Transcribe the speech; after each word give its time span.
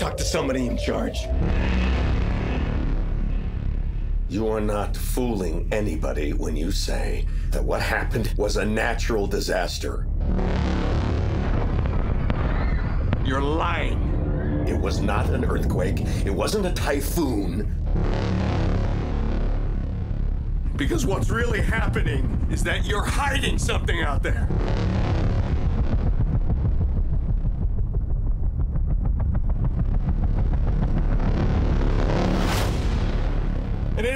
Talk 0.00 0.16
to 0.16 0.24
somebody 0.24 0.66
in 0.66 0.78
charge. 0.78 1.28
You 4.30 4.48
are 4.48 4.60
not 4.60 4.96
fooling 4.96 5.68
anybody 5.70 6.32
when 6.32 6.56
you 6.56 6.72
say 6.72 7.26
that 7.50 7.62
what 7.62 7.82
happened 7.82 8.32
was 8.38 8.56
a 8.56 8.64
natural 8.64 9.26
disaster. 9.26 10.06
You're 13.26 13.42
lying. 13.42 14.64
It 14.66 14.80
was 14.80 15.02
not 15.02 15.28
an 15.28 15.44
earthquake. 15.44 16.00
It 16.24 16.30
wasn't 16.30 16.64
a 16.64 16.72
typhoon. 16.72 17.66
Because 20.76 21.04
what's 21.04 21.28
really 21.28 21.60
happening 21.60 22.48
is 22.50 22.62
that 22.62 22.86
you're 22.86 23.04
hiding 23.04 23.58
something 23.58 24.00
out 24.00 24.22
there. 24.22 24.48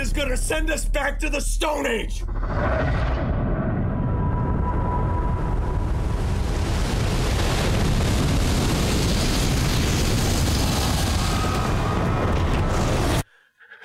Is 0.05 0.13
going 0.13 0.29
to 0.29 0.37
send 0.37 0.71
us 0.71 0.85
back 0.85 1.19
to 1.19 1.31
the 1.31 1.41
Stone 1.41 1.87
Age. 1.87 2.23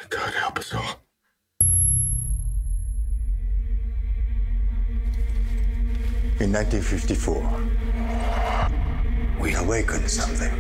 God 0.09 0.33
help 0.33 0.59
us 0.59 0.73
all. 0.73 0.99
In 6.41 6.51
1954, 6.51 7.61
we 9.39 9.53
awakened 9.55 10.09
something. 10.09 10.51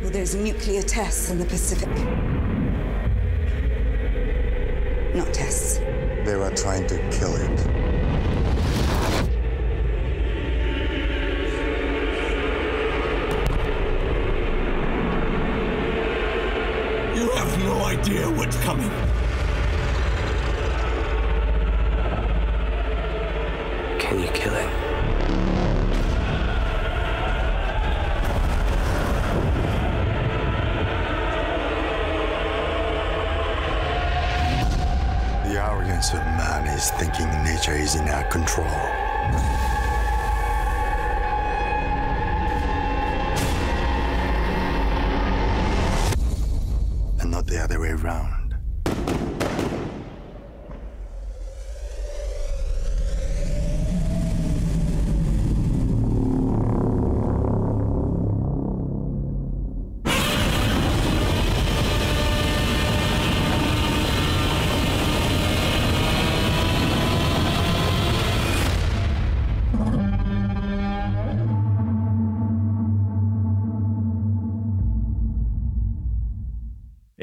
Well, 0.00 0.10
there's 0.10 0.34
nuclear 0.34 0.80
tests 0.80 1.28
in 1.28 1.38
the 1.38 1.44
Pacific. 1.44 1.90
Not 5.14 5.34
tests. 5.34 5.78
They 6.24 6.36
were 6.36 6.50
trying 6.56 6.86
to 6.86 6.96
kill 7.10 7.36
it. 7.36 7.50
You 17.14 17.30
have 17.30 17.58
no 17.58 17.84
idea 17.84 18.30
what's 18.30 18.56
coming. 18.62 19.11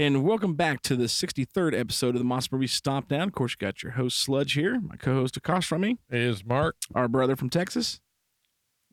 And 0.10 0.24
welcome 0.24 0.56
back 0.56 0.82
to 0.82 0.96
the 0.96 1.04
63rd 1.06 1.80
episode 1.80 2.16
of 2.16 2.20
the 2.20 2.24
Moss 2.26 2.52
Movie 2.52 2.66
Stomp 2.66 3.10
Down. 3.10 3.28
Of 3.28 3.34
course, 3.36 3.52
you 3.52 3.58
got 3.64 3.84
your 3.84 3.92
host 3.92 4.18
Sludge 4.18 4.54
here, 4.54 4.80
my 4.80 4.96
co-host 4.96 5.38
across 5.38 5.68
from 5.68 5.82
me, 5.82 6.00
is 6.10 6.44
Mark. 6.44 6.78
our 6.96 7.08
brother 7.08 7.36
from 7.36 7.52
Texas. 7.52 8.02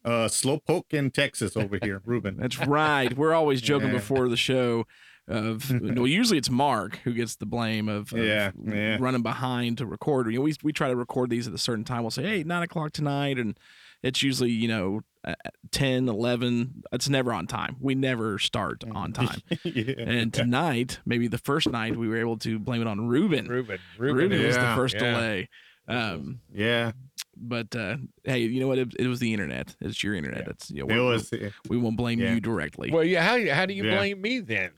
Uh, 0.05 0.29
Slowpoke 0.29 0.93
in 0.93 1.11
Texas 1.11 1.57
over 1.57 1.79
here, 1.81 2.03
Ruben. 2.05 2.37
That's 2.39 2.59
right. 2.67 3.17
We're 3.17 3.33
always 3.33 3.63
joking 3.63 3.89
Yeah. 3.89 3.95
before 3.95 4.29
the 4.29 4.37
show 4.37 4.85
of 5.27 5.71
well, 5.81 6.07
usually 6.07 6.37
it's 6.37 6.51
Mark 6.51 6.99
who 7.05 7.15
gets 7.15 7.37
the 7.37 7.47
blame 7.47 7.89
of, 7.89 8.13
of 8.13 8.19
Yeah, 8.19 8.51
yeah. 8.63 8.99
running 9.01 9.23
behind 9.23 9.79
to 9.79 9.87
record. 9.87 10.27
You 10.31 10.41
know, 10.41 10.43
we 10.43 10.53
we 10.63 10.75
try 10.75 10.89
to 10.91 10.97
record 10.97 11.31
these 11.31 11.49
at 11.49 11.55
a 11.55 11.59
certain 11.59 11.85
time. 11.85 12.03
We'll 12.03 12.11
say, 12.11 12.25
hey, 12.25 12.45
nine 12.45 12.63
o'clock 12.63 12.93
tonight, 12.93 13.39
and 13.39 13.59
it's 14.03 14.23
usually 14.23 14.51
you 14.51 14.69
know 14.69 15.01
at 15.25 15.55
10, 15.73 16.09
11. 16.09 16.85
It's 16.93 17.09
never 17.09 17.33
on 17.33 17.49
time. 17.49 17.77
We 17.81 17.97
never 17.97 18.39
start 18.39 18.85
on 18.95 19.13
time. 19.13 19.41
yeah. 19.65 19.95
And 19.99 20.33
tonight, 20.33 21.01
maybe 21.05 21.27
the 21.27 21.39
first 21.39 21.69
night, 21.69 21.97
we 21.97 22.07
were 22.07 22.19
able 22.19 22.37
to 22.39 22.61
blame 22.61 22.81
it 22.81 22.87
on 22.87 23.09
Ruben. 23.09 23.49
Ruben. 23.49 23.79
Ruben, 23.99 24.17
Ruben, 24.31 24.47
was 24.47 24.55
the 24.55 24.73
first 24.77 24.95
yeah. 24.95 25.01
delay. 25.01 25.49
Um, 25.89 26.41
Yeah, 26.53 26.93
but 27.37 27.75
uh, 27.75 27.97
hey, 28.25 28.39
you 28.41 28.61
know 28.61 28.69
what? 28.69 28.79
It, 28.79 28.95
it 29.01 29.07
was 29.09 29.19
the 29.21 29.33
internet. 29.33 29.75
It's 29.81 30.03
your 30.03 30.15
internet. 30.15 30.43
Yeah. 30.45 30.51
It's 30.51 30.71
you 30.71 30.87
know, 30.87 30.95
it 30.95 30.99
we- 30.99 31.05
was. 31.07 31.31
We 31.69 31.77
won't 31.77 31.97
blame 31.97 32.21
yeah. 32.21 32.33
you 32.35 32.41
directly. 32.41 32.91
Well, 32.93 33.05
yeah. 33.05 33.23
How 33.23 33.55
how 33.55 33.67
do 33.67 33.75
you 33.75 33.85
Yeah. 33.85 33.97
blame 33.97 34.21
me 34.21 34.39
then? 34.41 34.71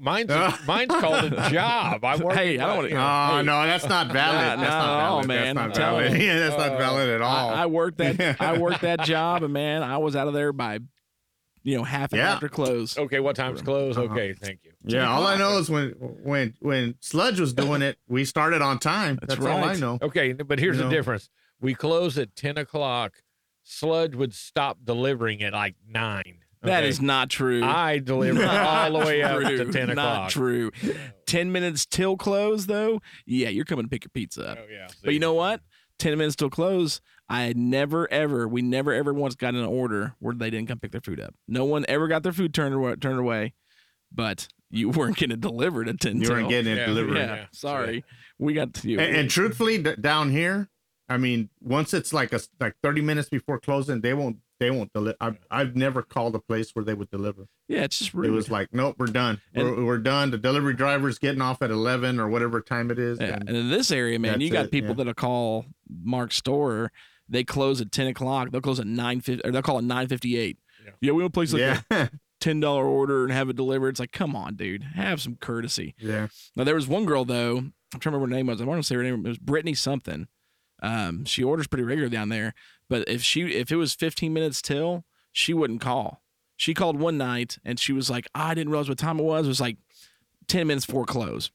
Mine's 0.00 0.28
mine's 0.66 0.90
called 0.92 1.32
a 1.32 1.50
job. 1.50 2.04
I 2.04 2.16
work. 2.16 2.34
Hey, 2.36 2.58
I 2.58 2.66
don't 2.66 2.76
wanna- 2.76 2.88
you 2.88 2.94
know, 2.94 3.28
Oh 3.32 3.36
Hey. 3.38 3.42
no, 3.44 3.66
that's 3.66 3.88
not 3.88 4.12
valid. 4.12 4.34
Not- 4.36 4.58
that's 4.58 4.70
not 4.70 4.86
not 4.86 4.98
at 5.00 5.04
all, 5.04 5.14
valid. 5.22 5.28
man. 5.28 5.56
That's 5.56 5.58
I'm 5.58 5.68
not 5.68 5.74
telling 5.74 6.04
valid. 6.04 6.20
you. 6.22 6.26
Yeah, 6.26 6.38
that's 6.38 6.56
not 6.58 6.78
valid 6.78 7.08
at 7.10 7.20
all. 7.22 7.50
I, 7.50 7.62
I 7.62 7.66
worked 7.66 7.98
that. 7.98 8.36
I 8.40 8.58
worked 8.58 8.80
that 8.82 9.00
job, 9.04 9.42
and 9.42 9.52
man, 9.52 9.82
I 9.82 9.98
was 9.98 10.14
out 10.16 10.28
of 10.28 10.34
there 10.34 10.52
by, 10.52 10.78
you 11.62 11.76
know, 11.76 11.84
half 11.84 12.12
an 12.12 12.18
Yeah. 12.18 12.32
after 12.34 12.48
close. 12.48 12.96
Okay, 12.98 13.20
what 13.20 13.36
time's 13.36 13.60
close? 13.62 13.96
Uh-huh. 13.96 14.12
Okay, 14.12 14.32
thank 14.34 14.60
you. 14.64 14.72
yeah, 14.84 15.10
all 15.10 15.26
I 15.26 15.36
know 15.36 15.58
is 15.58 15.68
when 15.70 15.90
when 16.22 16.54
when 16.60 16.94
Sludge 17.00 17.40
was 17.40 17.52
doing 17.52 17.82
it, 17.82 17.98
we 18.08 18.24
started 18.24 18.62
on 18.62 18.78
time. 18.78 19.18
That's 19.20 19.34
That's, 19.34 19.46
all 19.46 19.64
I 19.64 19.74
know. 19.74 19.98
Okay, 20.02 20.32
but 20.32 20.58
here's 20.58 20.76
You 20.76 20.82
the 20.84 20.88
know. 20.88 20.94
difference. 20.94 21.28
We 21.60 21.74
close 21.74 22.16
at 22.18 22.34
ten 22.36 22.56
o'clock. 22.56 23.14
Sludge 23.64 24.14
would 24.14 24.32
stop 24.32 24.78
delivering 24.82 25.42
at 25.42 25.52
like 25.52 25.74
nine. 25.86 26.38
That 26.62 26.80
okay? 26.80 26.88
is 26.88 27.00
not 27.00 27.30
true. 27.30 27.62
I 27.64 27.98
deliver 27.98 28.44
all 28.44 28.98
the 28.98 29.06
way 29.06 29.22
up 29.22 29.40
to 29.42 29.70
ten 29.72 29.90
o'clock. 29.90 29.96
Not 29.96 30.30
true. 30.30 30.70
Ten 31.26 31.52
minutes 31.52 31.86
till 31.86 32.16
close, 32.16 32.66
though. 32.66 33.00
Yeah, 33.26 33.48
you're 33.48 33.64
coming 33.64 33.84
to 33.84 33.88
pick 33.88 34.04
your 34.04 34.10
pizza 34.12 34.48
up. 34.50 34.58
Oh 34.60 34.66
yeah. 34.70 34.88
But 35.04 35.14
you 35.14 35.20
know 35.20 35.34
what? 35.34 35.60
Ten 35.98 36.16
minutes 36.18 36.36
till 36.36 36.50
close. 36.50 37.00
I 37.28 37.42
had 37.42 37.56
never 37.56 38.10
ever. 38.12 38.48
We 38.48 38.62
never 38.62 38.92
ever 38.92 39.12
once 39.12 39.34
got 39.34 39.54
an 39.54 39.64
order 39.64 40.14
where 40.18 40.34
they 40.34 40.50
didn't 40.50 40.68
come 40.68 40.78
pick 40.78 40.92
their 40.92 41.00
food 41.00 41.20
up. 41.20 41.34
No 41.46 41.64
one 41.64 41.84
ever 41.88 42.08
got 42.08 42.22
their 42.22 42.32
food 42.32 42.54
turned 42.54 42.74
away, 42.74 42.94
turned 42.96 43.18
away. 43.20 43.52
But 44.12 44.48
you 44.70 44.88
weren't 44.90 45.16
getting 45.16 45.34
it 45.34 45.40
delivered 45.40 45.88
at 45.88 46.00
ten. 46.00 46.20
You 46.20 46.28
weren't 46.30 46.48
getting 46.48 46.72
it 46.72 46.78
Yeah, 46.78 46.86
delivered. 46.86 47.16
Yeah, 47.16 47.34
Yeah. 47.36 47.44
sorry. 47.52 48.04
We 48.38 48.54
got 48.54 48.74
to 48.74 48.88
you. 48.90 48.98
And, 48.98 49.16
and 49.16 49.30
truthfully, 49.30 49.78
d- 49.78 49.96
down 50.00 50.30
here, 50.30 50.68
I 51.08 51.18
mean, 51.18 51.50
once 51.60 51.92
it's 51.94 52.12
like 52.12 52.32
a 52.32 52.36
s- 52.36 52.48
like 52.60 52.74
thirty 52.82 53.00
minutes 53.02 53.28
before 53.28 53.60
closing, 53.60 54.00
they 54.00 54.14
won't 54.14 54.38
they 54.60 54.70
won't 54.70 54.92
deliver. 54.92 55.16
I've, 55.20 55.38
I've 55.50 55.76
never 55.76 56.02
called 56.02 56.34
a 56.34 56.40
place 56.40 56.70
where 56.74 56.84
they 56.84 56.94
would 56.94 57.10
deliver. 57.10 57.46
yeah, 57.68 57.82
it's 57.84 57.98
just 57.98 58.14
rude. 58.14 58.26
It 58.26 58.30
was 58.30 58.50
like, 58.50 58.68
nope, 58.72 58.96
we're 58.98 59.06
done. 59.06 59.40
And- 59.54 59.76
we're, 59.76 59.84
we're 59.84 59.98
done. 59.98 60.30
The 60.30 60.38
delivery 60.38 60.74
driver's 60.74 61.18
getting 61.18 61.40
off 61.40 61.62
at 61.62 61.70
eleven 61.70 62.18
or 62.20 62.28
whatever 62.28 62.60
time 62.60 62.90
it 62.90 62.98
is. 62.98 63.18
Yeah, 63.20 63.34
and- 63.34 63.48
and 63.48 63.56
in 63.56 63.70
this 63.70 63.90
area, 63.90 64.18
man, 64.18 64.40
you 64.40 64.50
got 64.50 64.66
it, 64.66 64.70
people 64.70 64.90
yeah. 64.90 64.94
that'll 64.94 65.14
call 65.14 65.66
Mark's 65.88 66.36
store. 66.36 66.92
They 67.28 67.44
close 67.44 67.80
at 67.80 67.92
ten 67.92 68.06
o'clock. 68.06 68.50
They'll 68.50 68.60
close 68.60 68.80
at 68.80 68.86
nine 68.86 69.20
fifty, 69.20 69.46
or 69.46 69.52
they'll 69.52 69.62
call 69.62 69.78
it 69.78 69.84
nine 69.84 70.08
fifty 70.08 70.36
eight. 70.36 70.58
Yeah. 70.84 70.90
Yeah, 71.00 71.12
we 71.12 71.22
don't 71.22 71.34
place 71.34 71.52
like 71.52 71.60
yeah, 71.60 71.80
that. 71.90 72.12
ten 72.40 72.60
dollar 72.60 72.86
order 72.86 73.24
and 73.24 73.32
have 73.32 73.48
it 73.50 73.56
delivered. 73.56 73.90
It's 73.90 74.00
like, 74.00 74.12
come 74.12 74.34
on, 74.34 74.54
dude, 74.54 74.82
have 74.82 75.20
some 75.20 75.36
courtesy. 75.36 75.94
Yeah. 75.98 76.28
Now 76.56 76.64
there 76.64 76.74
was 76.74 76.88
one 76.88 77.04
girl 77.04 77.24
though. 77.24 77.58
I'm 77.58 78.00
trying 78.00 78.12
to 78.12 78.18
remember 78.18 78.26
what 78.26 78.30
her 78.30 78.36
name 78.36 78.46
was. 78.46 78.60
I 78.60 78.64
want 78.64 78.82
to 78.82 78.86
say 78.86 78.94
her 78.96 79.02
name 79.02 79.24
it 79.24 79.28
was 79.28 79.38
Brittany 79.38 79.74
something. 79.74 80.28
Um, 80.82 81.24
she 81.24 81.42
orders 81.42 81.66
pretty 81.66 81.84
regular 81.84 82.08
down 82.08 82.28
there, 82.28 82.54
but 82.88 83.08
if 83.08 83.22
she 83.22 83.42
if 83.54 83.70
it 83.70 83.76
was 83.76 83.94
15 83.94 84.32
minutes 84.32 84.62
till, 84.62 85.04
she 85.32 85.54
wouldn't 85.54 85.80
call. 85.80 86.22
She 86.56 86.74
called 86.74 86.98
one 86.98 87.16
night 87.18 87.58
and 87.64 87.78
she 87.78 87.92
was 87.92 88.10
like, 88.10 88.26
"Ah, 88.34 88.48
I 88.48 88.54
didn't 88.54 88.70
realize 88.70 88.88
what 88.88 88.98
time 88.98 89.20
it 89.20 89.24
was. 89.24 89.46
It 89.46 89.48
was 89.48 89.60
like 89.60 89.76
10 90.48 90.66
minutes 90.66 90.86
before 90.86 91.04
close. 91.04 91.50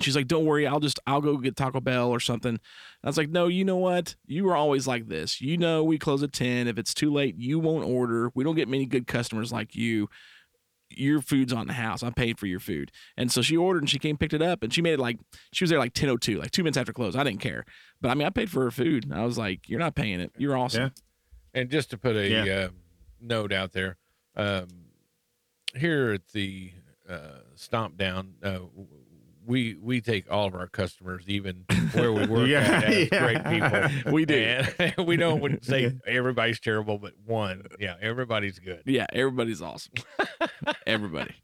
She's 0.00 0.16
like, 0.16 0.28
"Don't 0.28 0.46
worry, 0.46 0.66
I'll 0.66 0.80
just 0.80 1.00
I'll 1.06 1.20
go 1.20 1.36
get 1.36 1.56
Taco 1.56 1.80
Bell 1.80 2.08
or 2.10 2.20
something." 2.20 2.58
I 3.02 3.06
was 3.06 3.18
like, 3.18 3.28
"No, 3.30 3.48
you 3.48 3.64
know 3.64 3.76
what? 3.76 4.14
You 4.26 4.48
are 4.48 4.56
always 4.56 4.86
like 4.86 5.08
this. 5.08 5.40
You 5.40 5.58
know 5.58 5.84
we 5.84 5.98
close 5.98 6.22
at 6.22 6.32
10. 6.32 6.68
If 6.68 6.78
it's 6.78 6.94
too 6.94 7.12
late, 7.12 7.36
you 7.36 7.58
won't 7.58 7.86
order. 7.86 8.30
We 8.34 8.44
don't 8.44 8.56
get 8.56 8.68
many 8.68 8.86
good 8.86 9.06
customers 9.06 9.52
like 9.52 9.74
you. 9.74 10.08
Your 10.90 11.20
food's 11.20 11.52
on 11.52 11.66
the 11.66 11.72
house. 11.74 12.02
I 12.02 12.10
paid 12.10 12.38
for 12.38 12.46
your 12.46 12.60
food." 12.60 12.90
And 13.16 13.30
so 13.32 13.42
she 13.42 13.56
ordered 13.56 13.82
and 13.82 13.90
she 13.90 13.98
came 13.98 14.16
picked 14.16 14.32
it 14.34 14.42
up 14.42 14.62
and 14.62 14.72
she 14.72 14.82
made 14.82 14.94
it 14.94 14.98
like 15.00 15.18
she 15.52 15.64
was 15.64 15.70
there 15.70 15.78
like 15.78 15.94
10:02, 15.94 16.38
like 16.38 16.50
2 16.50 16.62
minutes 16.62 16.76
after 16.76 16.92
close. 16.92 17.14
I 17.16 17.24
didn't 17.24 17.40
care. 17.40 17.64
But 18.00 18.10
I 18.10 18.14
mean, 18.14 18.26
I 18.26 18.30
paid 18.30 18.50
for 18.50 18.62
her 18.64 18.70
food. 18.70 19.10
I 19.12 19.24
was 19.24 19.38
like, 19.38 19.68
"You're 19.68 19.78
not 19.80 19.94
paying 19.94 20.20
it. 20.20 20.32
You're 20.36 20.56
awesome." 20.56 20.82
Yeah. 20.82 20.88
And 21.60 21.70
just 21.70 21.90
to 21.90 21.98
put 21.98 22.16
a 22.16 22.28
Yeah. 22.28 22.54
uh, 22.54 22.68
note 23.20 23.52
out 23.52 23.72
there, 23.72 23.96
um, 24.36 24.68
here 25.76 26.12
at 26.12 26.28
the 26.32 26.72
uh, 27.08 27.40
Stomp 27.54 27.96
Down, 27.96 28.34
uh, 28.42 28.60
we 29.44 29.74
we 29.74 30.00
take 30.00 30.30
all 30.30 30.46
of 30.46 30.54
our 30.54 30.66
customers, 30.68 31.24
even 31.26 31.64
where 31.94 32.12
we 32.12 32.26
work, 32.26 32.48
Yeah, 32.48 32.60
at, 32.60 33.12
yeah. 33.12 33.40
great 33.40 33.44
people. 33.44 34.12
We 34.12 34.24
do. 34.24 34.62
And 34.78 34.94
we 35.06 35.16
don't 35.16 35.40
wouldn't 35.40 35.64
say 35.64 35.92
everybody's 36.06 36.60
terrible, 36.60 36.98
but 36.98 37.12
one, 37.24 37.64
yeah, 37.78 37.94
everybody's 38.00 38.58
good. 38.58 38.82
Yeah, 38.86 39.06
everybody's 39.12 39.62
awesome. 39.62 39.92
Everybody. 40.86 41.34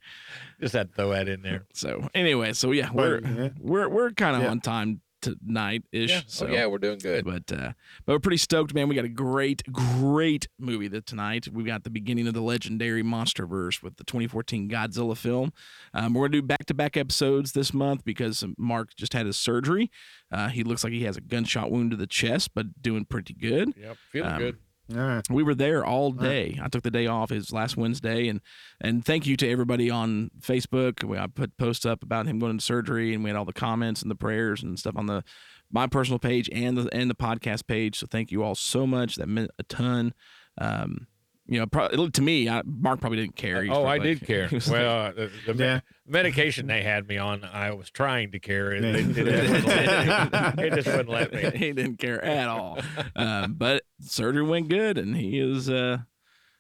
Just 0.61 0.75
had 0.75 0.89
to 0.91 0.95
throw 0.95 1.11
that 1.11 1.29
in 1.29 1.43
there. 1.43 1.67
So 1.75 2.09
anyway, 2.15 2.53
so 2.53 2.71
yeah, 2.73 2.91
we're 2.93 3.21
yeah. 3.21 3.49
we're 3.61 3.89
we're 3.89 4.11
kind 4.11 4.37
of 4.37 4.43
Yeah. 4.43 4.51
on 4.51 4.61
time 4.61 5.01
tonight 5.27 5.83
ish. 5.93 6.11
Yeah. 6.11 6.21
So 6.27 6.47
oh, 6.47 6.51
yeah, 6.51 6.67
we're 6.67 6.79
doing 6.79 6.99
good. 6.99 7.25
But 7.25 7.51
uh, 7.53 7.73
but 8.05 8.13
we're 8.15 8.19
pretty 8.21 8.37
stoked, 8.37 8.75
man. 8.75 8.89
We 8.89 8.95
got 8.95 9.05
a 9.05 9.09
great, 9.09 9.63
great 9.73 10.49
movie 10.59 10.89
that 10.89 11.07
tonight. 11.07 11.49
We 11.49 11.65
got 11.65 11.85
the 11.85 11.91
beginning 11.91 12.27
of 12.29 12.35
the 12.35 12.41
legendary 12.41 13.03
MonsterVerse 13.03 13.83
with 13.83 13.97
the 13.97 14.05
2014 14.05 14.69
Godzilla 14.69 15.17
film. 15.17 15.53
Um, 15.95 16.15
we're 16.15 16.29
gonna 16.29 16.41
do 16.41 16.43
back 16.43 16.67
to 16.67 16.75
back 16.75 16.97
episodes 16.97 17.53
this 17.53 17.75
month 17.75 18.05
because 18.05 18.45
Mark 18.57 18.95
just 18.97 19.13
had 19.13 19.27
his 19.27 19.37
surgery. 19.37 19.91
Uh, 20.31 20.49
he 20.49 20.63
looks 20.65 20.83
like 20.85 20.93
he 20.93 21.05
has 21.05 21.17
a 21.17 21.21
gunshot 21.21 21.71
wound 21.71 21.91
to 21.91 21.97
the 21.97 22.07
chest, 22.07 22.51
but 22.55 22.83
doing 22.83 23.05
pretty 23.05 23.35
good. 23.35 23.73
Yep, 23.77 23.97
feeling 24.11 24.31
Um, 24.33 24.39
good. 24.39 24.57
All 24.95 25.03
right. 25.03 25.29
We 25.29 25.43
were 25.43 25.55
there 25.55 25.85
all 25.85 26.13
day. 26.13 26.61
I 26.63 26.69
took 26.69 26.85
the 26.85 26.93
day 26.93 27.07
off. 27.07 27.33
It 27.33 27.37
was 27.37 27.53
last 27.53 27.77
Wednesday, 27.77 28.29
and 28.29 28.41
and 28.81 29.05
thank 29.05 29.27
you 29.27 29.37
to 29.39 29.51
everybody 29.51 29.91
on 29.91 30.31
Facebook. 30.41 31.03
We, 31.03 31.19
I 31.19 31.27
put 31.27 31.57
posts 31.57 31.85
up 31.85 32.05
about 32.05 32.27
him 32.27 32.39
going 32.39 32.53
into 32.53 32.65
surgery, 32.65 33.13
and 33.13 33.25
we 33.25 33.31
had 33.31 33.37
all 33.37 33.45
the 33.45 33.53
comments 33.53 34.03
and 34.03 34.11
the 34.11 34.17
prayers 34.17 34.63
and 34.63 34.79
stuff 34.79 34.97
on 34.97 35.07
the 35.07 35.25
my 35.73 35.89
personal 35.89 36.21
page 36.21 36.49
and 36.53 36.79
the 36.79 36.89
and 36.95 37.11
the 37.11 37.17
podcast 37.17 37.67
page. 37.67 37.99
So 37.99 38.07
thank 38.09 38.31
you 38.31 38.45
all 38.45 38.55
so 38.55 38.87
much. 38.87 39.17
That 39.17 39.29
meant 39.29 39.51
a 39.59 39.65
ton. 39.65 40.15
Um, 40.59 41.09
you 41.49 41.61
know, 41.61 41.67
pro- 41.67 41.89
to 42.09 42.23
me, 42.23 42.49
I, 42.49 42.63
Mark 42.65 43.01
probably 43.01 43.19
didn't 43.19 43.37
care. 43.37 43.63
He 43.63 43.71
Oh, 43.71 43.85
I 43.85 43.99
did 43.99 44.21
like- 44.21 44.27
care. 44.27 44.49
he 44.49 44.57
was 44.57 44.69
Well, 44.69 45.07
uh, 45.07 45.13
the, 45.13 45.31
the 45.53 45.55
Yeah. 45.65 45.81
medication 46.07 46.67
they 46.67 46.83
had 46.83 47.07
me 47.09 47.19
on, 47.19 47.45
I 47.45 47.73
was 47.73 47.89
trying 47.91 48.33
to 48.33 48.39
care. 48.41 48.73
It, 48.73 48.83
Yeah. 48.83 48.91
it, 48.97 49.19
it, 49.19 49.25
just 49.25 49.67
wouldn't 49.67 49.67
let 49.69 50.57
me. 50.57 50.71
just 50.71 50.87
wouldn't 50.89 51.09
let 51.09 51.33
me. 51.33 51.59
he 51.59 51.73
didn't 51.73 51.97
care 51.99 52.23
at 52.25 52.49
all. 52.49 52.79
Um, 53.15 53.55
but 53.55 53.83
surgery 54.01 54.43
went 54.45 54.69
good, 54.69 54.99
and 54.99 55.17
he 55.17 55.39
is 55.39 55.71
uh, 55.71 55.99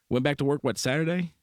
went 0.09 0.25
back 0.25 0.37
to 0.38 0.44
work. 0.44 0.62
What 0.62 0.79
Saturday? 0.79 1.35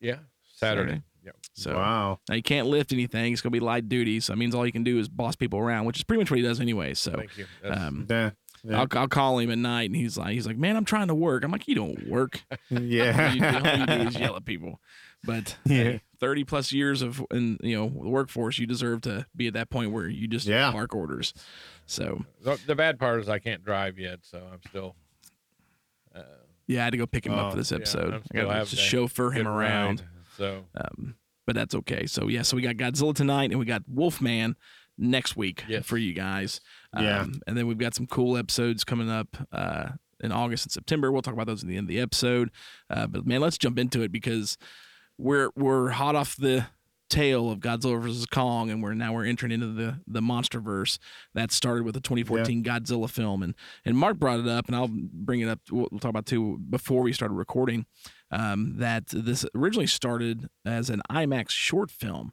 Yeah, 0.00 0.18
Saturday. 0.54 0.90
Saturday. 0.92 1.02
Yep. 1.24 1.36
So 1.54 1.74
wow. 1.76 2.18
Now 2.28 2.34
he 2.34 2.42
can't 2.42 2.66
lift 2.66 2.92
anything. 2.92 3.32
It's 3.32 3.40
gonna 3.42 3.52
be 3.52 3.60
light 3.60 3.88
duty, 3.88 4.18
so 4.20 4.32
that 4.32 4.36
means 4.36 4.54
all 4.54 4.62
he 4.64 4.72
can 4.72 4.82
do 4.84 4.98
is 4.98 5.08
boss 5.08 5.36
people 5.36 5.58
around, 5.58 5.84
which 5.84 5.96
is 5.98 6.02
pretty 6.04 6.20
much 6.20 6.30
what 6.30 6.38
he 6.38 6.42
does 6.42 6.60
anyway. 6.60 6.94
So 6.94 7.12
Thank 7.12 7.38
you. 7.38 7.46
That's- 7.62 7.80
um, 7.80 8.06
Yeah. 8.10 8.30
Yeah. 8.64 8.80
I'll, 8.80 8.86
I'll 8.92 9.08
call 9.08 9.38
him 9.38 9.50
at 9.50 9.58
night, 9.58 9.90
and 9.90 9.96
he's 9.96 10.16
like, 10.16 10.34
he's 10.34 10.46
like, 10.46 10.56
man, 10.56 10.76
I'm 10.76 10.84
trying 10.84 11.08
to 11.08 11.14
work. 11.16 11.42
I'm 11.44 11.50
like, 11.50 11.66
you 11.66 11.74
don't 11.74 12.06
work. 12.08 12.40
yeah. 12.70 13.28
All 13.30 13.34
you, 13.36 13.44
all 13.44 13.78
you 13.78 13.86
do 13.86 14.08
is 14.08 14.16
yell 14.18 14.36
at 14.36 14.44
people. 14.44 14.80
But 15.24 15.56
hey, 15.64 16.00
30 16.20 16.44
plus 16.44 16.72
years 16.72 17.02
of 17.02 17.24
in 17.32 17.58
you 17.62 17.76
know 17.76 17.88
the 17.88 18.08
workforce, 18.08 18.58
you 18.58 18.66
deserve 18.66 19.00
to 19.02 19.26
be 19.34 19.46
at 19.48 19.54
that 19.54 19.70
point 19.70 19.90
where 19.92 20.06
you 20.08 20.28
just 20.28 20.46
Yeah. 20.46 20.70
bark 20.72 20.94
orders. 20.94 21.34
So 21.86 22.24
the, 22.42 22.58
the 22.66 22.74
bad 22.76 22.98
part 23.00 23.20
is 23.20 23.28
I 23.28 23.38
can't 23.40 23.64
drive 23.64 23.98
yet, 23.98 24.20
so 24.22 24.38
I'm 24.52 24.60
still. 24.68 24.94
Uh, 26.14 26.22
yeah, 26.66 26.80
I 26.82 26.84
had 26.84 26.90
to 26.90 26.96
go 26.98 27.06
pick 27.06 27.26
him 27.26 27.34
up 27.34 27.46
Oh, 27.46 27.50
for 27.50 27.56
this 27.56 27.72
episode. 27.72 28.14
I'm 28.14 28.22
I 28.32 28.44
gotta 28.44 28.70
to 28.70 28.76
chauffeur 28.76 29.30
him 29.30 29.48
around. 29.48 30.00
ride, 30.00 30.08
so 30.36 30.64
Um, 30.76 31.16
but 31.46 31.54
that's 31.56 31.74
okay. 31.74 32.06
So 32.06 32.28
yeah, 32.28 32.42
so 32.42 32.56
we 32.56 32.62
got 32.62 32.76
Godzilla 32.76 33.14
tonight, 33.14 33.50
and 33.50 33.58
we 33.58 33.64
got 33.66 33.82
Wolfman 33.88 34.56
next 34.98 35.36
week 35.36 35.64
Yes. 35.68 35.84
for 35.86 35.96
you 35.98 36.12
guys. 36.12 36.60
Yeah. 36.96 37.22
Um, 37.22 37.40
and 37.46 37.56
then 37.56 37.66
we've 37.66 37.78
got 37.78 37.94
some 37.94 38.06
cool 38.06 38.36
episodes 38.36 38.84
coming 38.84 39.10
up 39.10 39.28
uh, 39.50 39.90
in 40.20 40.32
August 40.32 40.66
and 40.66 40.72
September. 40.72 41.10
We'll 41.10 41.22
talk 41.22 41.34
about 41.34 41.46
those 41.46 41.62
at 41.62 41.68
the 41.68 41.76
end 41.76 41.84
of 41.84 41.88
the 41.88 42.00
episode. 42.00 42.50
Uh, 42.90 43.06
but 43.06 43.26
man, 43.26 43.40
let's 43.40 43.58
jump 43.58 43.78
into 43.78 44.02
it 44.02 44.12
because 44.12 44.58
we're 45.18 45.50
we're 45.56 45.90
hot 45.90 46.14
off 46.16 46.36
the 46.36 46.66
tail 47.12 47.50
of 47.50 47.60
Godzilla 47.60 48.00
versus 48.00 48.24
Kong, 48.26 48.70
and 48.70 48.82
we're 48.82 48.94
now 48.94 49.12
we're 49.12 49.26
entering 49.26 49.52
into 49.52 49.68
the 49.68 50.00
the 50.06 50.20
MonsterVerse 50.20 50.98
that 51.34 51.52
started 51.52 51.84
with 51.84 51.94
the 51.94 52.00
2014 52.00 52.64
Godzilla 52.64 53.08
film, 53.08 53.42
and 53.42 53.54
and 53.84 53.96
Mark 53.96 54.18
brought 54.18 54.40
it 54.40 54.48
up, 54.48 54.66
and 54.66 54.76
I'll 54.76 54.90
bring 54.90 55.40
it 55.40 55.48
up. 55.48 55.60
We'll, 55.70 55.88
we'll 55.90 56.00
talk 56.00 56.10
about 56.10 56.26
too 56.26 56.58
before 56.68 57.02
we 57.02 57.12
started 57.12 57.34
recording. 57.34 57.86
Um, 58.30 58.76
that 58.78 59.08
this 59.08 59.44
originally 59.54 59.86
started 59.86 60.48
as 60.64 60.88
an 60.88 61.02
IMAX 61.10 61.50
short 61.50 61.90
film, 61.90 62.32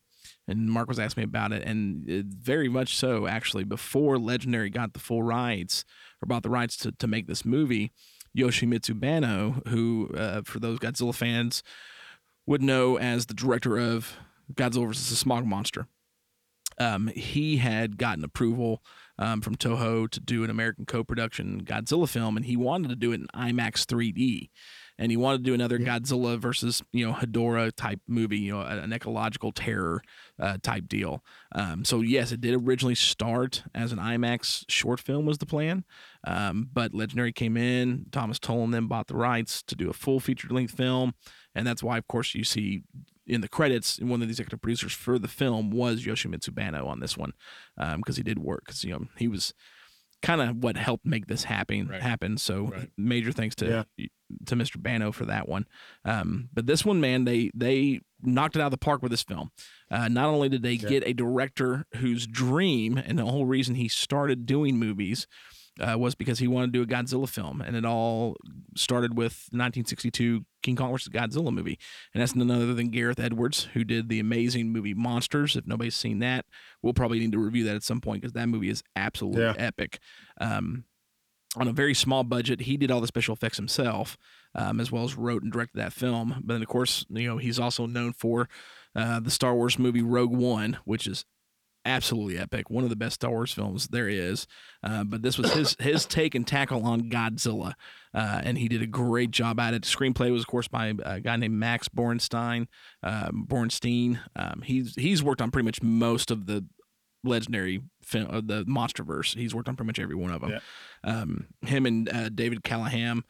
and 0.49 0.69
Mark 0.69 0.87
was 0.87 0.99
asking 0.99 1.21
me 1.21 1.25
about 1.25 1.51
it, 1.51 1.63
and 1.63 2.09
it, 2.09 2.25
very 2.25 2.69
much 2.69 2.95
so 2.95 3.27
actually. 3.27 3.63
Before 3.63 4.17
Legendary 4.17 4.69
got 4.69 4.93
the 4.93 4.99
full 4.99 5.23
rights 5.23 5.85
or 6.21 6.27
bought 6.27 6.43
the 6.43 6.49
rights 6.49 6.75
to 6.77 6.91
to 6.91 7.07
make 7.07 7.27
this 7.27 7.45
movie, 7.45 7.91
Yoshimitsu 8.37 8.99
Banno, 8.99 9.67
who 9.67 10.09
uh, 10.15 10.41
for 10.43 10.59
those 10.59 10.79
Godzilla 10.79 11.13
fans 11.13 11.63
would 12.45 12.61
know 12.61 12.97
as 12.97 13.27
the 13.27 13.33
director 13.33 13.77
of 13.77 14.17
Godzilla 14.53 14.87
vs. 14.87 15.09
the 15.09 15.15
Smog 15.15 15.45
Monster. 15.45 15.87
Um, 16.79 17.07
he 17.07 17.57
had 17.57 17.97
gotten 17.97 18.23
approval 18.23 18.81
um, 19.17 19.41
from 19.41 19.55
Toho 19.55 20.09
to 20.09 20.19
do 20.19 20.43
an 20.43 20.49
American 20.49 20.85
co-production 20.85 21.63
Godzilla 21.63 22.07
film, 22.07 22.37
and 22.37 22.45
he 22.45 22.55
wanted 22.55 22.87
to 22.87 22.95
do 22.95 23.11
it 23.11 23.19
in 23.19 23.27
IMAX 23.35 23.85
3D, 23.85 24.49
and 24.97 25.11
he 25.11 25.17
wanted 25.17 25.39
to 25.39 25.43
do 25.43 25.53
another 25.53 25.77
Godzilla 25.77 26.39
versus 26.39 26.81
you 26.93 27.05
know 27.05 27.13
Hedorah 27.13 27.73
type 27.75 27.99
movie, 28.07 28.39
you 28.39 28.53
know, 28.53 28.61
an 28.61 28.93
ecological 28.93 29.51
terror 29.51 30.01
uh, 30.39 30.57
type 30.61 30.87
deal. 30.87 31.23
Um, 31.53 31.83
so 31.83 32.01
yes, 32.01 32.31
it 32.31 32.41
did 32.41 32.55
originally 32.55 32.95
start 32.95 33.63
as 33.75 33.91
an 33.91 33.99
IMAX 33.99 34.65
short 34.69 34.99
film 34.99 35.25
was 35.25 35.37
the 35.37 35.45
plan, 35.45 35.83
um, 36.25 36.69
but 36.71 36.93
Legendary 36.93 37.31
came 37.31 37.57
in, 37.57 38.05
Thomas 38.11 38.39
Tolan 38.39 38.71
then 38.71 38.87
bought 38.87 39.07
the 39.07 39.15
rights 39.15 39.61
to 39.63 39.75
do 39.75 39.89
a 39.89 39.93
full 39.93 40.19
feature 40.19 40.47
length 40.49 40.75
film, 40.75 41.13
and 41.55 41.65
that's 41.65 41.83
why, 41.83 41.97
of 41.97 42.07
course, 42.07 42.35
you 42.35 42.43
see 42.43 42.83
in 43.27 43.41
the 43.41 43.47
credits, 43.47 43.99
one 43.99 44.21
of 44.21 44.27
the 44.27 44.31
executive 44.31 44.59
producers 44.59 44.91
for 44.91 45.19
the 45.19 45.27
film 45.27 45.69
was 45.69 46.03
Yoshimitsu 46.03 46.49
Banno 46.49 46.87
on 46.87 46.99
this 46.99 47.15
one, 47.15 47.33
because 47.97 48.17
he 48.17 48.23
did 48.23 48.39
work. 48.39 48.63
Because 48.65 48.83
you 48.83 48.91
know 48.91 49.05
he 49.17 49.27
was 49.27 49.53
kind 50.21 50.41
of 50.41 50.57
what 50.57 50.75
helped 50.77 51.05
make 51.05 51.27
this 51.27 51.43
happen. 51.45 51.87
Right. 51.87 52.01
Happen. 52.01 52.37
So 52.37 52.65
Right. 52.65 52.89
major 52.97 53.31
thanks 53.31 53.55
to 53.57 53.65
to 54.45 54.55
Mr. 54.55 54.77
Banno 54.77 55.11
for 55.11 55.25
that 55.25 55.47
one. 55.49 55.65
Um, 56.05 56.49
but 56.53 56.67
this 56.67 56.85
one, 56.85 57.01
man, 57.01 57.25
they 57.25 57.49
they 57.55 58.01
knocked 58.21 58.55
it 58.55 58.61
out 58.61 58.65
of 58.65 58.71
the 58.71 58.77
park 58.77 59.01
with 59.01 59.11
this 59.11 59.23
film. 59.23 59.49
Uh, 59.89 60.07
not 60.07 60.25
only 60.25 60.49
did 60.49 60.61
they 60.61 60.77
get 60.89 61.03
a 61.07 61.13
director 61.13 61.85
whose 61.95 62.27
dream 62.27 62.97
and 62.97 63.17
the 63.17 63.25
whole 63.25 63.45
reason 63.45 63.75
he 63.75 63.87
started 63.87 64.45
doing 64.45 64.77
movies 64.77 65.25
uh, 65.79 65.97
was 65.97 66.15
because 66.15 66.39
he 66.39 66.47
wanted 66.47 66.71
to 66.71 66.71
do 66.71 66.81
a 66.83 66.85
Godzilla 66.85 67.27
film, 67.27 67.61
and 67.61 67.75
it 67.75 67.85
all 67.85 68.35
started 68.75 69.15
with 69.17 69.47
1962 69.51 70.45
King 70.61 70.75
Kong 70.75 70.91
vs. 70.91 71.09
Godzilla 71.09 71.53
movie, 71.53 71.79
and 72.13 72.21
that's 72.21 72.35
none 72.35 72.51
other 72.51 72.73
than 72.73 72.89
Gareth 72.89 73.19
Edwards, 73.19 73.65
who 73.73 73.83
did 73.83 74.09
the 74.09 74.19
amazing 74.19 74.71
movie 74.71 74.93
Monsters. 74.93 75.55
If 75.55 75.65
nobody's 75.67 75.95
seen 75.95 76.19
that, 76.19 76.45
we'll 76.81 76.93
probably 76.93 77.19
need 77.19 77.31
to 77.31 77.39
review 77.39 77.63
that 77.65 77.75
at 77.75 77.83
some 77.83 78.01
point 78.01 78.21
because 78.21 78.33
that 78.33 78.47
movie 78.47 78.69
is 78.69 78.83
absolutely 78.95 79.41
Yeah. 79.43 79.53
epic. 79.57 79.99
Um, 80.41 80.83
on 81.55 81.67
a 81.67 81.73
very 81.73 81.93
small 81.95 82.23
budget, 82.23 82.61
he 82.61 82.77
did 82.77 82.91
all 82.91 83.01
the 83.01 83.07
special 83.07 83.33
effects 83.33 83.57
himself, 83.57 84.17
um, 84.53 84.79
as 84.79 84.91
well 84.91 85.03
as 85.03 85.15
wrote 85.15 85.41
and 85.43 85.51
directed 85.51 85.77
that 85.79 85.93
film. 85.93 86.35
But 86.43 86.53
then, 86.53 86.61
of 86.61 86.67
course, 86.67 87.05
you 87.09 87.27
know 87.27 87.37
he's 87.37 87.59
also 87.59 87.85
known 87.87 88.13
for 88.13 88.47
uh, 88.95 89.19
the 89.19 89.31
Star 89.31 89.55
Wars 89.55 89.79
movie 89.79 90.01
Rogue 90.03 90.31
One, 90.35 90.77
which 90.85 91.07
is 91.07 91.25
absolutely 91.89 92.37
epic, 92.37 92.69
one 92.69 92.83
of 92.83 92.89
the 92.89 92.95
best 92.95 93.15
Star 93.15 93.31
Wars 93.31 93.51
films 93.51 93.87
there 93.87 94.07
is. 94.07 94.47
Uh, 94.83 95.03
but 95.03 95.21
this 95.21 95.37
was 95.37 95.53
his 95.53 95.75
his 95.79 96.05
take 96.05 96.35
and 96.35 96.47
tackle 96.47 96.85
on 96.85 97.09
Godzilla, 97.09 97.73
uh, 98.13 98.41
and 98.43 98.57
he 98.57 98.67
did 98.67 98.81
a 98.81 98.87
great 98.87 99.31
job 99.31 99.59
at 99.59 99.73
it. 99.73 99.83
Screenplay 99.83 100.31
was, 100.31 100.43
of 100.43 100.47
course, 100.47 100.67
by 100.67 100.93
a 101.03 101.19
guy 101.19 101.35
named 101.35 101.55
Max 101.55 101.89
Borenstein. 101.89 102.67
Um, 103.03 103.45
Borenstein. 103.47 104.19
Um, 104.35 104.61
he's 104.63 104.95
he's 104.95 105.21
worked 105.21 105.41
on 105.41 105.51
pretty 105.51 105.65
much 105.65 105.81
most 105.81 106.31
of 106.31 106.45
the 106.45 106.65
legendary 107.23 107.81
film, 108.01 108.27
uh, 108.29 108.41
the 108.43 108.63
MonsterVerse. 108.65 109.35
He's 109.35 109.53
worked 109.53 109.67
on 109.67 109.75
pretty 109.75 109.87
much 109.87 109.99
every 109.99 110.15
one 110.15 110.31
of 110.31 110.41
them. 110.41 110.51
Yeah. 110.51 110.59
Um, 111.03 111.47
him 111.65 111.85
and 111.85 112.09
uh, 112.09 112.29
David 112.29 112.63
Callaham 112.63 113.23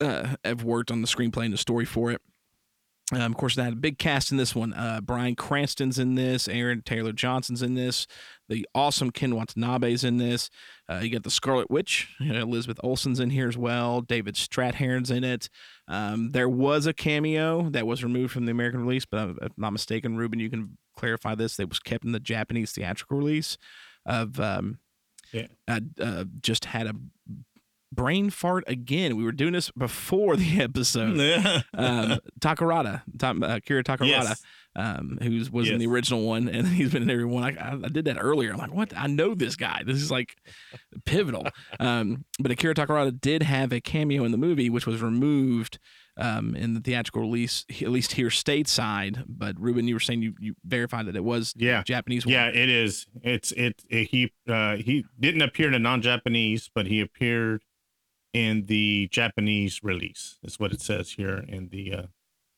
uh, 0.00 0.36
have 0.44 0.64
worked 0.64 0.90
on 0.90 1.02
the 1.02 1.08
screenplay 1.08 1.44
and 1.44 1.52
the 1.52 1.58
story 1.58 1.84
for 1.84 2.10
it. 2.10 2.20
Um, 3.12 3.32
of 3.32 3.36
course, 3.36 3.56
they 3.56 3.62
had 3.62 3.74
a 3.74 3.76
big 3.76 3.98
cast 3.98 4.30
in 4.30 4.38
this 4.38 4.54
one. 4.54 4.72
Uh, 4.72 5.00
Bryan 5.02 5.34
Cranston's 5.34 5.98
in 5.98 6.14
this. 6.14 6.48
Aaron 6.48 6.80
Taylor 6.82 7.12
Johnson's 7.12 7.60
in 7.62 7.74
this. 7.74 8.06
The 8.48 8.66
awesome 8.74 9.10
Ken 9.10 9.34
Watanabe's 9.34 10.02
in 10.02 10.16
this. 10.16 10.48
Uh, 10.90 11.00
you 11.02 11.10
got 11.10 11.22
the 11.22 11.30
Scarlet 11.30 11.70
Witch. 11.70 12.08
You 12.20 12.32
know, 12.32 12.40
Elizabeth 12.40 12.80
Olsen's 12.82 13.20
in 13.20 13.28
here 13.30 13.48
as 13.48 13.56
well. 13.58 14.00
David 14.00 14.34
Strathairn's 14.36 15.10
in 15.10 15.24
it. 15.24 15.50
Um, 15.88 16.30
there 16.30 16.48
was 16.48 16.86
a 16.86 16.94
cameo 16.94 17.68
that 17.70 17.86
was 17.86 18.02
removed 18.02 18.32
from 18.32 18.46
the 18.46 18.52
American 18.52 18.80
release, 18.80 19.04
but 19.04 19.28
if 19.30 19.36
I'm 19.42 19.50
not 19.58 19.72
mistaken, 19.74 20.16
Ruben, 20.16 20.40
you 20.40 20.48
can 20.48 20.78
clarify 20.96 21.34
this. 21.34 21.56
That 21.56 21.68
was 21.68 21.80
kept 21.80 22.04
in 22.06 22.12
the 22.12 22.20
Japanese 22.20 22.72
theatrical 22.72 23.18
release 23.18 23.58
of 24.06 24.40
um, 24.40 24.78
Yeah. 25.32 25.48
uh, 25.68 25.80
uh, 26.00 26.24
just 26.40 26.64
had 26.64 26.86
a 26.86 26.94
brain 27.92 28.30
fart 28.30 28.64
again. 28.66 29.16
We 29.16 29.24
were 29.24 29.32
doing 29.32 29.52
this 29.52 29.70
before 29.70 30.36
the 30.36 30.60
episode 30.60 31.20
um, 31.74 32.18
Takarada, 32.40 33.02
Ta- 33.18 33.30
uh, 33.30 33.60
Kira 33.60 33.82
Takarada, 33.84 34.06
Yes. 34.08 34.42
um, 34.74 35.18
who 35.22 35.44
was 35.52 35.68
in 35.68 35.78
the 35.78 35.86
original 35.86 36.22
one, 36.26 36.48
and 36.48 36.66
he's 36.78 36.92
been 36.92 37.02
in 37.02 37.10
every 37.10 37.24
one. 37.24 37.44
I, 37.44 37.70
I, 37.70 37.72
I 37.74 37.88
did 37.88 38.06
that 38.06 38.16
earlier. 38.18 38.52
I'm 38.52 38.58
like, 38.58 38.72
what? 38.74 38.92
I 38.96 39.06
know 39.06 39.34
this 39.34 39.56
guy. 39.56 39.82
This 39.84 39.96
is 39.98 40.10
like 40.10 40.36
pivotal. 41.04 41.46
Um, 41.78 42.24
but 42.40 42.50
Akira 42.50 42.74
Takarada 42.74 43.18
did 43.20 43.42
have 43.42 43.72
a 43.72 43.80
cameo 43.80 44.24
in 44.24 44.32
the 44.32 44.38
movie, 44.38 44.70
which 44.70 44.86
was 44.86 45.02
removed 45.02 45.78
um, 46.18 46.54
in 46.54 46.74
the 46.74 46.80
theatrical 46.80 47.22
release, 47.22 47.64
at 47.80 47.88
least 47.88 48.12
here 48.12 48.28
stateside. 48.28 49.24
But 49.26 49.58
Ruben, 49.58 49.88
you 49.88 49.94
were 49.94 50.00
saying 50.00 50.22
you, 50.22 50.34
you 50.38 50.54
verified 50.64 51.06
that 51.06 51.16
it 51.16 51.24
was 51.24 51.54
Yeah. 51.56 51.82
Japanese. 51.84 52.26
one. 52.26 52.34
Yeah, 52.34 52.48
it 52.48 52.68
is. 52.68 53.06
It's 53.22 53.52
it, 53.52 53.82
it 53.88 54.08
he 54.10 54.32
uh 54.48 54.76
he 54.76 55.04
didn't 55.18 55.42
appear 55.42 55.68
in 55.68 55.74
a 55.74 55.78
non-Japanese, 55.78 56.70
but 56.74 56.86
he 56.86 57.00
appeared 57.00 57.62
in 58.32 58.66
the 58.66 59.08
Japanese 59.10 59.80
release. 59.82 60.38
Is 60.42 60.58
what 60.58 60.72
it 60.72 60.80
says 60.80 61.12
here 61.12 61.44
in 61.48 61.68
the 61.68 61.92
uh 61.94 62.02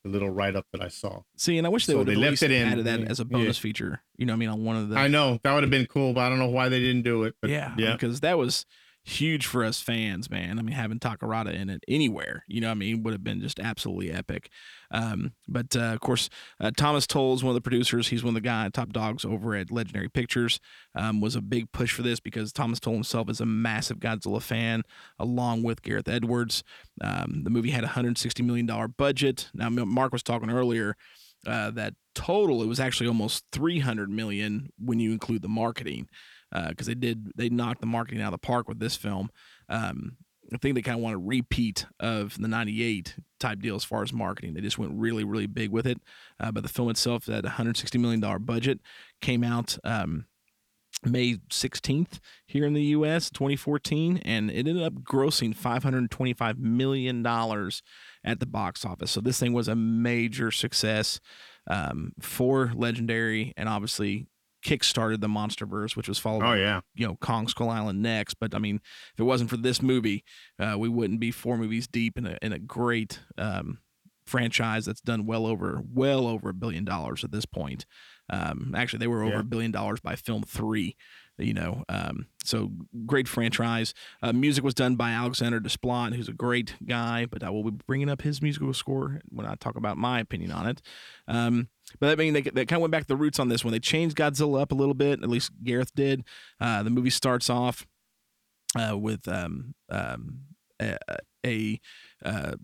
the 0.05 0.11
little 0.11 0.29
write-up 0.29 0.67
that 0.73 0.83
I 0.83 0.89
saw. 0.89 1.23
See, 1.39 1.57
and 1.57 1.67
I 1.67 1.71
wish 1.71 1.87
they 1.87 1.95
So 1.95 1.99
would 2.01 2.09
have 2.09 2.19
left 2.19 2.43
it 2.43 2.51
in. 2.51 2.69
added 2.69 2.85
that 2.85 3.01
as 3.05 3.21
a 3.21 3.23
Yeah. 3.23 3.39
bonus 3.39 3.57
feature. 3.57 4.03
You 4.19 4.27
know, 4.27 4.35
what 4.35 4.37
I 4.37 4.39
mean, 4.41 4.49
on 4.51 4.63
one 4.65 4.77
of 4.77 4.91
the 4.91 4.99
I 4.99 5.09
know 5.09 5.41
that 5.43 5.55
would 5.55 5.63
have 5.63 5.71
been 5.71 5.87
cool, 5.87 6.13
but 6.13 6.21
I 6.21 6.29
don't 6.29 6.39
know 6.39 6.49
why 6.49 6.69
they 6.69 6.79
didn't 6.81 7.03
do 7.03 7.23
it. 7.25 7.35
But 7.41 7.49
yeah, 7.51 7.75
yeah. 7.79 7.93
because 7.93 8.21
that 8.21 8.37
was 8.37 8.67
huge 9.05 9.47
for 9.47 9.63
us 9.65 9.81
fans, 9.81 10.31
man. 10.31 10.59
I 10.59 10.63
mean, 10.63 10.75
having 10.75 10.99
Takarada 10.99 11.55
in 11.55 11.69
it 11.69 11.85
anywhere, 11.87 12.43
you 12.49 12.61
know, 12.61 12.71
I 12.71 12.75
mean, 12.75 13.03
would 13.03 13.13
have 13.13 13.23
been 13.23 13.41
just 13.41 13.61
absolutely 13.61 14.11
epic. 14.11 14.49
Um, 14.91 15.35
but 15.47 15.77
uh, 15.77 15.93
of 15.93 16.01
course, 16.01 16.31
uh, 16.59 16.71
Thomas 16.75 17.07
Tull 17.07 17.35
is 17.35 17.45
one 17.45 17.51
of 17.51 17.55
the 17.55 17.61
producers. 17.61 18.09
He's 18.09 18.25
one 18.25 18.31
of 18.31 18.43
the 18.43 18.49
guy 18.49 18.69
top 18.71 18.93
dogs 18.93 19.25
over 19.25 19.55
at 19.55 19.71
Legendary 19.71 20.09
Pictures. 20.09 20.59
Um, 20.95 21.21
was 21.21 21.37
a 21.37 21.43
big 21.43 21.71
push 21.73 21.93
for 21.93 22.03
this 22.03 22.19
because 22.19 22.53
Thomas 22.53 22.81
Tull 22.81 22.95
himself 22.95 23.29
is 23.29 23.41
a 23.41 23.47
massive 23.47 23.99
Godzilla 23.99 24.41
fan, 24.41 24.83
along 25.19 25.63
with 25.63 25.83
Gareth 25.83 26.09
Edwards. 26.09 26.63
Um, 27.01 27.43
the 27.45 27.51
movie 27.51 27.71
had 27.71 27.85
a 27.85 27.89
hundred 27.89 28.17
sixty 28.17 28.43
million 28.43 28.67
dollar 28.67 28.89
budget. 28.89 29.51
Now, 29.53 29.69
Mark 29.69 30.13
was 30.13 30.23
talking 30.23 30.51
earlier. 30.51 30.97
Uh, 31.47 31.71
that 31.71 31.93
total 32.15 32.63
it 32.63 32.67
was 32.67 32.81
actually 32.81 33.07
almost 33.07 33.45
300 33.53 34.09
million 34.09 34.71
when 34.79 34.99
you 34.99 35.13
include 35.13 35.43
the 35.43 35.49
marketing 35.49 36.09
because 36.69 36.87
they 36.87 36.95
did 36.95 37.33
they 37.37 37.49
knocked 37.49 37.81
the 37.81 37.87
marketing 37.87 38.23
out 38.23 38.33
of 38.33 38.41
the 38.41 38.47
park 38.47 38.69
with 38.69 38.79
this 38.79 38.97
film. 38.97 39.31
Um, 39.69 40.17
I 40.53 40.59
think 40.59 40.75
they 40.75 40.83
kind 40.83 40.99
of 40.99 41.03
want 41.03 41.15
a 41.15 41.19
repeat 41.19 41.87
of 42.01 42.39
the 42.39 42.49
'98 42.49 43.17
type 43.41 43.61
deal 43.61 43.77
as 43.77 43.85
far 43.85 44.03
as 44.03 44.13
marketing. 44.13 44.55
They 44.55 44.61
just 44.61 44.79
went 44.79 44.93
really 44.95 45.25
really 45.25 45.47
big 45.47 45.71
with 45.71 45.87
it. 45.87 46.01
Uh, 46.39 46.53
but 46.53 46.63
the 46.63 46.69
film 46.69 46.91
itself, 46.91 47.25
that 47.27 47.45
160 47.45 47.99
million 47.99 48.21
dollar 48.21 48.39
budget, 48.39 48.81
came 49.21 49.43
out. 49.43 49.79
Um, 49.85 50.27
May 51.05 51.35
16th 51.51 52.19
here 52.47 52.65
in 52.65 52.73
the 52.73 52.83
US 52.83 53.29
2014 53.31 54.19
and 54.19 54.51
it 54.51 54.67
ended 54.67 54.83
up 54.83 54.95
grossing 55.03 55.55
525 55.55 56.59
million 56.59 57.23
dollars 57.23 57.83
at 58.23 58.41
the 58.41 58.47
box 58.47 58.85
office. 58.85 59.11
So 59.11 59.21
this 59.21 59.39
thing 59.39 59.53
was 59.53 59.69
a 59.69 59.75
major 59.75 60.51
success 60.51 61.21
um, 61.67 62.13
for 62.21 62.73
Legendary 62.75 63.53
and 63.57 63.69
obviously 63.69 64.27
kickstarted 64.65 65.21
the 65.21 65.29
MonsterVerse 65.29 65.95
which 65.97 66.09
was 66.09 66.19
followed 66.19 66.43
Oh 66.43 66.47
by 66.53 66.59
yeah. 66.59 66.81
you 66.95 67.07
know 67.07 67.17
Kong 67.17 67.49
Skull 67.49 67.69
Island 67.71 68.03
next. 68.03 68.35
But 68.41 68.55
I 68.55 68.59
mean, 68.59 68.81
if 69.13 69.21
it 69.21 69.25
wasn't 69.25 69.51
for 69.51 69.57
this 69.59 69.83
movie, 69.83 70.25
uh, 70.59 70.77
we 70.79 70.89
wouldn't 70.89 71.21
be 71.21 71.31
four 71.31 71.57
movies 71.59 71.87
deep 71.87 72.17
in 72.19 72.27
a 72.27 72.39
in 72.43 72.53
a 72.53 72.59
great 72.59 73.21
um, 73.39 73.79
franchise 74.27 74.87
that's 74.87 75.01
done 75.03 75.27
well 75.27 75.47
over 75.47 75.83
well 75.93 76.27
over 76.27 76.49
a 76.49 76.55
billion 76.55 76.85
dollars 76.85 77.25
at 77.25 77.31
this 77.31 77.45
point. 77.45 77.85
Um, 78.31 78.75
actually, 78.75 79.01
they 79.01 79.07
were 79.07 79.23
over 79.23 79.35
Yeah. 79.35 79.41
a 79.41 79.45
billion 79.45 79.71
dollars 79.71 80.01
by 80.01 80.17
film 80.17 80.43
three. 80.45 80.97
You 81.37 81.55
know, 81.55 81.83
um, 81.89 82.27
so 82.45 82.71
great 83.07 83.27
franchise. 83.27 83.93
Uh, 84.23 84.33
music 84.33 84.63
was 84.63 84.75
done 84.75 84.95
by 84.95 85.11
Alexandre 85.11 85.59
Desplat, 85.59 86.15
who's 86.15 86.29
a 86.29 86.33
great 86.33 86.75
guy, 86.87 87.27
but 87.27 87.43
I 87.43 87.51
will 87.51 87.65
be 87.65 87.83
bringing 87.89 88.09
up 88.09 88.23
his 88.23 88.41
musical 88.41 88.73
score 88.73 89.21
when 89.31 89.45
I 89.45 89.57
talk 89.57 89.75
about 89.77 89.97
my 89.97 90.21
opinion 90.21 90.53
on 90.53 90.69
it. 90.69 90.81
Um, 91.27 91.69
but 91.99 92.11
I 92.11 92.15
mean, 92.15 92.35
they, 92.35 92.43
they 92.43 92.65
kind 92.65 92.79
of 92.79 92.83
went 92.83 92.93
back 92.93 93.03
to 93.03 93.09
the 93.09 93.17
roots 93.17 93.41
on 93.41 93.49
this 93.49 93.65
one. 93.65 93.73
They 93.73 93.81
changed 93.81 94.17
Godzilla 94.17 94.61
up 94.61 94.71
a 94.71 94.77
little 94.77 94.95
bit. 94.95 95.23
At 95.23 95.29
least 95.29 95.51
Gareth 95.65 95.95
did. 95.95 96.25
Uh, 96.61 96.83
the 96.83 96.91
movie 96.91 97.11
starts 97.11 97.51
off 97.51 97.85
uh, 98.79 98.97
with 98.97 99.27
um, 99.27 99.75
um, 99.91 100.41
a, 100.81 100.97
a 101.45 101.81
uh, 102.25 102.55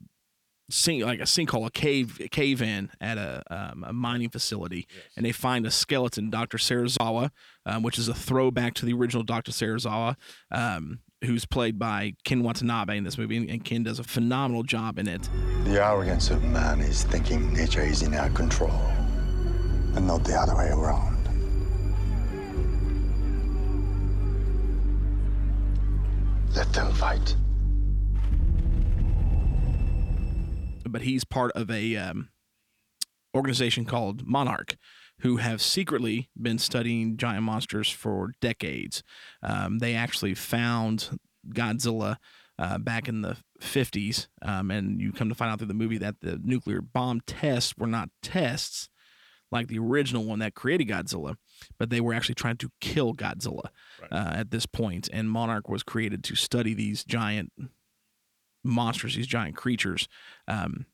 sink 0.70 1.04
like 1.04 1.20
a 1.20 1.24
sinkhole, 1.24 1.66
a 1.66 1.70
cave 1.70 2.20
cave 2.30 2.62
in 2.62 2.90
at 3.00 3.18
a, 3.18 3.42
um, 3.50 3.84
a 3.86 3.92
mining 3.92 4.28
facility, 4.30 4.86
and 5.16 5.26
they 5.26 5.32
find 5.32 5.66
a 5.66 5.70
skeleton, 5.70 6.30
Doctor 6.30 6.58
Serizawa, 6.58 7.30
um, 7.66 7.82
which 7.82 7.98
is 7.98 8.08
a 8.08 8.14
throwback 8.14 8.74
to 8.74 8.86
the 8.86 8.92
original 8.92 9.22
Doctor 9.22 9.52
Serizawa. 9.52 10.16
Um, 10.50 11.00
Who's 11.22 11.44
played 11.44 11.78
by 11.78 12.14
Ken 12.24 12.42
Watanabe 12.42 12.96
in 12.96 13.04
this 13.04 13.18
movie, 13.18 13.36
and- 13.36 13.50
and 13.50 13.62
Ken 13.62 13.82
does 13.82 13.98
a 13.98 14.02
phenomenal 14.02 14.62
job 14.62 14.98
in 14.98 15.06
it. 15.06 15.28
The 15.64 15.78
arrogance 15.84 16.30
of 16.30 16.42
man 16.44 16.80
is 16.80 17.02
thinking 17.04 17.52
nature 17.52 17.82
is 17.82 18.00
in 18.00 18.14
our 18.14 18.30
control, 18.30 18.70
and 19.94 20.06
not 20.06 20.24
the 20.24 20.34
other 20.34 20.56
way 20.56 20.70
around. 20.70 21.18
Let 26.56 26.72
them 26.72 26.92
fight. 26.94 27.36
But 30.90 31.02
he's 31.02 31.25
part 31.25 31.52
of 31.52 31.70
a 31.70 31.97
um, 31.97 32.30
organization 33.35 33.85
called 33.85 34.26
Monarch, 34.26 34.76
who 35.20 35.37
have 35.37 35.61
secretly 35.61 36.30
been 36.40 36.59
studying 36.59 37.16
giant 37.16 37.42
monsters 37.42 37.90
for 37.90 38.32
decades. 38.40 39.02
Um, 39.42 39.78
they 39.78 39.94
actually 39.94 40.35
found 40.35 41.18
Godzilla 41.49 42.16
uh, 42.59 42.78
back 42.78 43.09
in 43.09 43.23
the 43.23 43.37
50s, 43.61 44.28
um, 44.42 44.70
and 44.70 45.00
you 45.00 45.12
come 45.12 45.28
to 45.28 45.35
find 45.35 45.50
out 45.50 45.59
through 45.59 45.68
the 45.68 45.75
movie 45.75 45.99
that 45.99 46.20
the 46.20 46.40
nuclear 46.42 46.80
bomb 46.80 47.20
tests 47.26 47.76
were 47.76 47.87
not 47.87 48.11
tests 48.23 48.88
like 49.52 49.68
the 49.68 49.78
original 49.78 50.25
one 50.25 50.38
that 50.38 50.54
created 50.54 50.88
Godzilla, 50.88 51.35
but 51.78 51.90
they 51.90 52.00
were 52.00 52.14
actually 52.14 52.37
trying 52.37 52.56
to 52.59 52.70
kill 52.80 53.14
Godzilla 53.14 53.68
uh, 54.11 54.32
at 54.35 54.50
this 54.50 54.66
point. 54.66 54.80
point, 54.80 55.09
and 55.12 55.30
Monarch 55.30 55.68
was 55.68 55.82
created 55.82 56.25
to 56.25 56.35
study 56.35 56.73
these 56.73 57.04
giant 57.04 57.52
monsters, 58.64 59.17
these 59.17 59.26
giant 59.26 59.57
creatures. 59.57 60.09
Um, 60.49 60.87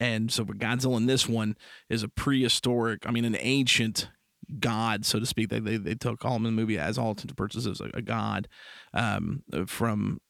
and 0.00 0.32
so, 0.32 0.44
but 0.44 0.58
Godzilla 0.58 0.96
in 0.96 1.06
this 1.06 1.28
one 1.28 1.56
is 1.90 2.02
a 2.02 2.08
prehistoric, 2.08 3.06
I 3.06 3.10
mean, 3.10 3.24
an 3.24 3.36
ancient 3.38 4.08
god, 4.58 5.04
so 5.04 5.18
to 5.20 5.26
speak. 5.26 5.48
They 5.50 5.60
they, 5.60 5.76
they 5.76 5.94
took 5.94 6.24
all 6.24 6.36
him 6.36 6.46
in 6.46 6.54
the 6.54 6.60
movie 6.60 6.78
as 6.78 6.98
all 6.98 7.10
intents 7.10 7.32
and 7.32 7.36
purposes 7.36 7.80
a, 7.80 7.90
a 7.94 8.02
god 8.02 8.48
um, 8.92 9.42
from 9.66 10.20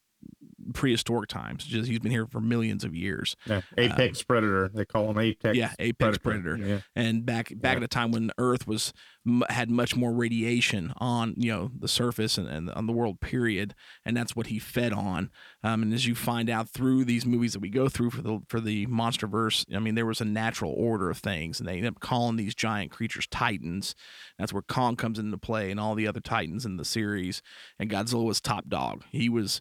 prehistoric 0.73 1.29
times. 1.29 1.65
Just 1.65 1.89
he's 1.89 1.99
been 1.99 2.13
here 2.13 2.27
for 2.27 2.41
millions 2.41 2.85
of 2.85 2.95
years. 2.95 3.37
Yeah. 3.47 3.61
Apex 3.77 4.23
predator. 4.23 4.71
They 4.73 4.85
call 4.85 5.11
him 5.11 5.19
apex. 5.19 5.51
Um, 5.51 5.55
Yeah, 5.57 5.73
apex 5.79 6.19
predator. 6.19 6.57
Yeah. 6.57 6.79
And 6.97 7.27
back 7.27 7.53
back 7.57 7.77
at 7.77 7.83
a 7.83 7.89
time 7.89 8.11
when 8.13 8.31
Earth 8.39 8.67
was 8.67 8.93
m- 9.27 9.43
had 9.49 9.71
much 9.71 9.97
more 9.97 10.13
radiation 10.13 10.93
on 10.99 11.35
you 11.37 11.53
know 11.53 11.71
the 11.79 11.89
surface 11.89 12.39
and, 12.39 12.49
and 12.49 12.71
on 12.71 12.87
the 12.87 12.93
world 12.93 13.21
period, 13.21 13.75
and 14.05 14.17
that's 14.17 14.35
what 14.35 14.47
he 14.49 14.59
fed 14.59 14.93
on. 14.93 15.31
Um, 15.63 15.83
and 15.83 15.93
as 15.93 16.07
you 16.07 16.15
find 16.15 16.49
out 16.49 16.69
through 16.69 17.05
these 17.05 17.27
movies 17.27 17.53
that 17.53 17.61
we 17.61 17.71
go 17.71 17.89
through 17.89 18.11
for 18.11 18.23
the 18.23 18.41
for 18.49 18.61
the 18.61 18.87
MonsterVerse, 18.87 19.75
I 19.75 19.79
mean 19.79 19.95
there 19.95 20.07
was 20.07 20.21
a 20.21 20.25
natural 20.25 20.73
order 20.73 21.11
of 21.11 21.19
things, 21.19 21.61
and 21.61 21.69
they 21.69 21.79
end 21.79 21.87
up 21.87 22.01
calling 22.01 22.37
these 22.37 22.55
giant 22.55 22.91
creatures 22.91 23.27
Titans. 23.27 23.95
That's 24.39 24.53
where 24.53 24.63
Kong 24.63 24.97
comes 24.97 25.19
into 25.19 25.39
play, 25.39 25.71
and 25.71 25.79
all 25.81 25.95
the 25.95 26.07
other 26.09 26.21
Titans 26.21 26.65
in 26.65 26.77
the 26.77 26.85
series. 26.85 27.43
And 27.79 27.91
Godzilla 27.91 28.25
was 28.25 28.41
top 28.41 28.69
dog. 28.69 29.05
He 29.11 29.29
was 29.29 29.61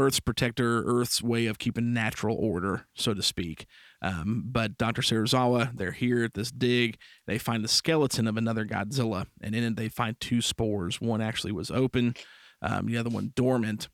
Earth's 0.00 0.20
protector, 0.20 0.82
Earth's 0.84 1.22
way 1.22 1.46
of 1.46 1.58
keeping 1.58 1.92
natural 1.92 2.36
order, 2.36 2.86
so 2.94 3.14
to 3.14 3.22
speak. 3.22 3.66
Um, 4.02 4.44
but 4.46 4.78
Dr. 4.78 5.02
Serizawa, 5.02 5.76
they're 5.76 5.92
here 5.92 6.24
at 6.24 6.34
this 6.34 6.50
dig. 6.50 6.98
They 7.26 7.38
find 7.38 7.62
the 7.62 7.68
skeleton 7.68 8.26
of 8.26 8.36
another 8.36 8.64
Godzilla, 8.64 9.26
and 9.40 9.54
in 9.54 9.64
it 9.64 9.76
they 9.76 9.88
find 9.88 10.18
two 10.20 10.40
spores. 10.40 11.00
One 11.00 11.20
actually 11.20 11.52
was 11.52 11.70
open, 11.70 12.14
um, 12.62 12.86
the 12.86 12.96
other 12.96 13.10
one 13.10 13.32
dormant. 13.36 13.88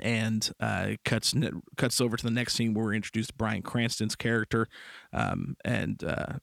And 0.00 0.48
uh, 0.60 0.86
it 0.90 1.00
cuts 1.04 1.34
cuts 1.76 2.00
over 2.00 2.16
to 2.16 2.24
the 2.24 2.30
next 2.30 2.54
scene 2.54 2.72
where 2.72 2.84
we're 2.84 2.94
introduced 2.94 3.30
to 3.30 3.34
Bryan 3.34 3.62
Cranston's 3.62 4.14
character, 4.14 4.68
um, 5.12 5.56
and 5.64 6.04
uh, 6.04 6.34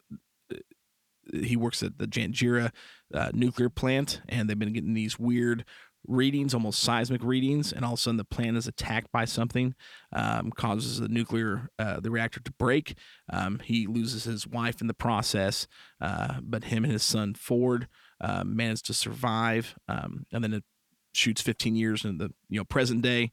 he 1.34 1.56
works 1.56 1.82
at 1.82 1.98
the 1.98 2.08
Janjira 2.08 2.72
uh, 3.14 3.32
nuclear 3.34 3.70
plant, 3.70 4.22
and 4.28 4.50
they've 4.50 4.60
been 4.60 4.74
getting 4.74 4.94
these 4.94 5.18
weird 5.18 5.64
readings, 6.08 6.54
almost 6.54 6.80
seismic 6.80 7.24
readings, 7.24 7.72
and 7.72 7.86
all 7.86 7.94
of 7.94 8.00
a 8.00 8.02
sudden 8.02 8.18
the 8.18 8.24
plant 8.24 8.58
is 8.58 8.68
attacked 8.68 9.12
by 9.12 9.26
something, 9.26 9.76
um, 10.14 10.52
causes 10.52 11.00
the 11.00 11.08
nuclear 11.08 11.70
uh, 11.80 12.00
the 12.00 12.12
reactor 12.12 12.40
to 12.40 12.52
break. 12.54 12.98
Um, 13.32 13.60
he 13.60 13.88
loses 13.88 14.24
his 14.24 14.48
wife 14.48 14.82
in 14.82 14.88
the 14.88 14.94
process, 14.94 15.68
uh, 16.02 16.36
but 16.42 16.66
him 16.66 16.84
and 16.84 16.94
his 16.94 17.04
son 17.04 17.34
Ford 17.34 17.88
uh, 18.22 18.44
manage 18.44 18.84
to 18.84 18.94
survive, 18.94 19.76
um, 19.88 20.26
and 20.32 20.44
then 20.44 20.54
it 20.54 20.64
shoots 21.14 21.42
15 21.42 21.76
years 21.76 22.04
in 22.04 22.18
the 22.18 22.32
you 22.50 22.60
know 22.60 22.66
present 22.66 23.02
day 23.02 23.32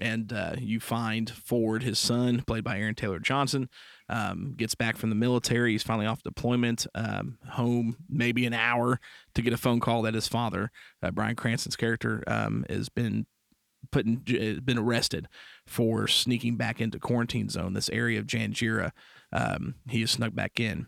and 0.00 0.32
uh, 0.32 0.54
you 0.58 0.80
find 0.80 1.28
Ford, 1.30 1.82
his 1.82 1.98
son, 1.98 2.42
played 2.46 2.64
by 2.64 2.78
Aaron 2.78 2.94
Taylor 2.94 3.18
Johnson, 3.18 3.68
um, 4.08 4.54
gets 4.56 4.74
back 4.74 4.96
from 4.96 5.10
the 5.10 5.16
military. 5.16 5.72
He's 5.72 5.82
finally 5.82 6.06
off 6.06 6.22
deployment, 6.22 6.86
um, 6.94 7.38
home 7.48 7.96
maybe 8.08 8.46
an 8.46 8.54
hour 8.54 9.00
to 9.34 9.42
get 9.42 9.52
a 9.52 9.58
phone 9.58 9.80
call 9.80 10.02
that 10.02 10.14
his 10.14 10.28
father, 10.28 10.70
uh, 11.02 11.10
Bryan 11.10 11.36
Cranston's 11.36 11.76
character, 11.76 12.22
um, 12.26 12.64
has 12.68 12.88
been 12.88 13.26
put 13.90 14.06
in, 14.06 14.22
been 14.64 14.78
arrested 14.78 15.28
for 15.66 16.06
sneaking 16.06 16.56
back 16.56 16.80
into 16.80 16.98
quarantine 16.98 17.48
zone, 17.48 17.72
this 17.72 17.88
area 17.90 18.18
of 18.18 18.26
Janjira. 18.26 18.92
Um, 19.32 19.76
he 19.88 20.02
is 20.02 20.10
snuck 20.10 20.34
back 20.34 20.60
in. 20.60 20.86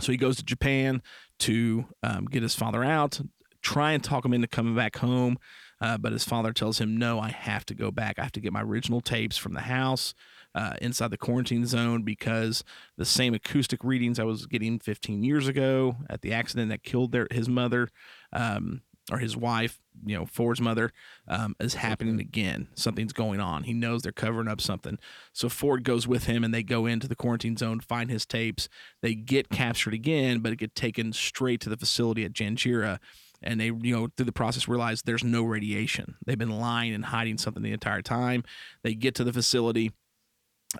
So 0.00 0.12
he 0.12 0.18
goes 0.18 0.36
to 0.36 0.44
Japan 0.44 1.02
to 1.40 1.86
um, 2.02 2.26
get 2.26 2.42
his 2.42 2.54
father 2.54 2.82
out, 2.82 3.20
try 3.62 3.92
and 3.92 4.02
talk 4.02 4.24
him 4.24 4.32
into 4.32 4.48
coming 4.48 4.74
back 4.74 4.96
home. 4.96 5.38
Uh, 5.80 5.98
but 5.98 6.12
his 6.12 6.24
father 6.24 6.52
tells 6.52 6.80
him, 6.80 6.96
No, 6.96 7.20
I 7.20 7.30
have 7.30 7.66
to 7.66 7.74
go 7.74 7.90
back. 7.90 8.18
I 8.18 8.22
have 8.22 8.32
to 8.32 8.40
get 8.40 8.52
my 8.52 8.62
original 8.62 9.00
tapes 9.00 9.36
from 9.36 9.54
the 9.54 9.60
house 9.60 10.14
uh, 10.54 10.74
inside 10.80 11.10
the 11.10 11.18
quarantine 11.18 11.66
zone 11.66 12.02
because 12.02 12.64
the 12.96 13.04
same 13.04 13.34
acoustic 13.34 13.82
readings 13.82 14.18
I 14.18 14.24
was 14.24 14.46
getting 14.46 14.78
15 14.78 15.24
years 15.24 15.48
ago 15.48 15.96
at 16.08 16.22
the 16.22 16.32
accident 16.32 16.70
that 16.70 16.82
killed 16.82 17.12
their, 17.12 17.26
his 17.30 17.48
mother 17.48 17.88
um, 18.32 18.82
or 19.10 19.18
his 19.18 19.36
wife, 19.36 19.80
you 20.06 20.16
know, 20.16 20.24
Ford's 20.24 20.60
mother, 20.60 20.90
um, 21.28 21.54
is 21.60 21.74
happening 21.74 22.20
again. 22.20 22.68
Something's 22.74 23.12
going 23.12 23.40
on. 23.40 23.64
He 23.64 23.74
knows 23.74 24.02
they're 24.02 24.12
covering 24.12 24.48
up 24.48 24.60
something. 24.60 24.98
So 25.32 25.48
Ford 25.48 25.84
goes 25.84 26.08
with 26.08 26.24
him 26.24 26.42
and 26.42 26.54
they 26.54 26.62
go 26.62 26.86
into 26.86 27.08
the 27.08 27.16
quarantine 27.16 27.56
zone, 27.56 27.80
find 27.80 28.10
his 28.10 28.24
tapes. 28.24 28.68
They 29.02 29.14
get 29.14 29.50
captured 29.50 29.92
again, 29.92 30.38
but 30.40 30.52
it 30.52 30.56
get 30.56 30.74
taken 30.74 31.12
straight 31.12 31.60
to 31.62 31.68
the 31.68 31.76
facility 31.76 32.24
at 32.24 32.32
Janjira 32.32 32.98
and 33.42 33.60
they 33.60 33.66
you 33.66 33.94
know 33.94 34.08
through 34.16 34.26
the 34.26 34.32
process 34.32 34.66
realize 34.66 35.02
there's 35.02 35.22
no 35.22 35.42
radiation 35.42 36.16
they've 36.24 36.38
been 36.38 36.58
lying 36.58 36.94
and 36.94 37.04
hiding 37.04 37.36
something 37.36 37.62
the 37.62 37.72
entire 37.72 38.00
time 38.00 38.42
they 38.82 38.94
get 38.94 39.14
to 39.14 39.22
the 39.22 39.32
facility 39.32 39.92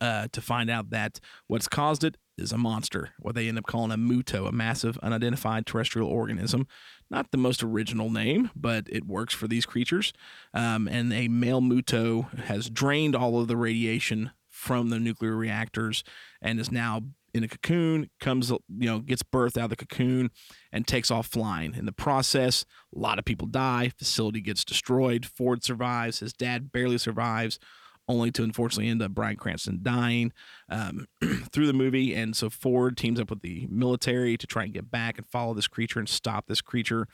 uh, 0.01 0.29
to 0.33 0.41
find 0.41 0.71
out 0.71 0.91
that 0.91 1.21
what's 1.47 1.69
caused 1.69 2.05
it 2.05 2.17
is 2.37 2.51
a 2.51 2.59
monster 2.59 3.11
what 3.21 3.37
they 3.37 3.49
end 3.49 3.57
up 3.57 3.67
calling 3.67 3.93
a 3.93 3.97
muto 3.97 4.49
a 4.49 4.53
massive 4.53 4.99
unidentified 4.99 5.67
terrestrial 5.67 6.09
organism. 6.09 6.67
Not 7.11 7.31
the 7.31 7.39
most 7.39 7.63
original 7.63 8.11
name 8.11 8.51
but 8.57 8.87
it 8.91 9.07
works 9.07 9.35
for 9.35 9.47
these 9.47 9.67
creatures. 9.67 10.13
Um, 10.53 10.89
and 10.89 11.13
a 11.13 11.29
male 11.29 11.61
muto 11.61 12.33
has 12.41 12.71
drained 12.71 13.15
all 13.15 13.41
of 13.41 13.49
the 13.49 13.57
radiation 13.57 14.33
from 14.49 14.91
the 14.91 14.99
nuclear 14.99 15.37
reactors 15.37 16.05
and 16.41 16.59
is 16.59 16.71
now 16.71 17.03
in 17.35 17.43
a 17.43 17.49
cocoon, 17.49 18.09
comes, 18.21 18.51
you 18.51 18.61
know, 18.89 19.01
gets 19.01 19.25
birthed 19.25 19.59
out 19.59 19.65
of 19.65 19.71
the 19.71 19.77
cocoon 19.77 20.31
and 20.73 20.87
takes 20.87 21.11
off 21.11 21.27
flying. 21.27 21.75
In 21.75 21.85
the 21.85 21.93
process, 21.93 22.65
a 22.95 22.99
lot 22.99 23.19
of 23.19 23.25
people 23.25 23.49
die, 23.49 23.91
facility 23.99 24.41
gets 24.41 24.65
destroyed, 24.65 25.27
Ford 25.27 25.65
survives, 25.65 26.21
his 26.21 26.33
dad 26.33 26.71
barely 26.71 26.97
survives, 26.97 27.59
only 28.09 28.31
to 28.33 28.43
unfortunately 28.43 28.89
end 28.89 29.03
up 29.03 29.13
Bryan 29.13 29.37
Cranston 29.37 29.81
dying 29.83 30.33
um, 30.69 31.07
through 31.53 31.67
the 31.67 31.73
movie. 31.73 32.15
And 32.15 32.37
so 32.37 32.51
Ford 32.51 32.97
teams 32.97 33.21
up 33.21 33.31
with 33.31 33.43
the 33.43 33.67
military 33.71 34.37
to 34.37 34.47
try 34.47 34.65
and 34.65 34.75
get 34.75 34.91
back 34.91 35.19
and 35.19 35.27
follow 35.27 35.55
this 35.55 35.69
creature 35.69 35.99
and 35.99 36.09
stop 36.09 36.47
this 36.47 36.61
creature 36.61 37.09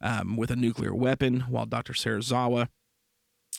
um, 0.00 0.36
with 0.36 0.50
a 0.50 0.56
nuclear 0.56 0.94
weapon, 0.94 1.40
while 1.48 1.66
Dr. 1.66 1.92
Serizawa 1.92 2.68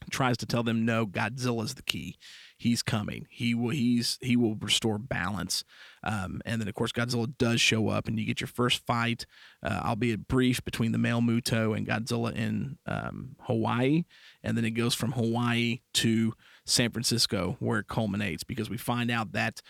tries 0.10 0.38
to 0.38 0.46
tell 0.46 0.64
them 0.64 0.86
no 0.86 1.06
godzilla's 1.06 1.76
the 1.76 1.84
key 1.84 2.16
he's 2.58 2.82
coming 2.82 3.28
he 3.30 3.54
will 3.54 3.70
he's 3.70 4.18
he 4.22 4.36
will 4.36 4.56
restore 4.56 4.98
balance 4.98 5.64
um, 6.04 6.42
and 6.46 6.60
then 6.60 6.68
of 6.68 6.74
course 6.74 6.92
godzilla 6.92 7.32
does 7.38 7.62
show 7.62 7.90
up 7.90 8.08
and 8.08 8.20
you 8.20 8.26
get 8.26 8.42
your 8.42 8.48
first 8.48 8.86
fight 8.86 9.26
uh, 9.62 9.82
albeit 9.86 10.28
brief 10.28 10.64
between 10.66 10.92
the 10.92 10.98
male 10.98 11.22
muto 11.22 11.78
and 11.78 11.88
godzilla 11.88 12.34
in 12.34 12.78
um, 12.86 13.36
hawaii 13.42 14.04
and 14.44 14.58
then 14.58 14.66
it 14.66 14.72
goes 14.72 14.96
from 14.96 15.12
hawaii 15.12 15.80
to 15.94 16.34
san 16.66 16.92
francisco 16.92 17.58
where 17.60 17.80
it 17.80 17.88
culminates 17.88 18.44
because 18.44 18.70
we 18.70 18.78
find 18.78 19.12
out 19.12 19.32
that 19.32 19.62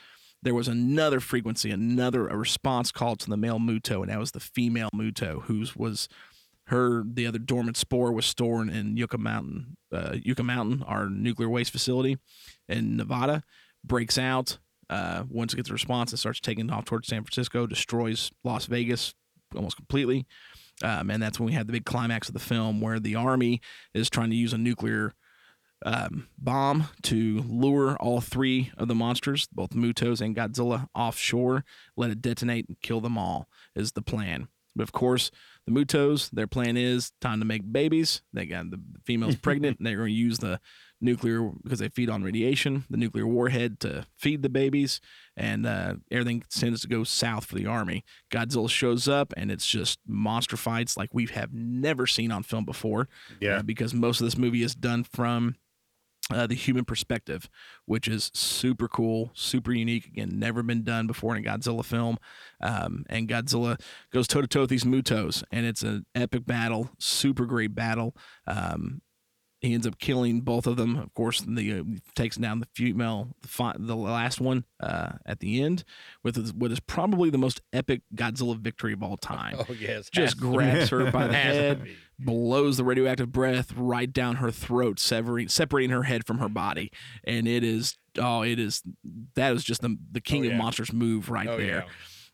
there 0.42 0.54
was 0.54 0.68
another 0.68 1.20
frequency 1.20 1.72
another 1.72 2.28
a 2.28 2.38
response 2.38 2.92
call 2.92 3.16
to 3.16 3.30
the 3.30 3.38
male 3.38 3.60
muto 3.60 4.02
and 4.02 4.10
that 4.10 4.20
was 4.20 4.32
the 4.32 4.40
female 4.40 4.90
muto 4.94 5.42
whose 5.44 5.76
was 5.76 6.08
her 6.68 7.04
the 7.06 7.28
other 7.28 7.40
dormant 7.40 7.78
spore 7.78 8.12
was 8.12 8.26
stored 8.26 8.70
in 8.70 8.96
Yucca 8.96 9.18
Mountain, 9.18 9.78
uh, 9.92 10.16
Yucca 10.24 10.44
Mountain, 10.44 10.84
our 10.84 11.10
nuclear 11.10 11.50
waste 11.50 11.72
facility 11.72 12.18
in 12.70 12.96
Nevada. 12.96 13.44
Breaks 13.84 14.18
out 14.18 14.60
uh, 14.90 15.24
once 15.30 15.54
it 15.54 15.58
gets 15.58 15.70
a 15.70 15.74
response 15.74 16.12
and 16.12 16.20
starts 16.20 16.40
taking 16.40 16.70
off 16.72 16.86
towards 16.86 17.08
San 17.08 17.24
Francisco, 17.24 17.68
destroys 17.68 18.32
Las 18.44 18.66
Vegas 18.68 19.14
almost 19.56 19.76
completely. 19.76 20.26
Um, 20.82 21.10
and 21.10 21.22
that's 21.22 21.40
when 21.40 21.48
we 21.48 21.54
have 21.54 21.68
the 21.68 21.74
big 21.74 21.86
climax 21.86 22.30
of 22.30 22.34
the 22.34 22.40
film 22.40 22.80
where 22.82 23.00
the 23.00 23.16
army 23.16 23.62
is 23.94 24.10
trying 24.10 24.30
to 24.30 24.36
use 24.36 24.54
a 24.54 24.58
nuclear 24.58 25.14
um, 25.84 26.28
bomb 26.38 26.88
to 27.04 27.42
lure 27.42 27.96
all 27.98 28.22
three 28.22 28.72
of 28.78 28.88
the 28.88 28.96
monsters, 28.96 29.48
both 29.52 29.72
Mutos 29.72 30.22
and 30.22 30.36
Godzilla, 30.36 30.88
offshore, 30.96 31.66
let 31.98 32.12
it 32.12 32.22
detonate 32.22 32.68
and 32.68 32.80
kill 32.82 33.02
them 33.02 33.18
all, 33.18 33.48
is 33.76 33.92
the 33.92 34.02
plan. 34.02 34.48
But 34.76 34.84
of 34.84 34.92
course, 34.92 35.30
the 35.68 35.72
Mutos, 35.72 36.30
their 36.32 36.48
plan 36.48 36.78
is 36.78 37.12
time 37.22 37.40
to 37.40 37.46
make 37.46 37.72
babies. 37.72 38.22
They 38.34 38.46
got 38.46 38.72
the 38.72 38.82
female's 39.06 39.36
pregnant, 39.42 39.78
and 39.78 39.86
they're 39.86 39.98
going 39.98 40.10
to 40.10 40.14
use 40.14 40.40
the 40.40 40.60
nuclear 41.00 41.52
because 41.64 41.80
they 41.80 41.90
feed 41.90 42.10
on 42.10 42.24
radiation, 42.24 42.86
the 42.90 42.98
nuclear 42.98 43.28
warhead 43.28 43.80
to 43.82 44.08
feed 44.18 44.42
the 44.42 44.50
babies, 44.50 45.00
and 45.38 45.66
uh, 45.66 45.96
everything 46.10 46.44
tends 46.50 46.82
to 46.82 46.88
go 46.88 47.04
south 47.04 47.46
for 47.46 47.56
the 47.56 47.66
army. 47.66 48.04
Godzilla 48.32 48.70
shows 48.70 49.08
up, 49.08 49.34
and 49.38 49.52
it's 49.52 49.68
just 49.68 50.00
monster 50.08 50.58
fights 50.58 50.98
like 50.98 51.10
we 51.14 51.28
have 51.28 51.54
never 51.54 52.08
seen 52.08 52.32
on 52.32 52.42
film 52.44 52.66
before. 52.66 53.08
Yeah. 53.40 53.58
uh, 53.58 53.64
because 53.64 53.94
most 53.94 54.22
of 54.22 54.26
this 54.26 54.38
movie 54.38 54.64
is 54.64 54.76
done 54.76 55.04
from 55.04 55.56
uh, 56.32 56.48
the 56.48 56.56
human 56.56 56.86
perspective, 56.86 57.50
which 57.86 58.08
is 58.08 58.32
super 58.34 58.88
cool, 58.88 59.32
super 59.34 59.74
unique. 59.74 60.08
Again, 60.08 60.40
never 60.40 60.64
been 60.64 60.84
done 60.84 61.06
before 61.08 61.36
in 61.36 61.46
a 61.46 61.50
Godzilla 61.50 61.84
film. 61.84 62.18
Um, 62.62 63.06
and 63.10 63.28
Godzilla 63.28 63.80
goes 64.12 64.28
toe 64.28 64.42
to 64.42 64.48
toe 64.48 64.62
with 64.62 64.70
these 64.70 64.86
Mutos, 64.86 65.44
and 65.52 65.66
it's 65.66 65.82
an 65.84 66.06
epic 66.16 66.46
battle, 66.46 66.90
super 66.98 67.46
great 67.46 67.76
battle. 67.76 68.16
Um, 68.48 69.02
he 69.60 69.74
ends 69.74 69.88
up 69.88 69.98
killing 69.98 70.42
both 70.42 70.68
of 70.68 70.76
them. 70.76 70.98
Of 70.98 71.14
course, 71.14 71.40
the 71.40 71.80
uh, 71.80 71.84
takes 72.16 72.36
down 72.36 72.60
the 72.60 72.68
female, 72.74 73.30
the, 73.42 73.74
the 73.80 73.96
last 73.96 74.42
one 74.42 74.66
uh, 74.82 75.14
at 75.26 75.40
the 75.40 75.62
end, 75.64 75.86
with 76.22 76.36
his- 76.36 76.54
what 76.54 76.72
is 76.74 76.82
probably 76.82 77.30
the 77.30 77.38
most 77.38 77.62
epic 77.72 78.02
Godzilla 78.14 78.58
victory 78.60 78.92
of 78.92 79.02
all 79.04 79.16
time. 79.18 79.58
Oh 79.70 79.74
yes, 79.74 80.10
Just 80.10 80.38
grabs 80.38 80.90
her 80.90 81.10
by 81.12 81.28
the 81.28 81.34
head. 81.38 81.88
Blows 82.26 82.78
the 82.78 82.84
radioactive 82.84 83.32
breath 83.32 83.74
right 83.76 84.12
down 84.12 84.38
her 84.38 84.52
throat, 84.52 85.00
severing 85.00 85.48
separating 85.48 85.92
her 85.92 86.04
head 86.04 86.26
from 86.26 86.40
her 86.40 86.50
body, 86.50 86.92
and 87.24 87.48
it 87.48 87.64
is 87.64 87.98
oh, 88.20 88.42
it 88.44 88.60
is 88.60 88.82
that 89.36 89.54
is 89.54 89.64
just 89.64 89.82
the 89.82 89.98
the 90.12 90.22
king 90.22 90.46
Oh, 90.46 90.50
of 90.50 90.56
monsters 90.56 90.94
move 90.94 91.30
right 91.30 91.48
Oh, 91.48 91.58
there. 91.58 91.86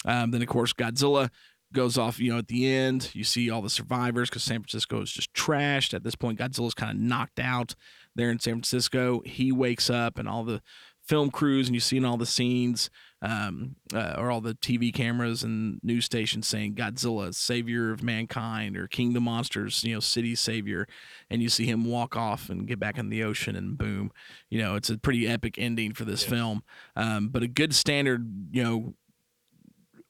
Um, 0.06 0.32
then 0.32 0.42
of 0.42 0.48
course 0.48 0.74
Godzilla 0.74 1.30
goes 1.74 1.98
off. 1.98 2.20
You 2.20 2.32
know, 2.32 2.38
at 2.40 2.48
the 2.48 2.68
end, 2.68 3.12
you 3.14 3.24
see 3.24 3.50
all 3.50 3.62
the 3.62 3.70
survivors 3.70 4.30
because 4.30 4.44
San 4.44 4.62
Francisco 4.62 5.02
is 5.02 5.12
just 5.12 5.34
trashed. 5.34 5.94
At 5.94 6.04
this 6.04 6.16
point, 6.16 6.40
Godzilla's 6.40 6.74
kind 6.74 6.92
of 6.92 6.98
knocked 6.98 7.40
out 7.40 7.76
there 8.16 8.32
in 8.32 8.40
San 8.40 8.56
Francisco. 8.56 9.22
He 9.26 9.52
wakes 9.52 9.90
up, 9.90 10.18
and 10.18 10.28
all 10.28 10.44
the 10.44 10.62
film 11.08 11.30
crews, 11.32 11.68
and 11.68 11.76
you 11.76 11.80
see 11.82 11.98
in 11.98 12.06
all 12.06 12.18
the 12.18 12.26
scenes, 12.26 12.90
um, 13.22 13.76
uh, 13.94 14.16
or 14.18 14.32
all 14.32 14.40
the 14.42 14.54
TV 14.56 14.94
cameras 14.94 15.44
and 15.44 15.80
news 15.84 16.06
stations 16.06 16.48
saying 16.48 16.76
Godzilla, 16.76 17.34
savior 17.36 17.92
of 17.92 18.02
mankind, 18.02 18.78
or 18.78 18.88
King 18.88 19.10
of 19.10 19.14
the 19.16 19.22
Monsters, 19.22 19.84
you 19.84 19.94
know, 19.94 20.00
city 20.00 20.36
savior, 20.36 20.88
and 21.30 21.42
you 21.42 21.50
see 21.50 21.66
him 21.66 21.84
walk 21.86 22.16
off 22.16 22.50
and 22.50 22.66
get 22.68 22.80
back 22.80 22.98
in 22.98 23.10
the 23.10 23.24
ocean, 23.24 23.56
and 23.56 23.78
boom, 23.78 24.12
you 24.50 24.60
know, 24.60 24.76
it's 24.76 24.90
a 24.90 24.98
pretty 24.98 25.28
epic 25.28 25.56
ending 25.58 25.94
for 25.94 26.06
this 26.06 26.24
film. 26.24 26.64
Um, 26.96 27.28
but 27.30 27.44
a 27.44 27.48
good 27.48 27.76
standard, 27.76 28.26
you 28.52 28.64
know, 28.64 28.94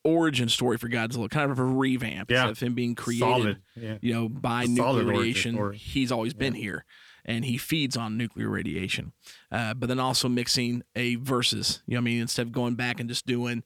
origin 0.03 0.47
story 0.47 0.77
for 0.77 0.87
Godzilla, 0.87 1.29
kind 1.29 1.51
of 1.51 1.59
a 1.59 1.63
revamp 1.63 2.31
Yeah. 2.31 2.49
of 2.49 2.59
him 2.59 2.73
being 2.73 2.95
created, 2.95 3.57
Yeah. 3.75 3.97
you 4.01 4.13
know, 4.13 4.29
by 4.29 4.65
solid 4.65 5.05
nuclear 5.05 5.19
radiation. 5.19 5.73
He's 5.73 6.11
always 6.11 6.33
been 6.33 6.53
here, 6.53 6.85
and 7.25 7.45
he 7.45 7.57
feeds 7.57 7.97
on 7.97 8.17
nuclear 8.17 8.49
radiation. 8.49 9.13
Uh, 9.51 9.73
but 9.73 9.87
then 9.87 9.99
also 9.99 10.29
mixing 10.29 10.83
a 10.95 11.15
versus, 11.15 11.81
you 11.85 11.93
know, 11.95 11.99
I 11.99 12.01
mean, 12.01 12.21
instead 12.21 12.47
of 12.47 12.51
going 12.51 12.75
back 12.75 12.99
and 12.99 13.09
just 13.09 13.25
doing. 13.25 13.63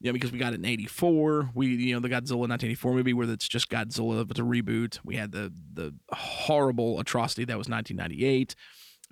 You 0.00 0.08
know, 0.08 0.14
because 0.14 0.32
we 0.32 0.38
got 0.40 0.52
it 0.52 0.56
in 0.56 0.64
'84, 0.64 1.50
we 1.54 1.68
you 1.68 1.94
know 1.94 2.00
the 2.00 2.08
Godzilla 2.08 2.48
1984 2.48 2.92
movie 2.92 3.12
where 3.12 3.30
it's 3.30 3.46
just 3.46 3.70
Godzilla, 3.70 4.26
but 4.26 4.36
it's 4.36 4.40
a 4.40 4.42
reboot. 4.42 4.98
We 5.04 5.14
had 5.14 5.30
the 5.30 5.52
the 5.74 5.94
horrible 6.10 6.98
atrocity 6.98 7.44
that 7.44 7.56
was 7.56 7.68
1998 7.68 8.56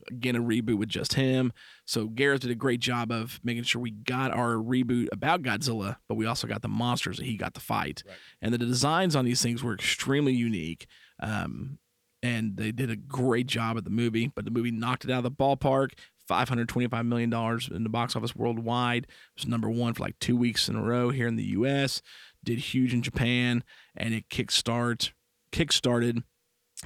again 0.09 0.37
a 0.37 0.41
reboot 0.41 0.79
with 0.79 0.89
just 0.89 1.15
him. 1.15 1.53
So 1.85 2.07
Gareth 2.07 2.41
did 2.41 2.51
a 2.51 2.57
great 2.57 2.81
job 2.81 3.11
of 3.11 3.41
making 3.43 3.65
sure 3.65 3.81
we 3.83 3.91
got 3.91 4.33
our 4.33 4.55
reboot 4.55 5.09
about 5.13 5.43
Godzilla, 5.43 5.97
but 6.09 6.15
we 6.15 6.27
also 6.27 6.47
got 6.47 6.63
the 6.63 6.69
monsters 6.69 7.19
that 7.19 7.27
he 7.27 7.37
got 7.37 7.55
to 7.55 7.61
fight. 7.61 8.03
And 8.41 8.53
the 8.53 8.59
designs 8.59 9.17
on 9.17 9.25
these 9.25 9.43
things 9.43 9.63
were 9.63 9.75
extremely 9.75 10.33
unique. 10.33 10.87
Um, 11.21 11.79
and 12.23 12.57
they 12.57 12.73
did 12.73 12.91
a 12.91 12.97
great 12.97 13.47
job 13.47 13.77
at 13.77 13.85
the 13.85 13.91
movie. 13.91 14.31
But 14.35 14.45
the 14.45 14.51
movie 14.51 14.71
knocked 14.71 15.05
it 15.05 15.11
out 15.11 15.25
of 15.25 15.25
the 15.25 15.31
ballpark. 15.31 15.93
Five 16.29 16.49
hundred 16.49 16.69
twenty-five 16.69 17.05
million 17.05 17.29
dollars 17.29 17.69
in 17.69 17.83
the 17.83 17.89
box 17.89 18.15
office 18.15 18.37
worldwide. 18.37 19.05
It 19.05 19.09
was 19.37 19.49
number 19.49 19.69
one 19.69 19.95
for 19.95 20.05
like 20.05 20.19
two 20.21 20.37
weeks 20.37 20.69
in 20.69 20.77
a 20.77 20.83
row 20.83 21.11
here 21.11 21.27
in 21.27 21.35
the 21.35 21.45
U.S. 21.45 22.03
Did 22.45 22.59
huge 22.59 22.95
in 22.95 23.03
Japan, 23.03 23.65
and 23.97 24.15
it 24.15 24.29
kickstart 24.29 25.11
kickstarted 25.51 26.23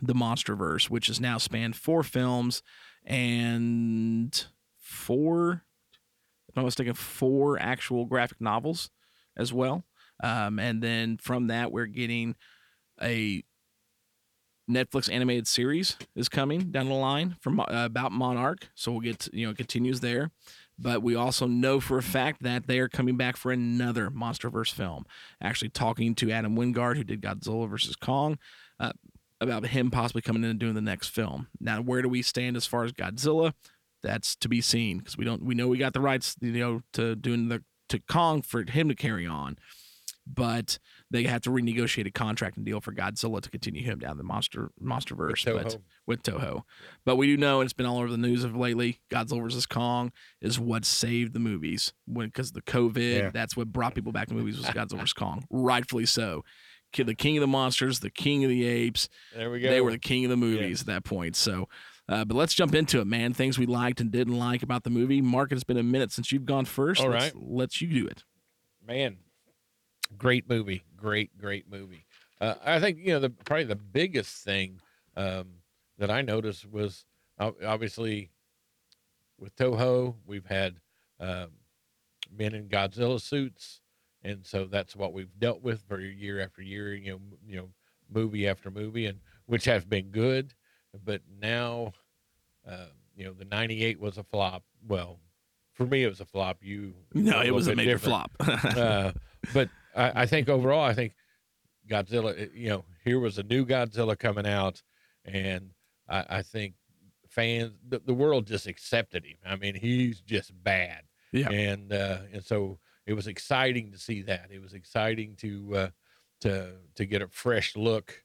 the 0.01 0.15
MonsterVerse, 0.15 0.89
which 0.89 1.09
has 1.09 1.21
now 1.21 1.39
spanned 1.39 1.77
four 1.77 2.03
films 2.03 2.63
and 3.05 4.47
four, 4.81 5.65
if 6.49 6.57
I'm 6.57 6.65
mistaken, 6.65 6.95
four 6.95 7.61
actual 7.61 8.07
graphic 8.07 8.41
novels 8.41 8.91
as 9.37 9.53
well. 9.53 9.85
Um, 10.23 10.59
and 10.59 10.83
then 10.83 11.19
from 11.19 11.49
that, 11.49 11.73
we're 11.73 11.87
getting 11.87 12.37
a 13.03 13.45
Netflix 14.71 15.13
animated 15.13 15.47
series 15.47 15.97
is 16.17 16.29
coming 16.29 16.71
down 16.71 16.89
the 16.89 16.95
line 16.95 17.37
from 17.41 17.61
uh, 17.61 17.67
about 17.71 18.13
Monarch. 18.13 18.69
So 18.75 18.93
we'll 18.93 19.01
get 19.01 19.29
you 19.33 19.47
know 19.47 19.53
it 19.53 19.59
continues 19.59 20.01
there, 20.01 20.31
but 20.79 21.03
we 21.03 21.15
also 21.15 21.47
know 21.47 21.81
for 21.81 21.99
a 21.99 22.03
fact 22.03 22.43
that 22.43 22.67
they 22.67 22.79
are 22.79 22.89
coming 22.89 23.17
back 23.17 23.37
for 23.37 23.53
another 23.53 24.11
MonsterVerse 24.11 24.73
film. 24.73 25.05
Actually, 25.43 25.71
talking 25.71 26.15
to 26.17 26.31
Adam 26.31 26.57
Wingard, 26.57 26.97
who 26.97 27.05
did 27.05 27.21
Godzilla 27.21 27.69
versus 27.69 27.97
Kong, 27.97 28.39
uh, 28.81 28.93
about 29.41 29.67
him 29.67 29.91
possibly 29.91 30.23
coming 30.23 30.45
in 30.45 30.51
and 30.51 30.61
doing 30.61 30.75
the 30.75 30.81
next 30.81 31.09
film. 31.09 31.49
Now, 31.61 31.83
where 31.83 32.03
do 32.03 32.09
we 32.09 32.23
stand 32.23 32.57
as 32.57 32.67
far 32.67 32.85
as 32.85 32.93
Godzilla? 32.93 33.53
That's 34.03 34.37
to 34.37 34.49
be 34.49 34.61
seen 34.61 34.99
because 34.99 35.17
we 35.17 35.25
don't 35.25 35.45
we 35.45 35.55
know 35.55 35.69
we 35.69 35.79
got 35.79 35.93
the 35.93 36.01
rights 36.01 36.37
you 36.41 36.53
know 36.53 36.81
to 36.95 37.17
doing 37.17 37.49
the 37.49 37.63
to 37.91 37.99
Kong 38.01 38.43
for 38.43 38.65
him 38.69 38.89
to 38.89 38.95
carry 38.95 39.27
on 39.27 39.59
but 40.27 40.79
they 41.15 41.23
have 41.25 41.43
to 41.43 41.51
renegotiate 41.51 42.07
a 42.07 42.11
contract 42.11 42.57
and 42.57 42.67
deal 42.67 42.81
for 42.81 42.93
Godzilla 42.93 43.41
to 43.41 43.49
continue 43.49 43.85
him 43.85 44.01
down 44.01 44.17
the 44.17 44.25
monster 44.25 44.73
MonsterVerse 44.83 45.47
With 45.47 45.63
but 45.63 45.73
Toho. 45.73 45.81
with 46.07 46.23
Toho. 46.25 46.63
But 47.05 47.15
we 47.15 47.29
do 47.29 47.37
know, 47.37 47.61
and 47.61 47.69
it's 47.69 47.73
been 47.73 47.87
all 47.87 47.99
over 47.99 48.11
the 48.11 48.17
news 48.17 48.43
of 48.43 48.57
lately. 48.57 49.01
Godzilla 49.11 49.41
vs 49.41 49.65
Kong 49.65 50.11
is 50.41 50.59
what 50.59 50.85
saved 50.85 51.33
the 51.33 51.39
movies 51.39 51.93
when 52.07 52.27
because 52.27 52.51
the 52.51 52.63
COVID. 52.63 53.17
Yeah. 53.17 53.31
That's 53.33 53.57
what 53.57 53.73
brought 53.73 53.95
people 53.95 54.11
back 54.11 54.27
to 54.29 54.35
movies 54.35 54.59
was 54.59 54.67
Godzilla 54.67 54.99
vs 54.99 55.13
Kong, 55.13 55.45
rightfully 55.51 56.05
so. 56.05 56.45
The 56.97 57.15
king 57.15 57.37
of 57.37 57.41
the 57.41 57.49
monsters, 57.49 58.01
the 58.01 58.11
king 58.11 58.45
of 58.45 58.51
the 58.51 58.65
apes. 58.65 59.09
There 59.35 59.51
we 59.51 59.61
go. 59.61 59.71
They 59.71 59.81
were 59.81 59.93
the 59.93 59.99
king 59.99 60.25
of 60.25 60.31
the 60.31 60.37
movies 60.37 60.81
at 60.81 60.87
that 60.89 61.05
point. 61.05 61.37
So. 61.37 61.69
Uh, 62.07 62.23
but 62.23 62.37
let's 62.37 62.53
jump 62.53 62.75
into 62.75 63.01
it, 63.01 63.07
man. 63.07 63.33
Things 63.33 63.59
we 63.59 63.65
liked 63.65 63.99
and 63.99 64.11
didn't 64.11 64.39
like 64.39 64.63
about 64.63 64.85
the 64.85 64.91
movie. 64.91 65.23
Mark, 65.23 65.53
it's 65.53 65.65
been 65.65 65.79
a 65.79 65.83
minute 65.83 66.13
since 66.13 66.31
you've 66.31 66.45
gone 66.45 66.67
first. 66.67 67.01
All 67.01 67.09
let's, 67.09 67.35
right. 67.35 67.43
let's 67.43 67.81
you 67.81 67.89
do 67.89 68.07
it. 68.07 68.25
man 68.87 69.17
great 70.19 70.49
movie. 70.49 70.85
Great 70.97 71.37
great 71.39 71.71
movie. 71.71 72.07
Uh, 72.41 72.55
i 72.65 72.81
think 72.81 72.99
you 72.99 73.13
know 73.13 73.21
the 73.21 73.31
probably 73.31 73.65
the 73.65 73.77
biggest 73.77 74.45
thing 74.45 74.81
um, 75.17 75.47
that 75.99 76.11
i 76.11 76.21
noticed 76.21 76.69
was 76.69 77.05
obviously 77.39 78.29
with 79.39 79.55
toho 79.55 80.15
we've 80.27 80.47
had 80.47 80.81
um, 81.21 81.51
men 82.37 82.53
in 82.53 82.69
godzilla 82.69 83.21
suits 83.21 83.81
and 84.25 84.45
so 84.45 84.65
that's 84.65 84.97
what 84.97 85.13
we've 85.13 85.39
dealt 85.39 85.63
with 85.63 85.83
for 85.87 86.01
year 86.01 86.41
after 86.41 86.61
year 86.61 86.93
you 86.95 87.13
know 87.13 87.21
you 87.47 87.57
know 87.57 87.69
movie 88.13 88.49
after 88.49 88.71
movie 88.71 89.07
and 89.07 89.21
which 89.47 89.65
has 89.67 89.85
been 89.85 90.07
good. 90.11 90.55
But 91.05 91.23
now 91.41 91.93
uh, 92.69 92.87
you 93.17 93.25
know 93.25 93.33
the 93.33 93.45
98 93.45 94.01
was 94.01 94.19
a 94.19 94.25
flop. 94.25 94.63
Well 94.87 95.19
for 95.73 95.87
me 95.87 96.05
it 96.05 96.09
was 96.09 96.21
a 96.21 96.25
flop. 96.25 96.59
You 96.63 96.95
No, 97.13 97.41
it 97.41 97.53
was 97.53 97.69
a 97.69 97.75
major 97.75 97.93
different. 97.93 98.31
flop. 98.39 98.65
uh, 98.77 99.13
but 99.53 99.69
I, 99.95 100.23
I 100.23 100.27
think 100.27 100.49
overall, 100.49 100.85
I 100.85 100.95
think 100.95 101.15
Godzilla. 101.89 102.41
uh, 102.41 102.47
You 102.55 102.69
know, 102.71 102.85
here 103.05 103.21
was 103.21 103.39
a 103.39 103.43
new 103.43 103.65
Godzilla 103.67 104.19
coming 104.19 104.47
out, 104.47 104.83
and 105.25 105.71
I, 106.09 106.25
I 106.39 106.43
think 106.43 106.75
fans, 107.29 107.73
the, 107.89 108.01
the 108.01 108.15
world 108.15 108.47
just 108.47 108.67
accepted 108.67 109.25
him. 109.25 109.37
I 109.45 109.57
mean, 109.57 109.75
he's 109.75 110.21
just 110.21 110.53
bad, 110.63 111.03
Yeah. 111.33 111.51
and 111.51 111.93
uh, 111.93 112.19
and 112.33 112.45
so 112.45 112.79
it 113.07 113.15
was 113.15 113.27
exciting 113.27 113.93
to 113.93 113.99
see 113.99 114.23
that. 114.23 114.49
It 114.51 114.63
was 114.63 114.73
exciting 114.75 115.37
to 115.37 115.77
uh, 115.77 115.89
to 116.41 116.73
to 116.95 117.05
get 117.07 117.23
a 117.23 117.29
fresh 117.29 117.77
look, 117.77 118.23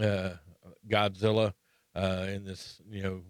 uh, 0.00 0.34
Godzilla, 0.88 1.52
uh, 1.94 2.26
in 2.28 2.44
this 2.44 2.80
you 2.88 3.02
know 3.02 3.22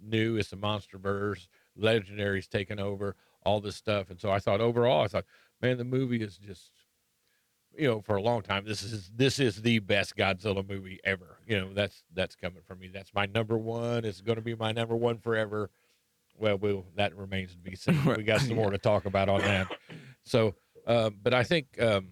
new. 0.00 0.36
It's 0.36 0.52
a 0.52 0.56
MonsterVerse. 0.56 1.46
Legendary's 1.78 2.46
taken 2.46 2.78
over 2.78 3.16
all 3.44 3.60
this 3.60 3.76
stuff, 3.76 4.10
and 4.10 4.20
so 4.20 4.30
I 4.30 4.38
thought 4.38 4.60
overall, 4.60 5.02
I 5.02 5.08
thought, 5.08 5.24
man, 5.60 5.76
the 5.76 5.84
movie 5.84 6.22
is 6.22 6.36
just 6.38 6.70
you 7.76 7.88
know 7.88 8.00
for 8.00 8.16
a 8.16 8.22
long 8.22 8.42
time 8.42 8.64
this 8.64 8.82
is 8.82 9.10
this 9.14 9.38
is 9.38 9.62
the 9.62 9.78
best 9.78 10.16
godzilla 10.16 10.66
movie 10.68 11.00
ever. 11.04 11.38
You 11.46 11.60
know 11.60 11.72
that's 11.72 12.02
that's 12.12 12.34
coming 12.36 12.62
from 12.66 12.80
me. 12.80 12.88
That's 12.92 13.12
my 13.14 13.26
number 13.26 13.56
one. 13.56 14.04
It's 14.04 14.20
going 14.20 14.36
to 14.36 14.42
be 14.42 14.54
my 14.54 14.72
number 14.72 14.96
one 14.96 15.18
forever. 15.18 15.70
Well 16.38 16.58
we'll 16.58 16.86
that 16.96 17.16
remains 17.16 17.52
to 17.52 17.58
be 17.58 17.76
seen. 17.76 18.04
We 18.04 18.22
got 18.22 18.40
some 18.40 18.56
more 18.56 18.70
to 18.70 18.78
talk 18.78 19.04
about 19.04 19.28
on 19.28 19.40
that. 19.40 19.68
So 20.24 20.54
um, 20.86 21.16
but 21.22 21.32
i 21.32 21.42
think 21.42 21.80
um, 21.80 22.08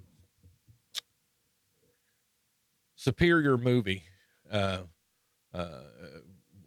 superior 2.95 3.59
movie 3.59 4.03
uh, 4.51 4.79
uh, 5.53 5.69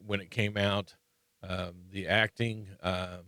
when 0.06 0.22
it 0.22 0.30
came 0.30 0.56
out 0.56 0.94
um, 1.42 1.74
the 1.92 2.08
acting 2.08 2.68
um, 2.84 3.22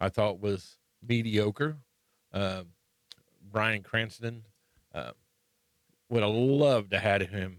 i 0.00 0.08
thought 0.08 0.40
was 0.40 0.78
mediocre. 1.08 1.76
Um, 2.32 2.68
Bryan 3.50 3.82
Cranston. 3.82 4.42
Uh, 4.94 5.12
would 6.08 6.22
have 6.22 6.32
loved 6.32 6.90
to 6.90 6.98
had 6.98 7.22
him 7.22 7.58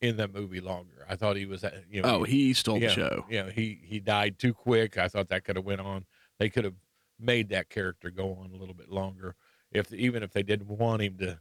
in 0.00 0.16
that 0.16 0.32
movie 0.32 0.60
longer. 0.60 1.06
I 1.08 1.16
thought 1.16 1.36
he 1.36 1.46
was, 1.46 1.64
uh, 1.64 1.70
you 1.90 2.02
know, 2.02 2.16
oh, 2.16 2.24
he 2.24 2.52
stole 2.52 2.78
yeah, 2.78 2.88
the 2.88 2.94
show. 2.94 3.24
Yeah, 3.30 3.50
he 3.50 3.78
he 3.82 4.00
died 4.00 4.38
too 4.38 4.52
quick. 4.52 4.98
I 4.98 5.08
thought 5.08 5.28
that 5.28 5.44
could 5.44 5.56
have 5.56 5.64
went 5.64 5.80
on. 5.80 6.04
They 6.38 6.48
could 6.48 6.64
have 6.64 6.74
made 7.18 7.48
that 7.50 7.68
character 7.68 8.10
go 8.10 8.34
on 8.34 8.50
a 8.52 8.56
little 8.56 8.74
bit 8.74 8.90
longer, 8.90 9.34
if 9.72 9.92
even 9.92 10.22
if 10.22 10.32
they 10.32 10.42
didn't 10.42 10.68
want 10.68 11.02
him 11.02 11.16
to 11.18 11.38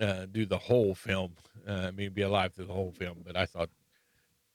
uh, 0.00 0.26
do 0.26 0.46
the 0.46 0.58
whole 0.58 0.94
film. 0.94 1.32
Uh, 1.66 1.86
I 1.88 1.90
mean, 1.90 2.12
be 2.12 2.22
alive 2.22 2.52
through 2.52 2.66
the 2.66 2.72
whole 2.72 2.92
film. 2.92 3.18
But 3.24 3.36
I 3.36 3.46
thought 3.46 3.70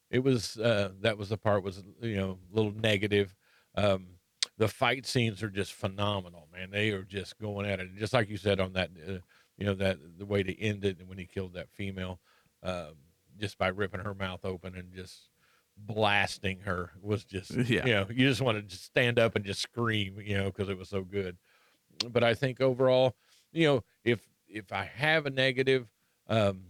it 0.10 0.20
was 0.20 0.58
uh, 0.58 0.92
that 1.02 1.18
was 1.18 1.30
the 1.30 1.38
part 1.38 1.64
was 1.64 1.84
you 2.02 2.18
know 2.18 2.40
a 2.52 2.56
little 2.56 2.74
negative. 2.74 3.36
Um, 3.76 4.08
the 4.58 4.68
fight 4.68 5.06
scenes 5.06 5.42
are 5.42 5.50
just 5.50 5.74
phenomenal, 5.74 6.48
man. 6.52 6.72
They 6.72 6.90
are 6.90 7.04
just 7.04 7.40
going 7.40 7.66
at 7.66 7.80
it, 7.80 7.96
just 7.96 8.14
like 8.14 8.30
you 8.30 8.38
said 8.38 8.60
on 8.60 8.74
that, 8.74 8.90
uh, 9.08 9.20
you 9.60 9.66
know, 9.66 9.74
that 9.76 9.98
the 10.18 10.26
way 10.26 10.42
to 10.42 10.60
end 10.60 10.86
it 10.86 10.98
when 11.06 11.18
he 11.18 11.26
killed 11.26 11.54
that 11.54 11.70
female, 11.70 12.20
um, 12.64 12.94
just 13.38 13.58
by 13.58 13.68
ripping 13.68 14.00
her 14.00 14.16
mouth 14.16 14.46
open 14.46 14.74
and 14.76 14.94
just 14.94 15.30
blasting 15.78 16.62
her 16.62 16.92
was 17.02 17.26
just, 17.26 17.52
Yeah. 17.56 17.86
you 17.86 17.94
know, 17.94 18.08
you 18.10 18.28
just 18.28 18.42
want 18.42 18.58
to 18.58 18.62
just 18.62 18.86
stand 18.86 19.20
up 19.20 19.36
and 19.36 19.44
just 19.44 19.62
scream, 19.62 20.20
you 20.24 20.38
know, 20.38 20.46
because 20.46 20.70
it 20.70 20.78
was 20.78 20.88
so 20.90 21.02
good. 21.02 21.38
But 22.10 22.24
I 22.24 22.34
think 22.34 22.62
overall, 22.62 23.16
you 23.52 23.68
know, 23.68 23.84
if 24.06 24.22
if 24.48 24.72
I 24.72 24.86
have 24.86 25.26
a 25.26 25.30
negative, 25.30 25.88
um, 26.28 26.62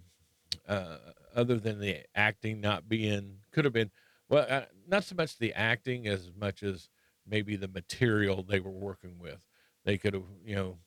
uh, 0.68 0.98
other 1.36 1.58
than 1.58 1.80
the 1.80 2.00
acting 2.16 2.60
not 2.60 2.90
being, 2.90 3.38
could 3.52 3.66
have 3.66 3.74
been, 3.74 3.92
well, 4.28 4.46
uh, 4.50 4.62
not 4.88 5.04
so 5.04 5.16
much 5.16 5.38
the 5.38 5.54
acting 5.54 6.08
as 6.08 6.32
much 6.36 6.64
as 6.64 6.90
maybe 7.26 7.56
the 7.56 7.68
material 7.68 8.44
they 8.44 8.60
were 8.60 8.72
working 8.72 9.20
with. 9.20 9.40
They 9.86 9.98
could 9.98 10.14
have, 10.14 10.26
you 10.44 10.56
know, 10.56 10.78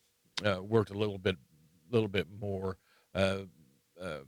uh, 0.44 0.62
worked 0.62 0.90
a 0.90 0.98
little 0.98 1.18
bit, 1.18 1.36
little 1.92 2.08
bit 2.08 2.26
more 2.40 2.78
uh, 3.14 3.40
uh, 4.00 4.18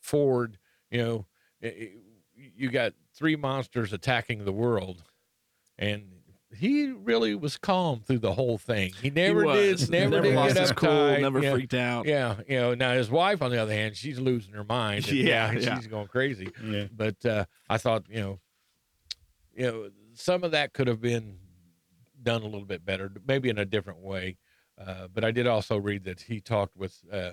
forward. 0.00 0.58
You 0.90 0.98
know, 1.02 1.26
i- 1.62 1.66
i- 1.66 1.92
you 2.56 2.70
got 2.70 2.92
three 3.14 3.36
monsters 3.36 3.92
attacking 3.92 4.44
the 4.44 4.52
world, 4.52 5.02
and 5.78 6.12
he 6.56 6.90
really 6.90 7.34
was 7.34 7.56
calm 7.58 8.00
through 8.00 8.20
the 8.20 8.34
whole 8.34 8.56
thing. 8.58 8.92
He 9.02 9.10
never 9.10 9.44
was. 9.44 9.80
did, 9.88 9.90
never, 9.90 10.20
did 10.20 10.34
lost 10.34 10.54
get 10.54 10.60
his 10.60 10.72
cool, 10.72 10.88
uptight, 10.88 11.20
never 11.22 11.42
yeah. 11.42 11.52
freaked 11.52 11.74
out. 11.74 12.06
Yeah, 12.06 12.36
you 12.48 12.56
know. 12.58 12.74
Now 12.74 12.92
his 12.94 13.10
wife, 13.10 13.42
on 13.42 13.50
the 13.50 13.60
other 13.60 13.72
hand, 13.72 13.96
she's 13.96 14.18
losing 14.20 14.54
her 14.54 14.64
mind. 14.64 15.08
and 15.08 15.16
Yeah, 15.16 15.50
yeah. 15.52 15.76
she's 15.78 15.86
going 15.88 16.06
crazy. 16.08 16.50
Yeah. 16.62 16.86
But 16.94 17.24
uh, 17.26 17.44
I 17.68 17.78
thought, 17.78 18.04
you 18.08 18.20
know, 18.20 18.40
you 19.54 19.66
know, 19.66 19.90
some 20.14 20.44
of 20.44 20.52
that 20.52 20.72
could 20.72 20.86
have 20.86 21.00
been 21.00 21.38
done 22.22 22.42
a 22.42 22.46
little 22.46 22.64
bit 22.66 22.84
better, 22.84 23.10
maybe 23.26 23.48
in 23.48 23.58
a 23.58 23.64
different 23.64 24.00
way. 24.00 24.36
Uh, 24.78 25.08
but 25.08 25.24
I 25.24 25.30
did 25.30 25.46
also 25.46 25.76
read 25.78 26.04
that 26.04 26.20
he 26.22 26.40
talked 26.40 26.76
with 26.76 26.98
uh, 27.10 27.32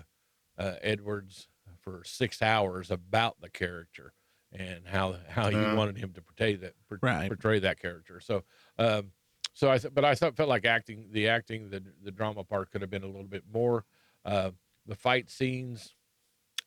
uh, 0.57 0.75
Edwards 0.81 1.47
for 1.79 2.03
six 2.05 2.41
hours 2.41 2.89
about 2.91 3.41
the 3.41 3.49
character 3.49 4.13
and 4.51 4.87
how 4.87 5.15
how 5.27 5.49
he 5.49 5.57
Uh. 5.57 5.75
wanted 5.75 5.97
him 5.97 6.13
to 6.13 6.21
portray 6.21 6.55
that 6.55 6.73
por- 6.87 6.99
Right. 7.01 7.27
portray 7.27 7.59
that 7.59 7.79
character. 7.79 8.19
So, 8.21 8.43
um, 8.77 9.11
so 9.53 9.69
I 9.69 9.77
th- 9.77 9.93
but 9.93 10.05
I 10.05 10.15
thought 10.15 10.35
felt 10.37 10.47
like 10.49 10.65
acting 10.65 11.09
the 11.11 11.27
acting 11.27 11.69
the 11.69 11.83
the 12.01 12.11
drama 12.11 12.43
part 12.43 12.71
could 12.71 12.81
have 12.81 12.89
been 12.89 13.03
a 13.03 13.07
little 13.07 13.23
bit 13.27 13.43
more. 13.51 13.85
Uh, 14.23 14.51
the 14.85 14.95
fight 14.95 15.29
scenes, 15.29 15.95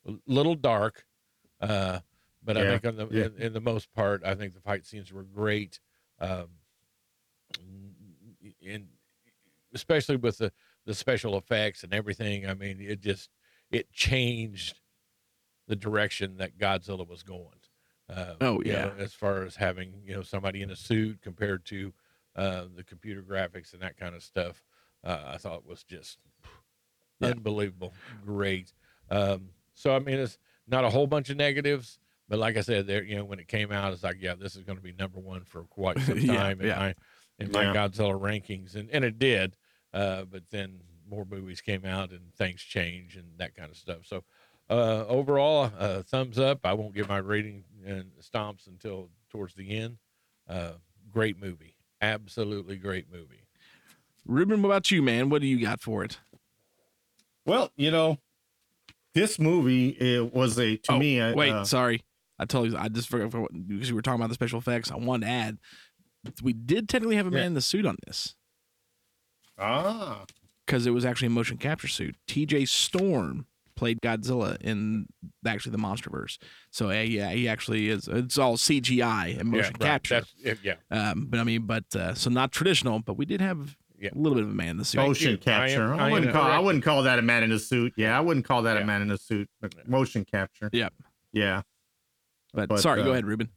a 0.05 0.13
little 0.27 0.55
dark, 0.55 1.05
uh, 1.61 1.99
but 2.43 2.55
I 2.57 2.63
think 2.69 2.85
on 2.85 2.95
the 2.97 3.07
yeah. 3.09 3.25
in, 3.25 3.37
in 3.47 3.53
the 3.53 3.61
most 3.61 3.91
part, 3.93 4.23
I 4.23 4.35
think 4.35 4.53
the 4.53 4.61
fight 4.61 4.85
scenes 4.85 5.11
were 5.11 5.23
great. 5.23 5.79
Um, 6.19 6.49
and 8.65 8.87
especially 9.73 10.15
with 10.17 10.37
the 10.37 10.51
the 10.87 10.95
special 10.95 11.37
effects 11.37 11.83
and 11.83 11.93
everything. 11.93 12.47
I 12.49 12.55
mean, 12.55 12.81
it 12.81 13.01
just 13.01 13.29
it 13.69 13.91
changed 13.91 14.81
the 15.67 15.75
direction 15.75 16.37
that 16.37 16.57
Godzilla 16.57 17.07
was 17.07 17.23
going. 17.23 17.59
Uh, 18.09 18.35
Oh, 18.39 18.61
you 18.63 18.71
yeah. 18.71 18.85
know, 18.85 18.93
as 18.97 19.13
far 19.13 19.43
as 19.43 19.57
having 19.57 20.01
you 20.05 20.15
know 20.15 20.23
somebody 20.23 20.61
in 20.63 20.71
a 20.71 20.75
suit 20.77 21.21
compared 21.21 21.65
to 21.65 21.93
uh, 22.37 22.65
the 22.73 22.83
computer 22.85 23.21
graphics 23.21 23.73
and 23.73 23.81
that 23.81 23.97
kind 23.97 24.15
of 24.15 24.23
stuff, 24.23 24.63
uh, 25.03 25.23
I 25.27 25.37
thought 25.37 25.65
was 25.67 25.83
just 25.83 26.19
Yeah. 27.19 27.29
unbelievable, 27.31 27.93
great. 28.25 28.73
Um, 29.09 29.49
so 29.73 29.95
I 29.95 29.99
mean, 29.99 30.19
it's 30.19 30.37
not 30.67 30.85
a 30.85 30.89
whole 30.89 31.07
bunch 31.07 31.29
of 31.29 31.37
negatives, 31.37 31.99
but 32.29 32.39
like 32.39 32.57
I 32.57 32.61
said, 32.61 32.87
there 32.87 33.03
you 33.03 33.17
know 33.17 33.25
when 33.25 33.39
it 33.39 33.49
came 33.49 33.71
out, 33.73 33.93
it's 33.93 34.03
like 34.03 34.17
yeah, 34.21 34.35
this 34.35 34.55
is 34.55 34.63
going 34.63 34.77
to 34.77 34.83
be 34.83 34.93
number 34.93 35.19
one 35.19 35.43
for 35.43 35.63
quite 35.65 35.99
some 36.05 36.17
Yeah, 36.19 36.37
time 36.37 36.61
in 36.61 36.67
yeah. 36.67 36.79
my 36.79 36.95
in 37.39 37.51
my 37.51 37.65
Godzilla 37.65 38.19
rankings, 38.19 38.75
and 38.75 38.89
and 38.91 39.03
it 39.03 39.19
did. 39.19 39.55
Uh, 39.93 40.23
but 40.25 40.43
then 40.51 40.79
more 41.09 41.25
movies 41.25 41.61
came 41.61 41.85
out 41.85 42.11
and 42.11 42.33
things 42.35 42.61
change 42.61 43.15
and 43.15 43.25
that 43.37 43.55
kind 43.55 43.71
of 43.71 43.77
stuff. 43.77 43.99
So 44.05 44.23
uh, 44.69 45.05
overall, 45.07 45.71
uh, 45.79 46.03
thumbs 46.03 46.37
up. 46.37 46.59
I 46.65 46.73
won't 46.73 46.93
give 46.93 47.07
my 47.07 47.17
rating 47.19 47.63
and 47.85 48.11
stomps 48.21 48.67
until 48.67 49.09
towards 49.29 49.55
the 49.55 49.77
end. 49.77 49.97
Uh, 50.47 50.73
great 51.09 51.39
movie, 51.41 51.75
absolutely 52.01 52.75
great 52.77 53.11
movie. 53.11 53.45
Ruben, 54.25 54.61
what 54.61 54.67
about 54.69 54.91
you, 54.91 55.01
man? 55.01 55.29
What 55.29 55.41
do 55.41 55.47
you 55.47 55.61
got 55.61 55.81
for 55.81 56.03
it? 56.03 56.19
Well, 57.45 57.71
you 57.77 57.91
know, 57.91 58.17
this 59.13 59.39
movie 59.39 59.89
it 59.89 60.33
was 60.33 60.59
a 60.59 60.75
to 60.77 60.91
Oh, 60.93 60.99
me. 60.99 61.19
a- 61.19 61.33
wait, 61.33 61.51
uh, 61.51 61.63
sorry. 61.63 62.03
I 62.37 62.45
told 62.45 62.69
you 62.69 62.77
I 62.77 62.89
just 62.89 63.07
forgot 63.09 63.31
forgot- 63.31 63.51
because 63.67 63.89
we 63.91 63.95
were 63.95 64.01
talking 64.01 64.19
about 64.19 64.27
the 64.29 64.35
special 64.35 64.59
effects. 64.59 64.91
I 64.91 64.95
wanted 64.97 65.25
to 65.27 65.31
add 65.31 65.57
we 66.43 66.51
did 66.51 66.89
technically 66.89 67.15
have 67.15 67.25
a 67.27 67.31
man 67.31 67.39
Yeah. 67.39 67.47
in 67.47 67.53
the 67.53 67.61
suit 67.61 67.85
on 67.85 67.95
this 68.05 68.35
ah, 69.57 70.25
because 70.65 70.85
it 70.85 70.91
was 70.91 71.05
actually 71.05 71.27
a 71.27 71.31
motion 71.31 71.57
capture 71.57 71.87
suit. 71.87 72.15
T.J. 72.27 72.65
Storm 72.65 73.45
played 73.75 74.01
Godzilla 74.01 74.59
in 74.61 75.07
actually 75.45 75.71
the 75.71 75.77
MonsterVerse. 75.77 76.37
So 76.71 76.89
uh, 76.89 76.93
yeah, 76.93 77.29
he 77.29 77.47
actually 77.47 77.89
is. 77.89 78.07
It's 78.07 78.37
all 78.37 78.57
CGI 78.57 79.39
and 79.39 79.49
motion 79.49 79.75
yeah, 79.79 79.85
right. 79.85 79.91
capture. 80.03 80.25
That's 80.43 80.59
yeah. 80.63 80.75
Um, 80.91 81.27
but 81.29 81.39
I 81.39 81.43
mean, 81.43 81.61
but 81.63 81.85
uh, 81.95 82.13
so 82.13 82.29
not 82.29 82.51
traditional, 82.51 82.99
but 82.99 83.17
we 83.17 83.25
did 83.25 83.39
have 83.39 83.77
Yeah. 83.99 84.09
a 84.13 84.17
little 84.17 84.35
bit 84.35 84.43
of 84.43 84.49
a 84.49 84.53
man 84.53 84.69
in 84.69 84.77
the 84.77 84.85
suit. 84.85 84.99
motion 84.99 85.31
you. 85.31 85.37
I 85.45 85.51
am- 85.51 85.69
capture. 85.69 85.93
I, 85.93 86.07
I 86.07 86.11
wouldn't 86.11 86.33
call. 86.33 86.51
I 86.51 86.59
wouldn't 86.59 86.83
call 86.83 87.03
that 87.03 87.19
a 87.19 87.21
man 87.21 87.43
in 87.43 87.51
a 87.51 87.59
suit. 87.59 87.93
Yeah, 87.95 88.17
I 88.17 88.19
wouldn't 88.21 88.45
call 88.45 88.63
that 88.63 88.75
Yeah. 88.75 88.83
a 88.83 88.85
man 88.85 89.01
in 89.01 89.11
a 89.11 89.17
suit. 89.17 89.49
But 89.61 89.87
motion 89.87 90.25
capture. 90.25 90.69
Yep. 90.73 90.93
Yeah. 91.31 91.61
But, 92.53 92.69
but, 92.69 92.79
sorry, 92.79 93.03
go 93.03 93.09
uh, 93.09 93.13
ahead, 93.13 93.25
Ruben. 93.25 93.49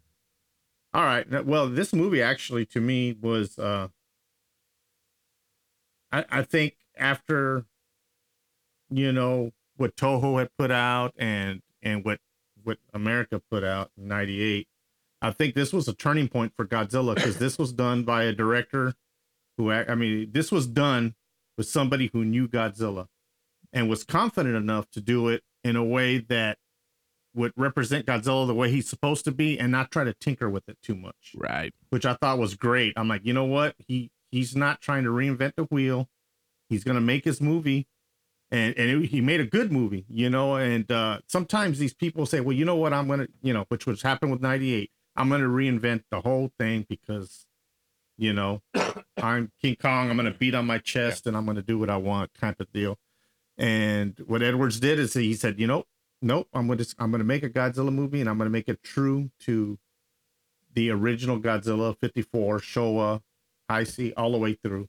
All 0.93 1.05
right. 1.05 1.47
Well, 1.47 1.69
this 1.69 1.95
movie 1.95 2.21
actually 2.21 2.67
to 2.67 2.81
me 2.81 3.17
was 3.21 3.59
uh 3.59 3.89
I, 6.13 6.25
I 6.31 6.43
think 6.43 6.75
after 6.97 7.65
you 8.91 9.13
know 9.13 9.53
what 9.77 9.97
Toho 9.97 10.39
had 10.39 10.51
put 10.59 10.71
out 10.71 11.15
and 11.17 11.63
and 11.83 12.05
what 12.05 12.19
what 12.63 12.79
America 12.93 13.41
put 13.51 13.65
out 13.65 13.91
in 13.97 14.09
98 14.09 14.67
I 15.23 15.31
think 15.33 15.55
this 15.55 15.73
was 15.73 15.87
a 15.89 15.93
turning 15.95 16.29
point 16.29 16.53
for 16.57 16.65
Godzilla 16.67 17.15
because 17.15 17.39
this 17.39 17.59
was 17.59 17.73
done 17.73 18.05
by 18.05 18.25
a 18.25 18.33
director 18.33 18.95
who 19.57 19.71
I 19.71 19.95
mean 19.95 20.31
this 20.33 20.51
was 20.51 20.67
done 20.67 21.15
with 21.57 21.69
somebody 21.69 22.11
who 22.13 22.25
knew 22.25 22.49
Godzilla 22.49 23.07
and 23.73 23.89
was 23.89 24.03
confident 24.05 24.57
enough 24.57 24.91
to 24.91 25.01
do 25.01 25.29
it 25.29 25.43
in 25.63 25.77
a 25.77 25.85
way 25.85 26.19
that 26.19 26.59
would 27.35 27.53
represent 27.57 28.07
Godzilla 28.07 28.47
the 28.47 28.55
way 28.55 28.71
he's 28.71 28.89
supposed 28.89 29.25
to 29.27 29.31
be 29.31 29.59
and 29.59 29.71
not 29.71 29.91
try 29.93 30.03
to 30.05 30.15
tinker 30.15 30.51
with 30.51 30.69
it 30.69 30.79
too 30.83 30.97
much, 30.97 31.33
Right. 31.37 31.73
which 31.91 32.05
I 32.05 32.15
thought 32.15 32.39
was 32.39 32.57
great. 32.57 32.95
I'm 32.97 33.07
like, 33.07 33.25
you 33.25 33.33
know 33.33 33.45
what? 33.45 33.77
He 33.79 34.11
he's 34.31 34.55
not 34.57 34.81
trying 34.81 35.05
to 35.05 35.11
reinvent 35.11 35.55
the 35.57 35.65
wheel. 35.65 36.09
He's 36.69 36.85
gonna 36.85 37.01
make 37.01 37.25
his 37.25 37.41
movie, 37.41 37.89
and 38.51 38.75
and 38.79 39.05
it- 39.05 39.11
he 39.11 39.21
made 39.21 39.41
a 39.41 39.47
good 39.47 39.73
movie, 39.73 40.07
you 40.09 40.31
know. 40.31 40.57
And 40.57 40.91
uh, 40.91 41.21
sometimes 41.27 41.79
these 41.79 41.95
people 41.95 42.27
say, 42.27 42.41
well, 42.41 42.57
you 42.57 42.65
know 42.65 42.77
what? 42.77 42.93
I'm 42.93 43.09
gonna, 43.09 43.29
you 43.43 43.53
know, 43.53 43.65
which 43.69 43.87
was 43.87 44.03
happened 44.03 44.33
with 44.33 44.41
'98. 44.41 44.91
I'm 45.17 45.29
gonna 45.29 45.49
reinvent 45.49 46.05
the 46.11 46.21
whole 46.21 46.53
thing 46.59 46.87
because, 46.89 47.47
you 48.17 48.33
know, 48.33 48.63
I'm 49.17 49.51
King 49.61 49.77
Kong. 49.77 50.11
I'm 50.11 50.17
gonna 50.17 50.31
beat 50.33 50.55
on 50.55 50.67
my 50.67 50.79
chest 50.79 51.27
and 51.27 51.37
I'm 51.37 51.47
gonna 51.47 51.63
do 51.63 51.79
what 51.79 51.91
I 51.91 51.97
want, 51.97 52.33
kind 52.35 52.55
of 52.61 52.73
deal. 52.73 52.97
And 53.59 54.19
what 54.27 54.43
Edwards 54.43 54.81
did 54.81 54.99
is 54.99 55.13
he 55.15 55.35
said, 55.35 55.59
you 55.61 55.67
know, 55.67 55.85
nope, 56.23 56.49
I'm 56.55 56.69
gonna 56.69 56.85
I'm 56.99 57.11
gonna 57.11 57.25
make 57.25 57.43
a 57.43 57.51
Godzilla 57.51 57.93
movie 57.93 58.21
and 58.21 58.31
I'm 58.31 58.39
gonna 58.39 58.49
make 58.51 58.69
it 58.69 58.83
true 58.83 59.31
to 59.41 59.79
the 60.75 60.91
original 60.91 61.41
Godzilla 61.41 61.97
54, 61.99 62.61
Showa, 62.61 63.21
Heisei, 63.71 64.13
all 64.17 64.33
the 64.33 64.39
way 64.39 64.55
through. 64.55 64.89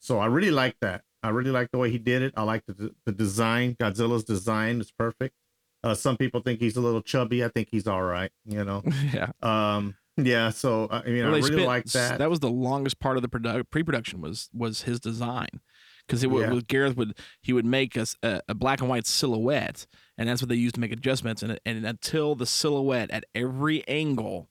So 0.00 0.18
I 0.18 0.26
really 0.26 0.50
like 0.50 0.76
that. 0.80 1.02
I 1.22 1.30
really 1.30 1.50
like 1.50 1.70
the 1.72 1.78
way 1.78 1.90
he 1.90 1.98
did 1.98 2.22
it. 2.22 2.34
I 2.36 2.42
like 2.42 2.64
the 2.66 2.92
the 3.04 3.12
design. 3.12 3.74
Godzilla's 3.80 4.24
design 4.24 4.80
is 4.80 4.90
perfect. 4.92 5.34
Uh, 5.82 5.94
some 5.94 6.16
people 6.16 6.40
think 6.40 6.60
he's 6.60 6.76
a 6.76 6.80
little 6.80 7.02
chubby. 7.02 7.44
I 7.44 7.48
think 7.48 7.68
he's 7.70 7.86
all 7.86 8.02
right. 8.02 8.30
You 8.44 8.64
know. 8.64 8.82
yeah. 9.14 9.30
Um. 9.42 9.94
Yeah. 10.16 10.50
So 10.50 10.88
I 10.90 11.02
mean, 11.04 11.24
Well, 11.24 11.34
I 11.34 11.38
really 11.38 11.42
spent- 11.46 11.66
like 11.66 11.84
that. 11.86 12.18
That 12.18 12.30
was 12.30 12.40
the 12.40 12.50
longest 12.50 12.98
part 13.00 13.16
of 13.16 13.22
the 13.22 13.28
produ- 13.28 13.64
pre-production 13.70 14.20
was 14.20 14.48
was 14.54 14.82
his 14.82 15.00
design, 15.00 15.60
because 16.06 16.22
it 16.22 16.30
would 16.30 16.42
Yeah. 16.48 16.52
with 16.54 16.66
Gareth 16.68 16.96
would 16.96 17.16
he 17.42 17.52
would 17.52 17.66
make 17.66 17.96
us 17.96 18.14
a, 18.22 18.40
a 18.48 18.54
black 18.54 18.80
and 18.80 18.88
white 18.88 19.06
silhouette, 19.06 19.86
and 20.16 20.28
that's 20.28 20.40
what 20.40 20.48
they 20.48 20.54
used 20.54 20.74
to 20.76 20.80
make 20.80 20.92
adjustments. 20.92 21.42
And 21.42 21.58
and 21.66 21.84
until 21.84 22.34
the 22.34 22.46
silhouette 22.46 23.10
at 23.10 23.24
every 23.34 23.86
angle 23.88 24.48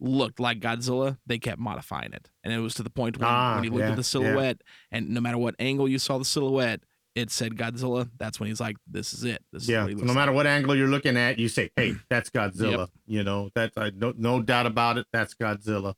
looked 0.00 0.38
like 0.40 0.60
Godzilla, 0.60 1.18
they 1.26 1.38
kept 1.38 1.58
modifying 1.58 2.12
it, 2.12 2.30
and 2.44 2.52
it 2.52 2.58
was 2.60 2.74
to 2.74 2.82
the 2.82 2.90
point 2.90 3.18
when, 3.18 3.28
Ah, 3.28 3.56
when 3.56 3.64
you 3.64 3.70
looked 3.70 3.80
yeah, 3.84 3.90
at 3.90 3.96
the 3.96 4.00
yeah. 4.00 4.02
silhouette, 4.02 4.62
and 4.92 5.10
no 5.10 5.20
matter 5.20 5.38
what 5.38 5.54
angle 5.58 5.88
you 5.88 5.98
saw 5.98 6.18
the 6.18 6.24
silhouette, 6.24 6.80
it 7.14 7.30
said 7.30 7.56
Godzilla. 7.56 8.08
That's 8.18 8.38
when 8.38 8.48
he's 8.48 8.60
like, 8.60 8.76
"This 8.86 9.12
is 9.12 9.24
it. 9.24 9.42
This 9.52 9.64
is 9.64 9.68
yeah. 9.68 9.86
So 9.86 9.92
no 10.04 10.14
matter 10.14 10.30
like." 10.30 10.36
what 10.36 10.46
angle 10.46 10.76
you're 10.76 10.86
looking 10.88 11.16
at, 11.16 11.38
you 11.38 11.48
say, 11.48 11.70
"Hey, 11.74 11.96
that's 12.08 12.30
Godzilla." 12.30 12.88
You 13.06 13.24
know, 13.24 13.50
that's 13.54 13.76
I 13.76 13.90
no 13.90 14.12
no 14.16 14.40
doubt 14.40 14.66
about 14.66 14.98
it. 14.98 15.06
That's 15.12 15.34
Godzilla. 15.34 15.94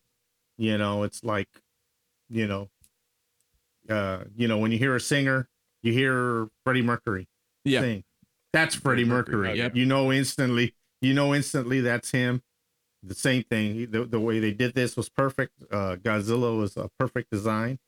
You 0.56 0.78
know, 0.78 1.02
it's 1.02 1.22
like, 1.22 1.48
you 2.30 2.46
know, 2.46 2.70
uh, 3.88 4.24
you 4.36 4.48
know, 4.48 4.58
when 4.58 4.72
you 4.72 4.78
hear 4.78 4.94
a 4.96 5.00
singer, 5.00 5.48
you 5.82 5.92
hear 5.92 6.48
Freddie 6.64 6.82
Mercury 6.82 7.28
Yeah. 7.64 7.80
sing. 7.80 8.04
That's 8.52 8.74
Freddie 8.74 9.04
Mercury. 9.04 9.36
Mercury, 9.48 9.58
yep. 9.58 9.76
You 9.76 9.86
know 9.86 10.12
instantly. 10.12 10.74
You 11.00 11.14
know 11.14 11.34
instantly 11.34 11.80
that's 11.80 12.10
him. 12.10 12.42
The 13.02 13.14
same 13.14 13.44
thing. 13.44 13.90
The, 13.90 14.04
the 14.04 14.20
way 14.20 14.40
they 14.40 14.52
did 14.52 14.74
this 14.74 14.96
was 14.96 15.08
perfect. 15.08 15.52
Uh, 15.70 15.96
Godzilla 15.96 16.56
was 16.58 16.76
a 16.76 16.90
perfect 16.98 17.30
design. 17.30 17.78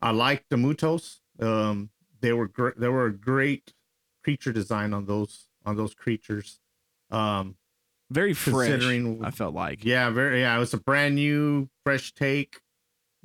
I 0.00 0.10
liked 0.10 0.46
the 0.50 0.56
Mutos. 0.56 1.18
Um, 1.40 1.90
they 2.20 2.32
were 2.32 2.48
great. 2.48 2.78
They 2.78 2.88
were 2.88 3.06
a 3.06 3.12
great 3.12 3.74
creature 4.22 4.52
design 4.52 4.94
on 4.94 5.04
those 5.06 5.48
on 5.66 5.76
those 5.76 5.94
creatures. 5.94 6.60
Um, 7.10 7.56
Very 8.10 8.32
fresh. 8.34 8.68
considering- 8.70 9.24
I 9.24 9.30
felt 9.30 9.54
like. 9.54 9.84
yeah, 9.84 10.08
very. 10.10 10.40
Yeah, 10.40 10.56
it 10.56 10.60
was 10.60 10.72
a 10.74 10.78
brand 10.78 11.14
new, 11.16 11.68
fresh 11.84 12.12
take. 12.14 12.60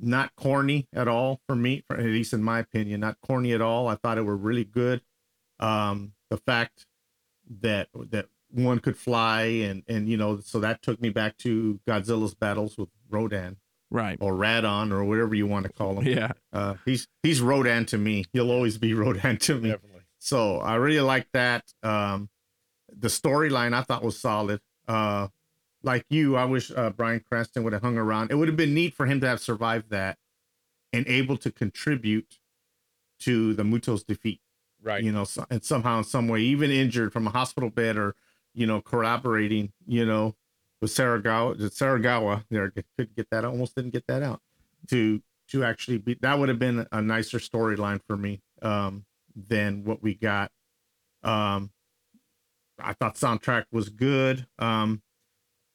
Not 0.02 0.34
corny 0.34 0.88
at 0.94 1.08
all 1.08 1.40
for 1.46 1.54
me, 1.54 1.84
for, 1.86 1.96
at 1.98 2.04
least 2.04 2.32
in 2.32 2.42
my 2.42 2.58
opinion. 2.58 3.00
Not 3.00 3.18
corny 3.20 3.52
at 3.52 3.60
all. 3.60 3.86
I 3.88 3.96
thought 3.96 4.16
it 4.16 4.22
were 4.22 4.36
really 4.36 4.64
good. 4.64 5.02
Um, 5.58 6.12
the 6.30 6.38
fact 6.38 6.86
that 7.60 7.88
that 8.10 8.26
one 8.52 8.78
could 8.80 8.96
fly 8.96 9.42
and 9.42 9.82
and 9.88 10.08
you 10.08 10.16
know, 10.16 10.40
so 10.40 10.60
that 10.60 10.82
took 10.82 11.00
me 11.00 11.08
back 11.10 11.36
to 11.38 11.80
Godzilla's 11.86 12.34
battles 12.34 12.76
with 12.76 12.88
Rodan 13.10 13.56
Right. 13.90 14.18
or 14.20 14.34
Radon 14.34 14.92
or 14.92 15.04
whatever 15.04 15.34
you 15.34 15.46
want 15.46 15.66
to 15.66 15.72
call 15.72 16.00
him. 16.00 16.06
Yeah. 16.06 16.32
Uh, 16.52 16.74
he's 16.84 17.06
he's 17.22 17.40
Rodan 17.40 17.86
to 17.86 17.98
me. 17.98 18.24
He'll 18.32 18.50
always 18.50 18.78
be 18.78 18.94
Rodan 19.04 19.36
to 19.38 19.54
me. 19.56 19.70
Definitely. 19.70 20.00
So 20.18 20.58
I 20.58 20.76
really 20.76 21.00
like 21.00 21.26
that. 21.32 21.64
Um, 21.82 22.28
the 22.96 23.08
storyline 23.08 23.74
I 23.74 23.82
thought 23.82 24.02
was 24.04 24.18
solid. 24.20 24.60
Uh, 24.86 25.28
like 25.82 26.04
you, 26.10 26.36
I 26.36 26.44
wish 26.44 26.70
uh, 26.70 26.90
Bryan 26.90 27.20
Cranston 27.26 27.62
would 27.64 27.72
have 27.72 27.82
hung 27.82 27.96
around. 27.96 28.30
It 28.30 28.34
would 28.34 28.48
have 28.48 28.56
been 28.56 28.74
neat 28.74 28.92
for 28.94 29.06
him 29.06 29.20
to 29.20 29.26
have 29.26 29.40
survived 29.40 29.90
that 29.90 30.18
and 30.92 31.06
able 31.06 31.36
to 31.38 31.50
contribute 31.50 32.38
to 33.20 33.54
the 33.54 33.64
Muto's 33.64 34.02
defeat. 34.04 34.40
Right. 34.82 35.02
You 35.02 35.12
know, 35.12 35.24
so, 35.24 35.46
and 35.50 35.62
somehow, 35.64 35.98
in 35.98 36.04
some 36.04 36.28
way, 36.28 36.40
even 36.40 36.70
injured 36.70 37.12
from 37.12 37.26
a 37.26 37.30
hospital 37.30 37.70
bed 37.70 37.96
or 37.96 38.14
you 38.54 38.66
know, 38.66 38.80
corroborating, 38.80 39.72
You 39.86 40.06
know, 40.06 40.36
with 40.80 40.90
Saragawa, 40.90 41.56
Saragawa. 41.56 42.44
There, 42.50 42.70
could 42.70 43.14
get 43.16 43.28
that. 43.30 43.44
I 43.44 43.48
almost 43.48 43.74
didn't 43.74 43.92
get 43.92 44.06
that 44.08 44.22
out. 44.22 44.40
To 44.88 45.22
to 45.48 45.64
actually 45.64 45.98
be 45.98 46.16
that 46.20 46.38
would 46.38 46.48
have 46.48 46.58
been 46.58 46.86
a 46.92 47.02
nicer 47.02 47.38
storyline 47.38 48.00
for 48.06 48.16
me 48.16 48.40
um, 48.62 49.04
than 49.34 49.84
what 49.84 50.02
we 50.02 50.14
got. 50.14 50.50
Um, 51.22 51.70
I 52.78 52.94
thought 52.94 53.16
soundtrack 53.16 53.64
was 53.70 53.88
good. 53.90 54.46
Um, 54.58 55.02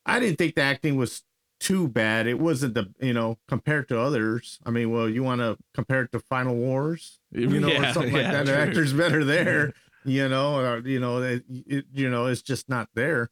I 0.06 0.20
didn't 0.20 0.38
think 0.38 0.56
the 0.56 0.62
acting 0.62 0.96
was 0.96 1.24
too 1.60 1.88
bad. 1.88 2.28
It 2.28 2.40
wasn't 2.40 2.74
the 2.74 2.94
you 3.00 3.14
know 3.14 3.38
compared 3.48 3.88
to 3.90 4.00
others. 4.00 4.60
I 4.66 4.72
mean, 4.72 4.92
well, 4.92 5.10
you 5.10 5.24
want 5.24 5.42
to 5.42 5.58
compare 5.74 6.04
it 6.04 6.12
to 6.14 6.20
Final 6.20 6.56
Wars, 6.56 7.20
you 7.32 7.60
know, 7.60 7.68
Yeah, 7.68 7.90
or 7.90 7.94
something 7.94 8.14
yeah, 8.16 8.22
like 8.22 8.32
that. 8.32 8.46
The 8.48 8.58
actor's 8.58 8.94
better 8.94 9.24
there, 9.24 9.74
you 10.06 10.28
know. 10.30 10.56
Or, 10.60 10.80
you 10.80 11.00
know, 11.00 11.22
it, 11.22 11.44
it, 11.50 11.86
you 11.94 12.10
know, 12.10 12.28
it's 12.28 12.42
just 12.42 12.70
not 12.70 12.90
there. 12.94 13.30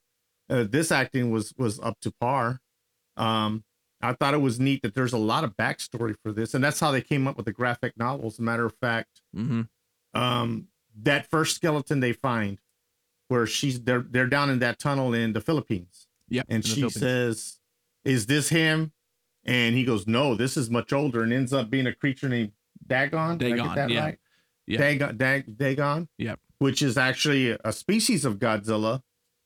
Uh, 0.49 0.65
this 0.69 0.91
acting 0.91 1.31
was 1.31 1.53
was 1.57 1.79
up 1.79 1.99
to 2.01 2.11
par. 2.11 2.59
Um, 3.17 3.63
I 4.01 4.13
thought 4.13 4.33
it 4.33 4.41
was 4.41 4.59
neat 4.59 4.81
that 4.81 4.93
there's 4.95 5.13
a 5.13 5.17
lot 5.17 5.43
of 5.45 5.55
backstory 5.55 6.15
for 6.21 6.33
this, 6.33 6.53
and 6.53 6.63
that's 6.63 6.79
how 6.79 6.91
they 6.91 7.01
came 7.01 7.27
up 7.27 7.37
with 7.37 7.45
the 7.45 7.53
graphic 7.53 7.93
novels. 7.97 8.33
As 8.35 8.39
a 8.39 8.43
matter 8.43 8.65
of 8.65 8.73
fact, 8.81 9.21
Mm-hmm. 9.35 9.61
um, 10.19 10.67
that 11.01 11.29
first 11.29 11.55
skeleton 11.55 12.01
they 12.01 12.11
find 12.13 12.59
where 13.29 13.45
she's 13.47 13.81
they're 13.81 14.05
they're 14.07 14.27
down 14.27 14.49
in 14.49 14.59
that 14.59 14.77
tunnel 14.79 15.13
in 15.13 15.33
the 15.33 15.41
Philippines, 15.41 16.07
Yeah, 16.29 16.43
and 16.49 16.65
she 16.65 16.89
says, 16.89 17.59
"Is 18.03 18.25
this 18.25 18.49
him?" 18.49 18.91
And 19.45 19.75
he 19.75 19.85
goes, 19.85 20.05
"No, 20.05 20.35
this 20.35 20.57
is 20.57 20.69
much 20.69 20.91
older," 20.93 21.23
and 21.23 21.31
ends 21.33 21.53
up 21.53 21.69
being 21.69 21.87
a 21.87 21.93
creature 21.95 22.27
named 22.29 22.51
Dagon. 22.85 23.37
Did 23.37 23.53
I 23.53 23.55
get 23.55 23.57
Dagon, 23.63 23.75
that 23.75 23.89
yeah. 23.89 24.03
right? 24.03 24.19
Yeah. 24.67 24.77
Dagon, 24.79 25.17
Dag, 25.17 25.57
Dagon. 25.57 26.09
Yep. 26.17 26.39
Which 26.59 26.81
is 26.81 26.97
actually 26.97 27.57
a 27.63 27.73
species 27.73 28.25
of 28.25 28.39
Godzilla, 28.39 29.01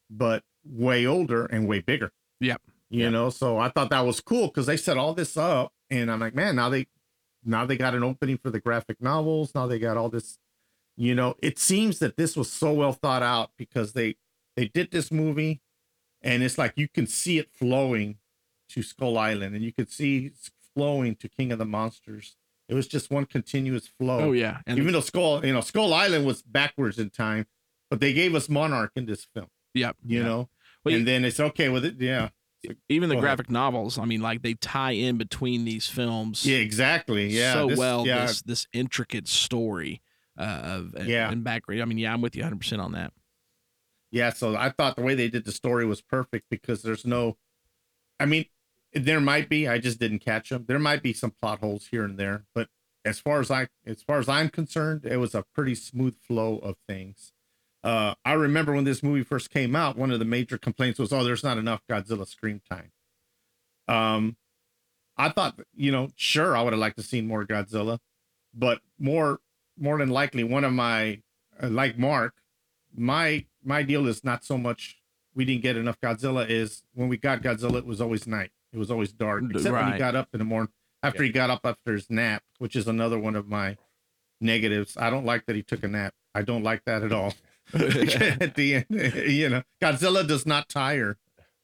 but 0.10 0.44
way 0.64 1.06
older 1.06 1.46
and 1.46 1.68
way 1.68 1.80
bigger. 1.80 2.12
Yep. 2.40 2.62
You 2.90 3.04
Yep. 3.04 3.12
know, 3.12 3.30
so 3.30 3.58
I 3.58 3.70
thought 3.70 3.90
that 3.90 4.06
was 4.06 4.22
cool 4.22 4.48
because 4.48 4.66
they 4.66 4.78
set 4.78 4.98
all 4.98 5.14
this 5.14 5.36
up, 5.36 5.74
and 5.90 6.12
I'm 6.12 6.20
like, 6.20 6.36
man, 6.36 6.56
now 6.56 6.70
they, 6.70 6.88
now 7.44 7.66
they 7.66 7.76
got 7.78 7.96
an 7.96 8.04
opening 8.04 8.38
for 8.38 8.50
the 8.50 8.60
graphic 8.60 9.02
novels. 9.02 9.54
Now 9.56 9.68
they 9.68 9.80
got 9.80 9.98
all 9.98 10.10
this. 10.10 10.38
You 10.96 11.14
know, 11.16 11.36
it 11.42 11.60
seems 11.60 12.00
that 12.00 12.18
this 12.18 12.36
was 12.36 12.52
so 12.52 12.74
well 12.74 12.94
thought 12.94 13.24
out 13.24 13.52
because 13.58 13.94
they 13.94 14.16
they 14.56 14.68
did 14.68 14.92
this 14.92 15.12
movie, 15.12 15.62
and 16.22 16.42
it's 16.44 16.58
like 16.58 16.74
you 16.76 16.88
can 16.88 17.08
see 17.08 17.38
it 17.38 17.52
flowing 17.54 18.18
to 18.70 18.82
Skull 18.82 19.18
Island, 19.18 19.56
and 19.56 19.64
you 19.64 19.72
could 19.74 19.92
see 19.92 20.26
it's 20.28 20.50
flowing 20.74 21.16
to 21.18 21.30
King 21.30 21.52
of 21.52 21.60
the 21.60 21.66
Monsters. 21.66 22.36
It 22.70 22.74
was 22.74 22.88
just 22.88 23.10
one 23.12 23.26
continuous 23.26 23.88
flow. 23.88 24.20
Oh 24.20 24.32
yeah, 24.34 24.60
and 24.68 24.78
Even 24.78 24.94
though 24.94 25.00
Skull, 25.02 25.46
you 25.46 25.54
know, 25.54 25.62
Skull 25.62 25.94
Island 25.94 26.26
was 26.26 26.42
backwards 26.42 27.00
in 27.00 27.10
time, 27.10 27.46
but 27.90 28.00
they 28.00 28.12
gave 28.14 28.36
us 28.36 28.50
Monarch 28.50 28.92
in 28.96 29.06
this 29.06 29.26
film. 29.34 29.48
yep. 29.74 29.96
You 30.06 30.20
yeah. 30.20 30.26
know, 30.26 30.50
Well, 30.84 30.94
and 30.96 31.00
you- 31.02 31.06
then 31.06 31.24
it's 31.26 31.40
okay 31.40 31.70
with 31.70 31.86
it. 31.86 31.96
Yeah, 32.00 32.30
even 32.90 33.08
the 33.10 33.16
Go 33.16 33.20
ahead. 33.20 33.38
graphic 33.38 33.50
novels. 33.50 33.98
I 33.98 34.06
mean, 34.06 34.22
like 34.22 34.42
they 34.42 34.56
tie 34.56 34.92
in 34.92 35.18
between 35.18 35.64
these 35.64 35.88
films. 35.88 36.46
yeah, 36.46 36.58
exactly. 36.58 37.28
Yeah, 37.28 37.54
so 37.54 37.68
this- 37.70 37.80
well. 37.80 38.06
Yeah, 38.06 38.26
This 38.26 38.42
this 38.42 38.68
intricate 38.74 39.28
story 39.30 40.02
uh, 40.38 40.42
of 40.94 41.08
Yeah. 41.08 41.32
and 41.32 41.44
background. 41.44 41.82
I 41.82 41.86
mean, 41.86 41.98
yeah, 42.00 42.12
I'm 42.14 42.22
with 42.22 42.36
you 42.36 42.42
100 42.42 42.60
percent 42.60 42.82
on 42.82 42.92
that. 42.94 43.14
yeah. 44.12 44.32
So 44.32 44.56
I 44.58 44.70
thought 44.72 44.96
the 44.98 45.02
way 45.04 45.16
they 45.16 45.30
did 45.30 45.46
the 45.46 45.52
story 45.54 45.86
was 45.86 46.02
perfect 46.02 46.46
because 46.50 46.82
there's 46.82 47.06
no, 47.06 47.38
I 48.20 48.26
mean, 48.26 48.46
there 48.98 49.20
might 49.20 49.50
be. 49.50 49.68
I 49.68 49.78
just 49.78 50.00
didn't 50.00 50.20
catch 50.20 50.50
them. 50.50 50.66
There 50.68 50.80
might 50.80 51.04
be 51.04 51.14
some 51.14 51.32
plot 51.32 51.60
holes 51.60 51.88
here 51.92 52.04
and 52.04 52.18
there, 52.18 52.46
but 52.54 52.70
as 53.06 53.20
far 53.20 53.40
as 53.40 53.50
I, 53.50 53.68
as 53.86 54.04
far 54.04 54.20
as 54.20 54.28
I'm 54.30 54.50
concerned, 54.50 55.06
it 55.06 55.18
was 55.18 55.34
a 55.34 55.46
pretty 55.56 55.76
smooth 55.76 56.16
flow 56.22 56.58
of 56.60 56.76
things. 56.88 57.32
Uh, 57.84 58.16
I 58.26 58.34
remember 58.34 58.74
when 58.74 58.84
this 58.84 59.02
movie 59.02 59.24
first 59.24 59.50
came 59.50 59.76
out, 59.76 59.98
one 59.98 60.12
of 60.12 60.20
the 60.20 60.26
major 60.26 60.58
complaints 60.58 61.00
was, 61.00 61.14
"Oh, 61.14 61.24
there's 61.24 61.44
not 61.44 61.58
enough 61.58 61.82
Godzilla 61.90 62.28
screen 62.28 62.62
time." 62.70 62.92
Um, 63.88 64.38
I 65.18 65.30
thought, 65.30 65.60
you 65.76 65.92
know, 65.92 66.10
sure, 66.16 66.56
I 66.56 66.62
would 66.62 66.74
have 66.74 66.80
liked 66.80 66.98
to 66.98 67.04
seen 67.04 67.28
more 67.28 67.46
Godzilla, 67.46 68.00
but 68.54 68.82
more, 69.00 69.40
more 69.78 69.98
than 69.98 70.10
likely, 70.10 70.44
one 70.44 70.64
of 70.64 70.74
my, 70.74 71.22
uh, 71.62 71.70
like 71.70 71.98
Mark, 71.98 72.36
my 72.96 73.46
my 73.64 73.84
deal 73.84 74.08
is 74.08 74.24
not 74.24 74.44
so 74.44 74.58
much 74.58 74.98
we 75.34 75.46
didn't 75.46 75.62
get 75.62 75.78
enough 75.78 76.00
Godzilla. 76.02 76.50
Is 76.50 76.84
when 76.94 77.08
we 77.10 77.18
got 77.18 77.42
Godzilla, 77.42 77.78
it 77.78 77.86
was 77.86 78.02
always 78.02 78.28
night. 78.28 78.52
It 78.78 78.80
was 78.80 78.92
always 78.92 79.12
dark, 79.12 79.44
except 79.50 79.74
when 79.74 79.92
he 79.92 79.98
got 79.98 80.16
up 80.16 80.30
in 80.34 80.38
the 80.38 80.46
morning 80.46 80.72
after 81.02 81.24
he 81.24 81.30
got 81.32 81.50
up 81.50 81.62
after 81.64 81.94
his 81.94 82.12
nap, 82.12 82.44
which 82.60 82.76
is 82.76 82.88
another 82.88 83.18
one 83.18 83.36
of 83.36 83.48
my 83.48 83.76
negatives. 84.40 84.96
I 84.98 85.10
don't 85.10 85.26
like 85.26 85.48
that 85.48 85.56
he 85.56 85.64
took 85.64 85.84
a 85.84 85.88
nap. 85.88 86.14
I 86.36 86.44
don't 86.44 86.62
like 86.62 86.84
that 86.86 87.02
at 87.02 87.12
all. 87.12 87.34
at 87.74 88.54
the 88.54 88.76
end, 88.76 88.86
you 89.32 89.50
know, 89.50 89.64
Godzilla 89.82 90.28
does 90.28 90.46
not 90.46 90.70
tire. 90.70 91.18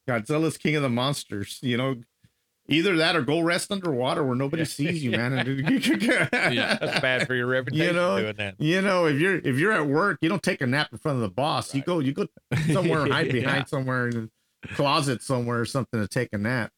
Godzilla's 0.09 0.57
king 0.57 0.75
of 0.75 0.81
the 0.81 0.89
monsters. 0.89 1.59
You 1.61 1.77
know, 1.77 1.95
either 2.67 2.97
that 2.97 3.15
or 3.15 3.21
go 3.21 3.41
rest 3.41 3.71
underwater 3.71 4.23
where 4.23 4.35
nobody 4.35 4.65
sees 4.65 5.03
you, 5.03 5.11
man. 5.11 5.33
Yeah. 6.51 6.77
That's 6.81 6.99
bad 6.99 7.27
for 7.27 7.35
your 7.35 7.45
reputation 7.45 7.85
You 7.85 7.93
know, 7.93 8.19
doing 8.19 8.35
that. 8.37 8.55
you 8.57 8.81
know, 8.81 9.05
if 9.05 9.19
you're 9.19 9.35
if 9.37 9.59
you're 9.59 9.71
at 9.71 9.85
work, 9.85 10.17
you 10.21 10.29
don't 10.29 10.41
take 10.41 10.61
a 10.61 10.67
nap 10.67 10.89
in 10.91 10.97
front 10.97 11.17
of 11.17 11.21
the 11.21 11.29
boss. 11.29 11.75
You 11.75 11.83
go 11.83 11.99
you 11.99 12.11
go 12.13 12.25
somewhere 12.71 13.03
and 13.03 13.13
hide 13.13 13.31
behind 13.31 13.59
Yeah. 13.59 13.65
somewhere 13.65 14.07
in 14.07 14.29
a 14.63 14.67
closet 14.75 15.21
somewhere 15.21 15.59
or 15.61 15.65
something 15.65 16.01
to 16.01 16.07
take 16.07 16.29
a 16.33 16.37
nap. 16.37 16.71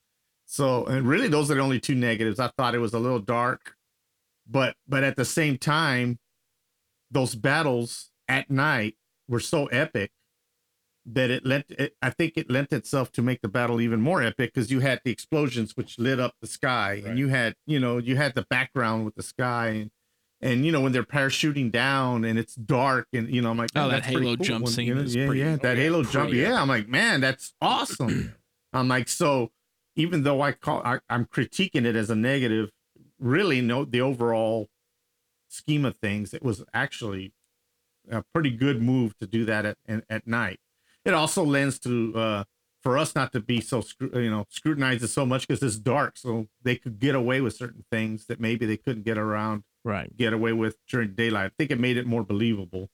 So, 0.46 0.86
and 0.86 1.08
really, 1.08 1.28
those 1.28 1.50
are 1.52 1.56
the 1.56 1.62
only 1.62 1.80
two 1.80 1.96
negatives. 1.96 2.40
I 2.40 2.50
thought 2.58 2.76
it 2.76 2.80
was 2.80 2.94
a 2.94 3.00
little 3.00 3.20
dark, 3.20 3.76
but 4.50 4.76
but 4.88 5.04
at 5.04 5.16
the 5.16 5.26
same 5.26 5.58
time, 5.58 6.20
those 7.12 7.36
battles 7.36 8.12
at 8.28 8.50
night 8.50 8.96
were 9.28 9.40
so 9.40 9.66
epic 9.68 10.12
that 11.08 11.30
it 11.32 11.46
lent. 11.46 11.66
It, 11.70 11.96
I 12.02 12.10
think 12.12 12.34
it 12.36 12.50
lent 12.50 12.72
itself 12.74 13.12
to 13.14 13.22
make 13.22 13.42
the 13.42 13.48
battle 13.48 13.82
even 13.82 14.02
more 14.02 14.22
epic 14.22 14.54
because 14.54 14.72
you 14.72 14.80
had 14.82 15.02
the 15.04 15.12
explosions 15.12 15.76
which 15.76 15.98
lit 16.00 16.20
up 16.20 16.34
the 16.42 16.48
sky, 16.48 16.94
Right. 16.96 17.06
and 17.06 17.20
you 17.20 17.28
had 17.30 17.56
you 17.66 17.80
know 17.80 17.98
you 17.98 18.16
had 18.16 18.36
the 18.36 18.46
background 18.50 19.06
with 19.06 19.16
the 19.16 19.24
sky 19.24 19.68
and. 19.70 19.92
And 20.42 20.66
you 20.66 20.72
know 20.72 20.82
when 20.82 20.92
they're 20.92 21.02
parachuting 21.04 21.72
down 21.72 22.26
and 22.26 22.38
it's 22.38 22.54
dark 22.56 23.08
and 23.14 23.34
you 23.34 23.42
know 23.42 23.50
I'm 23.52 23.58
like 23.58 23.70
Oh, 23.74 23.88
"Man, 23.88 23.90
that 23.92 24.04
halo 24.06 24.36
cool." 24.36 24.46
jump 24.46 24.66
When- 24.66 24.74
scene 24.74 24.88
you 24.90 24.94
know, 24.96 25.02
is 25.02 25.16
yeah 25.16 25.26
pretty- 25.28 25.40
yeah 25.40 25.54
oh, 25.54 25.58
that 25.64 25.78
yeah, 25.78 25.84
halo 25.84 26.04
pretty 26.04 26.12
jump 26.14 26.34
yeah 26.34 26.62
I'm 26.62 26.68
like 26.68 26.88
man 26.90 27.22
that's 27.22 27.54
awesome 27.62 28.36
I'm 28.74 28.88
like 28.90 29.08
so 29.08 29.52
even 29.96 30.24
though 30.24 30.42
I 30.42 30.52
call 30.52 30.82
I, 30.84 31.00
I'm 31.10 31.26
critiquing 31.26 31.86
it 31.86 31.96
as 31.96 32.10
a 32.10 32.16
negative 32.16 32.70
really 33.20 33.62
no 33.62 33.86
the 33.86 34.02
overall 34.02 34.68
scheme 35.50 35.86
of 35.86 35.98
things 35.98 36.34
it 36.34 36.44
was 36.44 36.64
actually 36.74 37.34
a 38.10 38.24
pretty 38.34 38.52
good 38.52 38.82
move 38.82 39.18
to 39.20 39.28
do 39.28 39.46
that 39.46 39.66
at 39.66 39.78
at, 39.88 40.04
at 40.10 40.28
night 40.28 40.60
it 41.06 41.14
also 41.14 41.44
lends 41.44 41.80
to 41.80 42.14
uh 42.16 42.44
for 42.84 42.98
us 42.98 43.16
not 43.16 43.32
to 43.32 43.40
be 43.40 43.62
so 43.62 43.84
you 44.14 44.30
know 44.30 44.46
scrutinize 44.50 45.02
it 45.02 45.08
so 45.08 45.26
much 45.26 45.48
because 45.48 45.64
it's 45.64 45.78
dark 45.78 46.18
so 46.18 46.48
they 46.62 46.76
could 46.76 47.00
get 47.00 47.16
away 47.16 47.42
with 47.42 47.56
certain 47.56 47.86
things 47.92 48.28
that 48.28 48.40
maybe 48.40 48.66
they 48.66 48.78
couldn't 48.78 49.04
get 49.04 49.18
around 49.18 49.64
Right. 49.86 50.18
get 50.18 50.34
away 50.34 50.52
with 50.52 50.78
during 50.90 51.14
daylight. 51.14 51.46
I 51.46 51.52
think 51.60 51.70
it 51.70 51.80
made 51.80 51.96
it 51.96 52.08
more 52.08 52.24
believable, 52.24 52.90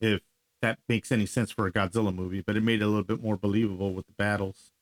if 0.00 0.20
that 0.62 0.80
makes 0.88 1.12
any 1.12 1.26
sense 1.26 1.52
for 1.52 1.64
a 1.64 1.72
Godzilla 1.72 2.12
movie. 2.12 2.42
But 2.44 2.56
it 2.56 2.64
made 2.64 2.82
it 2.82 2.84
a 2.84 2.88
little 2.88 3.04
bit 3.04 3.22
more 3.22 3.36
believable 3.36 3.94
with 3.94 4.06
the 4.06 4.14
battles. 4.18 4.72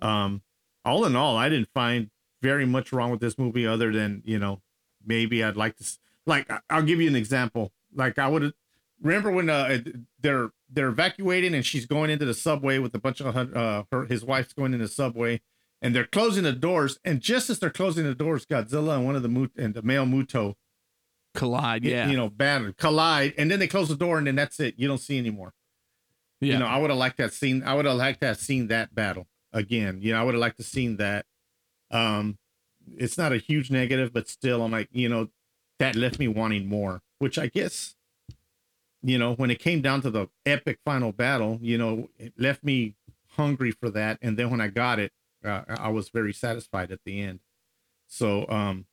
Um, 0.00 0.40
all 0.84 1.04
in 1.04 1.16
all, 1.16 1.36
I 1.36 1.48
didn't 1.48 1.68
find 1.74 2.10
very 2.40 2.66
much 2.66 2.92
wrong 2.92 3.10
with 3.10 3.20
this 3.20 3.38
movie, 3.38 3.66
other 3.66 3.92
than 3.92 4.22
you 4.24 4.38
know 4.38 4.62
maybe 5.04 5.42
I'd 5.42 5.56
like 5.56 5.76
to 5.76 5.84
like 6.26 6.50
I'll 6.70 6.82
give 6.82 7.00
you 7.00 7.08
an 7.08 7.16
example. 7.16 7.72
Like 7.94 8.18
I 8.18 8.28
would 8.28 8.52
remember 9.00 9.30
when 9.30 9.50
uh, 9.50 9.78
they're 10.20 10.50
they're 10.70 10.88
evacuating 10.88 11.54
and 11.54 11.64
she's 11.64 11.86
going 11.86 12.10
into 12.10 12.24
the 12.24 12.34
subway 12.34 12.78
with 12.78 12.94
a 12.94 12.98
bunch 12.98 13.20
of 13.20 13.36
uh 13.36 13.84
her 13.90 14.06
his 14.06 14.24
wife's 14.24 14.52
going 14.52 14.74
in 14.74 14.80
the 14.80 14.88
subway. 14.88 15.40
And 15.84 15.96
they're 15.96 16.06
closing 16.06 16.44
the 16.44 16.52
doors, 16.52 17.00
and 17.04 17.20
just 17.20 17.50
as 17.50 17.58
they're 17.58 17.68
closing 17.68 18.04
the 18.04 18.14
doors, 18.14 18.46
Godzilla 18.46 18.94
and 18.94 19.04
one 19.04 19.16
of 19.16 19.24
the 19.24 19.28
Mu- 19.28 19.48
and 19.56 19.74
the 19.74 19.82
male 19.82 20.06
Muto 20.06 20.54
Collide. 21.34 21.84
Yeah. 21.84 22.08
you 22.08 22.16
know, 22.16 22.28
battle, 22.28 22.72
collide, 22.78 23.34
and 23.36 23.50
then 23.50 23.58
they 23.58 23.66
close 23.66 23.88
the 23.88 23.96
door, 23.96 24.16
and 24.18 24.26
then 24.28 24.36
that's 24.36 24.60
it. 24.60 24.74
You 24.76 24.86
don't 24.86 24.98
see 24.98 25.18
anymore. 25.18 25.54
yeah. 26.40 26.52
You 26.52 26.58
know, 26.60 26.66
I 26.66 26.78
would 26.78 26.90
have 26.90 26.98
liked 27.00 27.16
that 27.16 27.32
scene. 27.32 27.64
I 27.64 27.74
would 27.74 27.84
have 27.84 27.96
liked 27.96 28.20
to 28.20 28.28
have 28.28 28.38
seen 28.38 28.68
that 28.68 28.94
battle 28.94 29.26
again. 29.52 29.98
You 30.00 30.12
know, 30.12 30.20
I 30.20 30.24
would 30.24 30.34
have 30.34 30.40
liked 30.40 30.58
to 30.58 30.62
seen 30.62 30.96
that. 30.96 31.26
Um, 31.90 32.38
it's 32.96 33.18
not 33.18 33.32
a 33.32 33.38
huge 33.38 33.70
negative, 33.70 34.12
but 34.12 34.28
still, 34.28 34.62
I'm 34.62 34.72
like, 34.72 34.88
you 34.92 35.08
know, 35.08 35.28
that 35.78 35.96
left 35.96 36.18
me 36.18 36.28
wanting 36.28 36.68
more. 36.68 37.02
Which 37.18 37.38
I 37.38 37.46
guess, 37.46 37.94
you 39.02 39.18
know, 39.18 39.34
when 39.34 39.50
it 39.50 39.60
came 39.60 39.80
down 39.80 40.02
to 40.02 40.10
the 40.10 40.28
epic 40.44 40.78
final 40.84 41.12
battle, 41.12 41.58
you 41.62 41.78
know, 41.78 42.08
it 42.18 42.32
left 42.36 42.64
me 42.64 42.96
hungry 43.36 43.70
for 43.70 43.90
that. 43.90 44.18
And 44.22 44.36
then 44.36 44.50
when 44.50 44.60
I 44.60 44.68
got 44.68 44.98
it, 44.98 45.12
uh, 45.44 45.62
I 45.68 45.88
was 45.90 46.08
very 46.08 46.32
satisfied 46.32 46.90
at 46.90 47.00
the 47.04 47.20
end. 47.20 47.40
So, 48.08 48.48
um, 48.48 48.86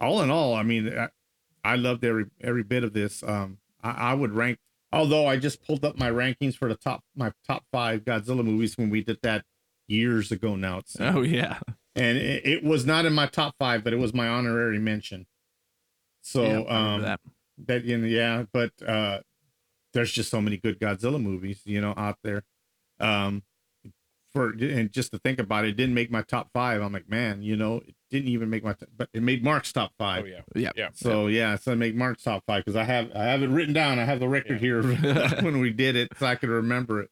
all 0.00 0.22
in 0.22 0.30
all, 0.30 0.54
I 0.54 0.62
mean, 0.62 0.96
I, 0.96 1.08
I 1.64 1.76
loved 1.76 2.04
every 2.04 2.26
every 2.40 2.62
bit 2.62 2.84
of 2.84 2.92
this. 2.92 3.22
Um, 3.22 3.58
I, 3.82 3.90
I 3.90 4.14
would 4.14 4.32
rank, 4.32 4.58
although 4.92 5.26
I 5.26 5.36
just 5.36 5.64
pulled 5.64 5.84
up 5.84 5.96
my 5.98 6.10
rankings 6.10 6.56
for 6.56 6.68
the 6.68 6.74
top 6.74 7.04
my 7.14 7.32
top 7.46 7.64
five 7.70 8.04
Godzilla 8.04 8.44
movies 8.44 8.76
when 8.76 8.90
we 8.90 9.02
did 9.02 9.18
that 9.22 9.44
years 9.92 10.32
ago 10.32 10.56
now. 10.56 10.78
It's, 10.78 10.96
oh 10.98 11.22
yeah. 11.22 11.58
and 11.94 12.18
it, 12.18 12.46
it 12.46 12.64
was 12.64 12.86
not 12.86 13.04
in 13.04 13.12
my 13.12 13.26
top 13.26 13.54
five, 13.58 13.84
but 13.84 13.92
it 13.92 13.98
was 13.98 14.14
my 14.14 14.28
honorary 14.28 14.78
mention. 14.78 15.26
So, 16.22 16.42
yeah, 16.42 16.92
um, 16.94 17.02
that. 17.02 17.20
that 17.66 17.84
you 17.84 17.98
know, 17.98 18.06
yeah, 18.06 18.44
but 18.52 18.70
uh, 18.86 19.20
there's 19.92 20.12
just 20.12 20.30
so 20.30 20.40
many 20.40 20.56
good 20.56 20.80
Godzilla 20.80 21.20
movies, 21.20 21.60
you 21.64 21.80
know, 21.80 21.94
out 21.96 22.18
there. 22.22 22.44
Um, 23.00 23.42
for 24.32 24.50
and 24.50 24.90
just 24.90 25.12
to 25.12 25.18
think 25.18 25.38
about 25.38 25.64
it, 25.64 25.70
it 25.70 25.76
didn't 25.76 25.94
make 25.94 26.10
my 26.10 26.22
top 26.22 26.48
five. 26.54 26.80
I'm 26.80 26.92
like, 26.92 27.08
man, 27.08 27.42
you 27.42 27.56
know, 27.56 27.76
it 27.86 27.94
didn't 28.10 28.28
even 28.28 28.48
make 28.48 28.64
my, 28.64 28.72
t- 28.72 28.86
but 28.96 29.08
it 29.12 29.22
made 29.22 29.44
Mark's 29.44 29.72
top 29.72 29.92
five. 29.98 30.24
Oh 30.24 30.26
yeah. 30.26 30.40
Yeah. 30.54 30.70
Yeah. 30.74 30.88
So 30.94 31.26
yeah, 31.26 31.56
so 31.56 31.72
I 31.72 31.74
make 31.74 31.94
Mark's 31.94 32.22
top 32.22 32.44
five 32.46 32.64
because 32.64 32.76
I 32.76 32.84
have 32.84 33.10
I 33.14 33.24
have 33.24 33.42
it 33.42 33.48
written 33.48 33.74
down. 33.74 33.98
I 33.98 34.04
have 34.04 34.20
the 34.20 34.28
record 34.28 34.58
here 34.58 34.82
when 35.42 35.60
we 35.60 35.70
did 35.70 35.96
it, 35.96 36.08
so 36.18 36.26
I 36.26 36.36
could 36.36 36.48
remember 36.48 37.02
it. 37.02 37.10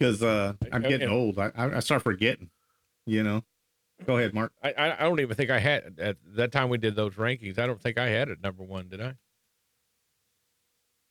Because 0.00 0.22
uh, 0.22 0.54
I'm 0.72 0.80
getting 0.82 1.02
And- 1.02 1.12
old. 1.12 1.38
I 1.38 1.52
I 1.54 1.76
I 1.76 1.80
start 1.80 2.02
forgetting. 2.02 2.48
You 3.06 3.22
know. 3.22 3.44
Go 4.06 4.16
ahead, 4.16 4.32
Mark. 4.32 4.52
I, 4.62 4.72
I 4.72 4.94
I 5.00 5.02
don't 5.08 5.20
even 5.20 5.36
think 5.36 5.50
I 5.50 5.58
had 5.58 5.96
at 6.00 6.16
that 6.36 6.52
time 6.52 6.70
we 6.70 6.78
did 6.78 6.96
those 6.96 7.14
rankings. 7.16 7.58
I 7.58 7.66
don't 7.66 7.80
think 7.80 7.98
I 7.98 8.06
had 8.08 8.30
it 8.30 8.42
number 8.42 8.62
one, 8.64 8.88
did 8.88 9.00
I? 9.02 9.14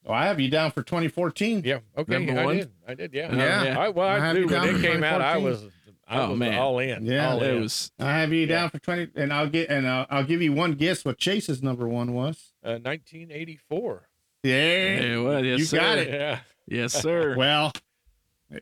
Oh, 0.06 0.14
I 0.14 0.26
have 0.26 0.40
you 0.40 0.50
down 0.50 0.72
for 0.72 0.82
2014. 0.82 1.62
Yeah. 1.66 1.80
Okay. 1.98 2.14
Number 2.26 2.42
I 2.42 2.46
one? 2.46 2.58
did. 2.58 2.72
I 2.88 2.94
did. 2.96 3.14
Yeah. 3.14 3.36
Yeah. 3.36 3.78
I, 3.80 3.90
well, 3.90 4.08
I 4.08 4.16
I, 4.16 4.20
have 4.20 4.36
knew 4.36 4.42
you 4.44 4.48
when 4.48 4.56
down 4.66 4.76
it 4.76 4.82
came 4.82 5.04
out, 5.04 5.22
I 5.22 5.38
was 5.38 5.62
I 6.08 6.22
Oh, 6.22 6.30
was 6.32 6.40
man. 6.40 6.58
all 6.58 6.80
in. 6.80 7.06
Yeah. 7.06 7.30
All 7.32 7.44
It 7.44 7.54
in. 7.54 7.62
was 7.62 7.92
I 8.00 8.14
have 8.18 8.34
you 8.34 8.40
Yeah. 8.42 8.48
down 8.48 8.70
for 8.72 8.80
20, 8.80 9.10
and 9.16 9.32
I'll 9.32 9.50
get 9.50 9.70
and 9.70 9.88
I'll, 9.88 10.08
I'll 10.10 10.24
give 10.24 10.42
you 10.42 10.54
one 10.54 10.74
guess 10.74 11.06
what 11.06 11.20
Chase's 11.20 11.62
number 11.62 11.88
one 11.88 12.14
was. 12.14 12.54
Uh, 12.64 12.80
1984. 12.82 14.10
Yeah. 14.44 14.54
it 14.56 15.18
was. 15.24 15.46
Yes, 15.46 15.60
You 15.60 15.66
sir. 15.66 15.78
got 15.78 15.98
it. 16.00 16.10
Yeah. 16.10 16.40
Yes, 16.68 16.94
sir. 16.94 17.36
Well, 17.36 17.72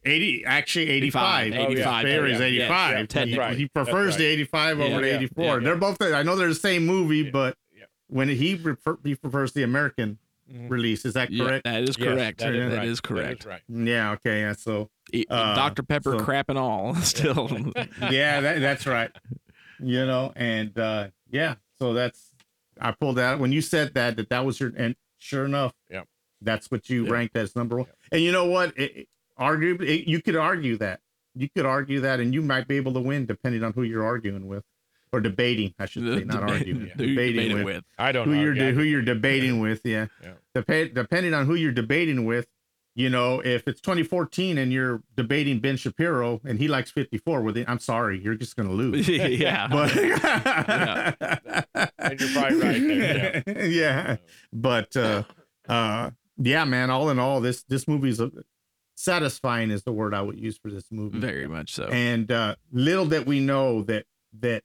80 0.06 0.44
actually 0.46 0.90
85 0.90 1.48
85, 1.54 1.72
85, 1.72 2.04
Fair 2.04 2.26
is 2.26 2.40
yeah, 2.40 2.46
85 2.46 2.92
yeah, 2.92 3.00
he, 3.02 3.08
technically. 3.08 3.56
he 3.56 3.68
prefers 3.68 4.06
That's 4.06 4.18
the 4.18 4.24
right. 4.26 4.32
85 4.34 4.80
over 4.80 4.90
Yeah, 4.90 5.00
the 5.02 5.08
yeah, 5.08 5.14
84 5.16 5.46
yeah, 5.46 5.60
they're 5.60 5.76
both 5.78 6.02
i 6.02 6.24
know 6.24 6.36
they're 6.36 6.50
the 6.50 6.56
same 6.56 6.86
movie 6.86 7.18
Yeah, 7.20 7.32
but 7.32 7.58
yeah. 7.76 7.86
when 8.08 8.28
he 8.30 8.56
prefer, 8.58 8.98
he 9.04 9.16
prefers 9.16 9.54
the 9.54 9.64
american 9.64 10.18
Mhm. 10.52 10.70
release 10.70 11.04
is 11.06 11.14
that 11.16 11.30
Yeah, 11.30 11.46
correct 11.46 11.64
that 11.66 11.84
is 11.84 11.98
Yes, 11.98 12.08
correct. 12.08 12.40
that 12.40 12.56
is 12.56 12.72
That 12.72 12.78
right. 12.78 12.88
is 12.88 13.02
correct. 13.02 13.44
That 13.44 13.60
is 13.62 13.70
right. 13.70 13.88
yeah 13.88 14.12
okay 14.14 14.40
yeah 14.42 14.54
so 14.54 14.90
Uh, 15.30 15.56
Dr. 15.56 15.84
Pepper 15.84 16.18
so- 16.18 16.24
crap 16.24 16.48
and 16.50 16.58
all. 16.60 16.96
Still, 17.02 17.50
yeah 18.12 18.40
that, 18.42 18.60
that's 18.62 18.86
right 18.88 19.12
you 19.80 20.06
know 20.06 20.32
and 20.36 20.78
uh 20.80 21.08
yeah 21.30 21.56
so 21.80 21.94
that's 21.94 22.32
i 22.82 22.92
pulled 22.92 23.20
out 23.20 23.40
when 23.40 23.52
you 23.52 23.62
said 23.62 23.94
that 23.94 24.16
that 24.18 24.30
that 24.30 24.44
was 24.46 24.60
your 24.60 24.72
and 24.78 24.96
sure 25.20 25.46
enough 25.46 25.74
Yeah. 25.92 26.04
that's 26.42 26.72
what 26.72 26.90
you 26.90 27.06
Yeah. 27.06 27.12
ranked 27.12 27.36
as 27.38 27.56
number 27.56 27.78
one 27.78 27.88
and 28.12 28.22
you 28.22 28.32
know 28.32 28.46
what 28.46 28.70
it, 28.78 28.96
it- 28.98 29.08
arguably 29.40 30.06
you 30.08 30.22
could 30.22 30.36
argue 30.36 30.78
that 30.78 31.00
you 31.36 31.50
could 31.56 31.66
argue 31.66 32.00
that 32.02 32.20
and 32.20 32.34
you 32.34 32.42
might 32.42 32.68
be 32.68 32.76
able 32.78 32.94
to 32.94 33.00
win 33.00 33.26
depending 33.26 33.64
on 33.64 33.74
who 33.74 33.84
you're 33.84 34.04
arguing 34.06 34.48
with 34.48 34.64
or 35.14 35.20
debating 35.22 35.74
i 35.80 35.86
should 35.86 36.04
say 36.04 36.24
not 36.24 36.44
arguing 36.44 36.82
who 36.82 36.88
debating 37.08 37.36
debated 37.50 37.64
with, 37.66 37.84
I 37.98 38.12
don't 38.12 38.28
who 38.28 38.36
know. 38.36 38.42
you're 38.42 38.56
Yeah, 38.56 38.72
who 38.72 38.82
you're 38.84 39.02
debating 39.02 39.60
with 39.60 39.82
yeah, 39.84 40.08
Yeah. 40.24 40.34
Dep- 40.56 40.94
depending 40.94 41.34
on 41.34 41.46
who 41.46 41.56
you're 41.56 41.72
debating 41.72 42.26
with 42.26 42.48
you 42.96 43.10
know 43.10 43.40
if 43.42 43.68
it's 43.68 43.80
2014 43.82 44.58
and 44.58 44.74
you're 44.74 45.04
debating 45.16 45.60
ben 45.60 45.78
shapiro 45.78 46.42
and 46.44 46.58
he 46.60 46.68
likes 46.68 46.90
54 46.92 47.42
with 47.42 47.56
then 47.56 47.66
i'm 47.68 47.80
sorry 47.80 48.20
you're 48.22 48.36
just 48.36 48.56
gonna 48.56 48.72
lose 48.72 49.08
yeah. 49.10 49.68
but 49.72 49.96
And 52.00 52.20
you're 52.20 52.30
probably 52.30 52.60
right 52.60 52.82
there, 52.82 53.44
yeah. 53.46 53.64
yeah. 53.66 54.16
But 54.52 54.96
uh 54.98 55.24
uh 55.70 56.12
yeah, 56.40 56.66
man, 56.66 56.90
all 56.92 57.10
in 57.10 57.18
all, 57.20 57.42
this 57.42 57.64
this 57.64 57.88
movie's 57.88 58.20
a, 58.20 58.32
satisfying 58.98 59.70
is 59.70 59.84
the 59.84 59.92
word 59.92 60.14
I 60.16 60.22
would 60.22 60.40
use 60.40 60.58
for 60.58 60.72
this 60.72 60.92
movie. 60.92 61.20
Very 61.20 61.48
much 61.48 61.74
so. 61.74 61.86
And 61.86 62.32
uh 62.32 62.56
little 62.72 63.06
that 63.06 63.26
we 63.26 63.40
know 63.40 63.84
that 63.84 64.06
that 64.40 64.64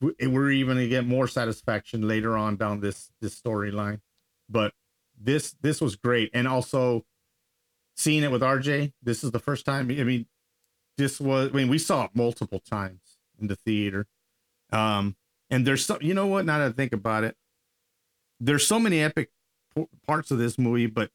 we're 0.00 0.50
even 0.50 0.76
gonna 0.76 0.86
get 0.86 1.06
more 1.06 1.26
satisfaction 1.26 2.06
later 2.06 2.36
on 2.36 2.56
down 2.56 2.80
this 2.80 3.10
this 3.20 3.40
storyline. 3.40 4.00
But 4.48 4.74
this 5.18 5.56
this 5.62 5.80
was 5.80 5.96
great. 5.96 6.30
And 6.34 6.46
also 6.46 7.06
seeing 7.96 8.22
it 8.22 8.30
with 8.30 8.42
RJ, 8.42 8.92
this 9.02 9.24
is 9.24 9.30
the 9.30 9.38
first 9.38 9.64
time 9.64 9.90
I 9.90 10.04
mean 10.04 10.26
this 10.98 11.18
was 11.18 11.50
I 11.50 11.56
mean 11.56 11.68
we 11.68 11.78
saw 11.78 12.04
it 12.04 12.10
multiple 12.14 12.60
times 12.60 13.18
in 13.40 13.48
the 13.48 13.56
theater. 13.56 14.06
Um 14.70 15.16
and 15.48 15.66
there's 15.66 15.86
some 15.86 15.98
you 16.02 16.12
know 16.12 16.26
what 16.26 16.44
now 16.44 16.58
that 16.58 16.68
I 16.68 16.72
think 16.72 16.92
about 16.92 17.24
it 17.24 17.34
there's 18.40 18.66
so 18.66 18.78
many 18.78 19.00
epic 19.00 19.30
parts 20.06 20.30
of 20.30 20.36
this 20.36 20.58
movie 20.58 20.86
but 20.86 21.10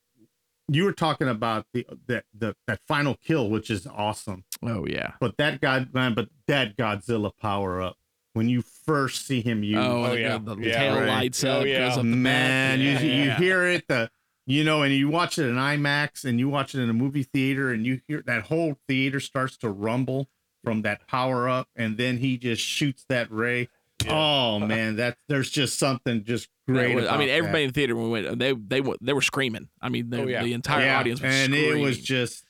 you 0.74 0.86
were 0.86 0.94
talking 0.94 1.28
about 1.28 1.66
the 1.74 1.86
that 2.08 2.24
the 2.34 2.56
that 2.68 2.80
final 2.88 3.16
kill 3.16 3.50
which 3.50 3.70
is 3.70 3.86
awesome 3.88 4.44
oh 4.64 4.86
yeah. 4.88 5.12
but 5.20 5.36
that 5.38 5.60
god 5.62 5.94
man 5.94 6.14
but 6.14 6.30
that 6.48 6.78
godzilla 6.78 7.32
power 7.38 7.82
up 7.82 7.98
when 8.34 8.48
you 8.48 8.62
first 8.62 9.26
see 9.28 9.42
him 9.42 9.62
use 9.64 9.78
Oh, 9.78 10.06
Oh, 10.06 10.14
yeah. 10.14 10.38
the 10.38 10.56
Yeah, 10.56 10.78
tail 10.80 10.96
right. 11.00 11.08
lights 11.08 11.44
Oh, 11.44 11.60
up, 11.62 11.66
yeah. 11.66 11.80
goes 11.90 11.98
up 11.98 12.04
the 12.04 12.04
man 12.06 12.80
back. 12.80 13.04
you, 13.04 13.10
you 13.10 13.32
hear 13.32 13.68
it 13.68 13.88
the 13.90 14.10
you 14.46 14.64
know 14.64 14.82
and 14.84 14.94
you 14.94 15.10
watch 15.10 15.38
it 15.38 15.48
in 15.48 15.56
imax 15.56 16.24
and 16.24 16.40
you 16.40 16.48
watch 16.48 16.74
it 16.74 16.80
in 16.82 16.90
a 16.90 16.94
movie 16.94 17.24
theater 17.24 17.72
and 17.72 17.86
you 17.86 18.00
hear 18.08 18.24
that 18.26 18.44
whole 18.44 18.78
theater 18.88 19.20
starts 19.20 19.58
to 19.58 19.70
rumble 19.70 20.30
from 20.64 20.84
that 20.84 21.06
power 21.08 21.50
up 21.50 21.68
and 21.76 21.98
then 21.98 22.18
he 22.20 22.38
just 22.38 22.62
shoots 22.64 23.06
that 23.10 23.30
ray 23.32 23.68
oh 24.10 24.60
man 24.60 24.96
that 24.98 25.18
there's 25.28 25.50
just 25.50 25.78
something 25.80 26.24
just 26.24 26.48
great 26.68 26.96
was- 26.96 27.06
I 27.06 27.08
about 27.10 27.20
mean, 27.20 27.28
that. 27.30 27.34
everybody 27.36 27.64
in 27.64 27.70
the 27.70 27.74
theater 27.74 27.96
when 27.96 28.06
we 28.06 28.22
went, 28.22 28.40
they 28.40 28.54
they 28.54 28.82
wa- 28.82 28.96
they 29.02 29.14
were 29.14 29.22
screaming. 29.22 29.70
I 29.82 29.90
mean, 29.90 30.10
the, 30.10 30.22
Oh, 30.22 30.28
yeah. 30.28 30.44
the 30.44 30.54
entire 30.54 30.86
Yeah, 30.86 31.00
audience 31.00 31.22
was 31.22 31.32
and 31.34 31.54
screaming. 31.54 31.80
it 31.80 31.82
was 31.82 32.00
just 32.00 32.46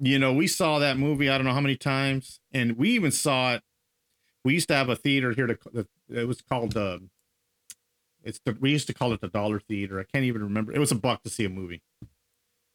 you 0.00 0.18
know 0.18 0.32
we 0.32 0.46
saw 0.46 0.78
that 0.78 0.96
movie 0.96 1.28
i 1.28 1.36
don't 1.36 1.44
know 1.44 1.52
how 1.52 1.60
many 1.60 1.74
times 1.76 2.38
and 2.52 2.76
we 2.78 2.90
even 2.90 3.10
saw 3.10 3.54
it 3.54 3.62
we 4.44 4.52
used 4.54 4.68
to 4.68 4.74
have 4.74 4.88
a 4.88 4.94
theater 4.94 5.32
here 5.32 5.48
to 5.48 5.58
it 6.08 6.28
was 6.28 6.40
called 6.40 6.76
uh 6.76 6.98
it's 8.22 8.38
the 8.44 8.56
we 8.60 8.70
used 8.70 8.86
to 8.86 8.94
call 8.94 9.12
it 9.12 9.20
the 9.20 9.26
dollar 9.26 9.58
theater 9.58 9.98
i 9.98 10.04
can't 10.04 10.24
even 10.24 10.40
remember 10.40 10.72
it 10.72 10.78
was 10.78 10.92
a 10.92 10.94
buck 10.94 11.20
to 11.24 11.28
see 11.28 11.44
a 11.44 11.48
movie 11.48 11.82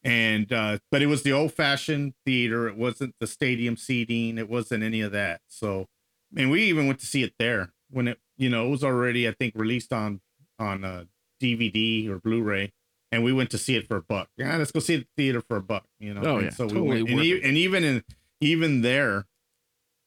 and 0.03 0.51
uh 0.51 0.77
but 0.91 1.01
it 1.01 1.05
was 1.05 1.23
the 1.23 1.31
old 1.31 1.53
fashioned 1.53 2.13
theater 2.25 2.67
it 2.67 2.75
wasn't 2.75 3.15
the 3.21 3.27
stadium 3.27 3.77
seating 3.77 4.37
it 4.37 4.49
wasn't 4.49 4.83
any 4.83 4.99
of 4.99 5.13
that 5.13 5.39
so 5.47 5.87
and 6.35 6.51
we 6.51 6.63
even 6.63 6.87
went 6.87 6.99
to 6.99 7.05
see 7.05 7.23
it 7.23 7.33
there 7.39 7.71
when 7.93 8.07
it 8.07 8.19
you 8.37 8.49
know 8.49 8.67
it 8.67 8.69
was 8.69 8.83
already 8.83 9.27
i 9.27 9.31
think 9.31 9.53
released 9.55 9.93
on 9.93 10.19
on 10.59 10.83
uh 10.83 11.03
dvd 11.41 12.09
or 12.09 12.19
blu-ray 12.19 12.71
and 13.11 13.23
we 13.23 13.31
went 13.31 13.49
to 13.51 13.59
see 13.59 13.75
it 13.75 13.87
for 13.87 13.97
a 13.97 14.01
buck. 14.01 14.27
Yeah, 14.37 14.57
let's 14.57 14.71
go 14.71 14.79
see 14.79 14.95
the 14.95 15.05
theater 15.15 15.39
for 15.39 15.57
a 15.57 15.61
buck. 15.61 15.85
You 15.99 16.15
know. 16.15 16.21
Oh, 16.25 16.35
And 16.37 16.45
yeah, 16.45 16.49
So 16.49 16.67
totally 16.67 16.81
we 16.81 17.03
went, 17.03 17.09
and, 17.11 17.19
e- 17.21 17.41
and 17.43 17.55
even 17.57 17.83
in 17.83 18.03
even 18.41 18.81
there, 18.81 19.27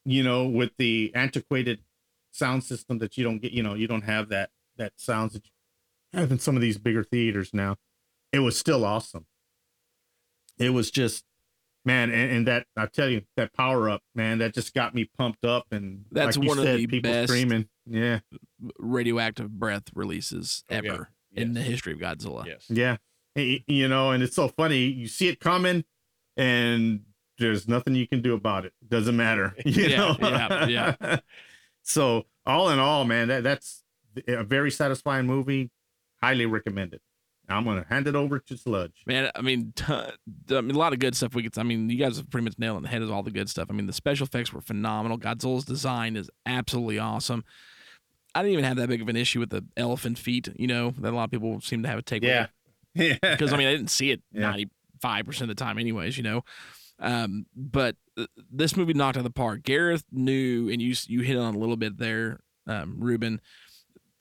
you 0.04 0.24
know, 0.24 0.44
with 0.48 0.72
the 0.76 1.12
antiquated 1.14 1.78
sound 2.32 2.64
system 2.64 2.98
that 2.98 3.16
you 3.16 3.22
don't 3.22 3.38
get, 3.38 3.52
you 3.52 3.62
know, 3.62 3.74
you 3.74 3.86
don't 3.86 4.02
have 4.02 4.28
that 4.30 4.50
that 4.76 4.94
sounds 4.96 5.34
that 5.34 5.44
you 6.12 6.18
have 6.18 6.32
in 6.32 6.40
some 6.40 6.56
of 6.56 6.62
these 6.62 6.78
bigger 6.78 7.04
theaters 7.04 7.50
now. 7.54 7.76
It 8.32 8.40
was 8.40 8.58
still 8.58 8.84
awesome. 8.84 9.26
It 10.58 10.70
was 10.70 10.90
just, 10.90 11.22
man, 11.84 12.10
and, 12.10 12.32
and 12.32 12.46
that 12.48 12.66
I 12.76 12.86
tell 12.86 13.08
you, 13.08 13.22
that 13.36 13.52
power 13.52 13.88
up, 13.88 14.02
man, 14.16 14.38
that 14.38 14.52
just 14.52 14.74
got 14.74 14.96
me 14.96 15.08
pumped 15.16 15.44
up, 15.44 15.66
and 15.70 16.06
That's 16.10 16.36
like 16.36 16.42
you 16.42 16.48
one 16.48 16.58
of 16.58 16.64
the 16.64 16.86
people 16.88 17.10
best- 17.12 17.28
screaming. 17.32 17.68
Yeah, 17.86 18.20
radioactive 18.78 19.50
breath 19.58 19.84
releases 19.94 20.64
Oh, 20.70 20.74
yeah. 20.74 20.78
ever 20.92 21.10
in 21.32 21.54
the 21.54 21.62
history 21.62 21.92
of 21.92 21.98
Godzilla. 21.98 22.46
Yes. 22.46 22.66
Yeah. 22.68 22.96
Y- 23.36 23.62
You 23.66 23.88
know, 23.88 24.10
and 24.12 24.22
it's 24.22 24.34
so 24.34 24.48
funny. 24.48 24.84
You 24.86 25.08
see 25.08 25.28
it 25.28 25.40
coming 25.40 25.84
and 26.36 27.00
there's 27.38 27.68
nothing 27.68 27.94
you 27.94 28.08
can 28.08 28.22
do 28.22 28.34
about 28.34 28.64
it. 28.64 28.72
Doesn't 28.88 29.16
matter. 29.16 29.54
You 29.64 29.84
Yeah, 29.86 29.96
know? 29.98 30.16
yeah, 30.20 30.66
yeah. 30.66 31.16
so 31.82 32.24
all 32.44 32.70
in 32.70 32.78
all, 32.78 33.04
man, 33.04 33.28
that, 33.28 33.42
that's 33.42 33.82
a 34.26 34.44
very 34.44 34.70
satisfying 34.70 35.26
movie. 35.26 35.70
Highly 36.22 36.46
recommended. 36.46 37.00
I'm 37.48 37.64
gonna 37.64 37.86
hand 37.88 38.08
it 38.08 38.16
over 38.16 38.40
to 38.40 38.56
Sludge. 38.56 39.04
Man, 39.06 39.30
I 39.36 39.40
mean, 39.40 39.72
t- 39.76 39.84
I 39.92 40.10
mean, 40.60 40.74
a 40.74 40.78
lot 40.78 40.92
of 40.92 40.98
good 40.98 41.14
stuff. 41.14 41.32
We 41.32 41.44
could. 41.44 41.56
I 41.56 41.62
mean, 41.62 41.88
you 41.88 41.96
guys 41.96 42.16
have 42.16 42.28
pretty 42.28 42.44
much 42.44 42.58
nailed 42.58 42.74
it 42.74 42.78
on 42.78 42.82
the 42.82 42.88
head 42.88 43.02
of 43.02 43.12
all 43.12 43.22
the 43.22 43.30
good 43.30 43.48
stuff. 43.48 43.68
I 43.70 43.72
mean, 43.72 43.86
the 43.86 43.92
special 43.92 44.26
effects 44.26 44.52
were 44.52 44.60
phenomenal. 44.60 45.16
Godzilla's 45.16 45.64
design 45.64 46.16
is 46.16 46.28
absolutely 46.44 46.98
awesome. 46.98 47.44
I 48.38 48.42
didn't 48.42 48.52
even 48.52 48.64
have 48.64 48.76
that 48.76 48.88
big 48.88 49.02
of 49.02 49.08
an 49.08 49.16
issue 49.16 49.40
with 49.40 49.50
the 49.50 49.64
elephant 49.76 50.18
feet. 50.18 50.48
You 50.56 50.66
know, 50.66 50.90
that 50.98 51.12
a 51.12 51.16
lot 51.16 51.24
of 51.24 51.30
people 51.30 51.60
seem 51.60 51.82
to 51.82 51.88
have 51.88 51.98
a 51.98 52.02
take. 52.02 52.22
with 52.22 52.30
Yeah. 52.30 52.46
Yeah. 52.94 53.16
because 53.20 53.52
I 53.52 53.56
mean 53.56 53.66
I 53.68 53.72
didn't 53.72 53.90
see 53.90 54.10
it 54.10 54.22
Yeah. 54.32 54.42
ninety 54.50 54.68
five 55.00 55.26
percent 55.26 55.50
of 55.50 55.56
the 55.56 55.62
time, 55.64 55.78
anyways. 55.78 56.16
You 56.16 56.22
know, 56.22 56.44
um, 56.98 57.46
but 57.54 57.96
uh, 58.16 58.26
this 58.50 58.76
movie 58.76 58.94
knocked 58.94 59.16
out 59.16 59.20
of 59.20 59.24
the 59.24 59.30
park. 59.30 59.62
Gareth 59.64 60.04
knew, 60.12 60.68
and 60.70 60.80
you 60.80 60.94
you 61.08 61.20
hit 61.20 61.36
on 61.36 61.54
a 61.54 61.58
little 61.58 61.76
bit 61.76 61.98
there, 61.98 62.40
um, 62.66 62.96
Ruben. 62.98 63.40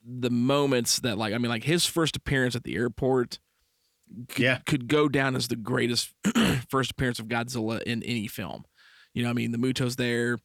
The 0.08 0.30
moments 0.30 1.00
that 1.00 1.18
like 1.18 1.34
I 1.34 1.38
mean 1.38 1.50
like 1.50 1.64
his 1.64 1.86
first 1.86 2.16
appearance 2.16 2.56
at 2.56 2.64
the 2.64 2.76
airport. 2.76 3.40
Could, 4.30 4.40
Yeah. 4.44 4.60
could 4.68 4.88
go 4.88 5.10
down 5.10 5.36
as 5.36 5.48
the 5.48 5.56
greatest 5.56 6.14
first 6.70 6.92
appearance 6.92 7.18
of 7.18 7.28
Godzilla 7.28 7.82
in 7.84 8.04
any 8.04 8.28
film. 8.28 8.66
You 9.16 9.24
know, 9.24 9.32
I 9.32 9.34
mean, 9.34 9.52
the 9.52 9.58
Muto's 9.58 9.96
there, 9.96 10.38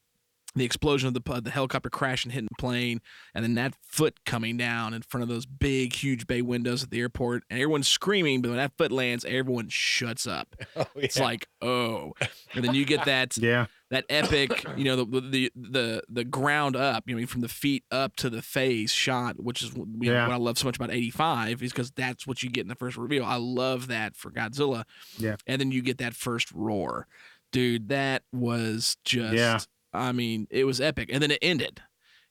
the 0.57 0.65
explosion 0.65 1.07
of 1.07 1.15
the 1.15 1.41
the 1.41 1.51
helicopter 1.51 1.89
crash 1.91 2.25
and 2.25 2.33
hitting 2.33 2.49
the 2.51 2.61
plane, 2.61 3.01
and 3.35 3.45
then 3.45 3.55
that 3.55 3.75
foot 3.87 4.25
coming 4.27 4.57
down 4.57 4.95
in 4.95 5.03
front 5.03 5.23
of 5.23 5.29
those 5.29 5.47
big, 5.47 5.93
huge 5.95 6.27
bay 6.27 6.43
windows 6.43 6.83
at 6.83 6.91
the 6.91 6.99
airport, 7.01 7.45
and 7.49 7.61
everyone's 7.61 7.87
screaming. 7.89 8.43
But 8.43 8.49
when 8.49 8.59
that 8.59 8.73
foot 8.77 8.91
lands, 8.91 9.25
everyone 9.25 9.69
shuts 9.69 10.27
up. 10.27 10.57
Oh, 10.77 10.87
It's 10.97 11.19
like, 11.21 11.47
oh, 11.63 12.13
and 12.55 12.65
then 12.65 12.75
you 12.75 12.85
get 12.85 13.05
that 13.05 13.37
Yeah. 13.41 13.67
that 13.91 14.05
epic, 14.09 14.65
you 14.77 14.85
know, 14.85 14.97
the 14.97 15.21
the 15.21 15.53
the 15.55 16.03
the 16.09 16.25
ground 16.25 16.75
up, 16.75 17.05
you 17.07 17.15
know, 17.19 17.27
from 17.27 17.43
the 17.43 17.49
feet 17.49 17.85
up 17.91 18.17
to 18.17 18.29
the 18.31 18.43
face 18.43 18.91
shot, 18.93 19.37
which 19.43 19.63
is 19.63 19.73
you 19.75 19.87
know, 20.13 20.23
what 20.23 20.33
I 20.33 20.37
love 20.37 20.59
so 20.59 20.67
much 20.67 20.77
about 20.77 20.91
'85, 20.91 21.63
is 21.63 21.71
because 21.73 21.91
that's 21.93 22.27
what 22.27 22.43
you 22.43 22.51
get 22.51 22.63
in 22.63 22.69
the 22.69 22.75
first 22.75 22.97
reveal. 22.97 23.25
I 23.25 23.37
love 23.37 23.87
that 23.89 24.17
for 24.17 24.31
Godzilla. 24.31 24.85
Yeah. 25.19 25.37
and 25.47 25.61
then 25.61 25.71
you 25.71 25.83
get 25.83 25.99
that 25.99 26.15
first 26.15 26.51
roar, 26.53 27.07
dude. 27.53 27.89
That 27.89 28.23
was 28.33 28.97
just, 29.05 29.35
Yeah. 29.35 29.59
I 29.93 30.13
mean, 30.13 30.47
it 30.51 30.65
was 30.65 30.81
epic, 30.81 31.11
and 31.13 31.23
then 31.23 31.31
it 31.31 31.39
ended. 31.43 31.83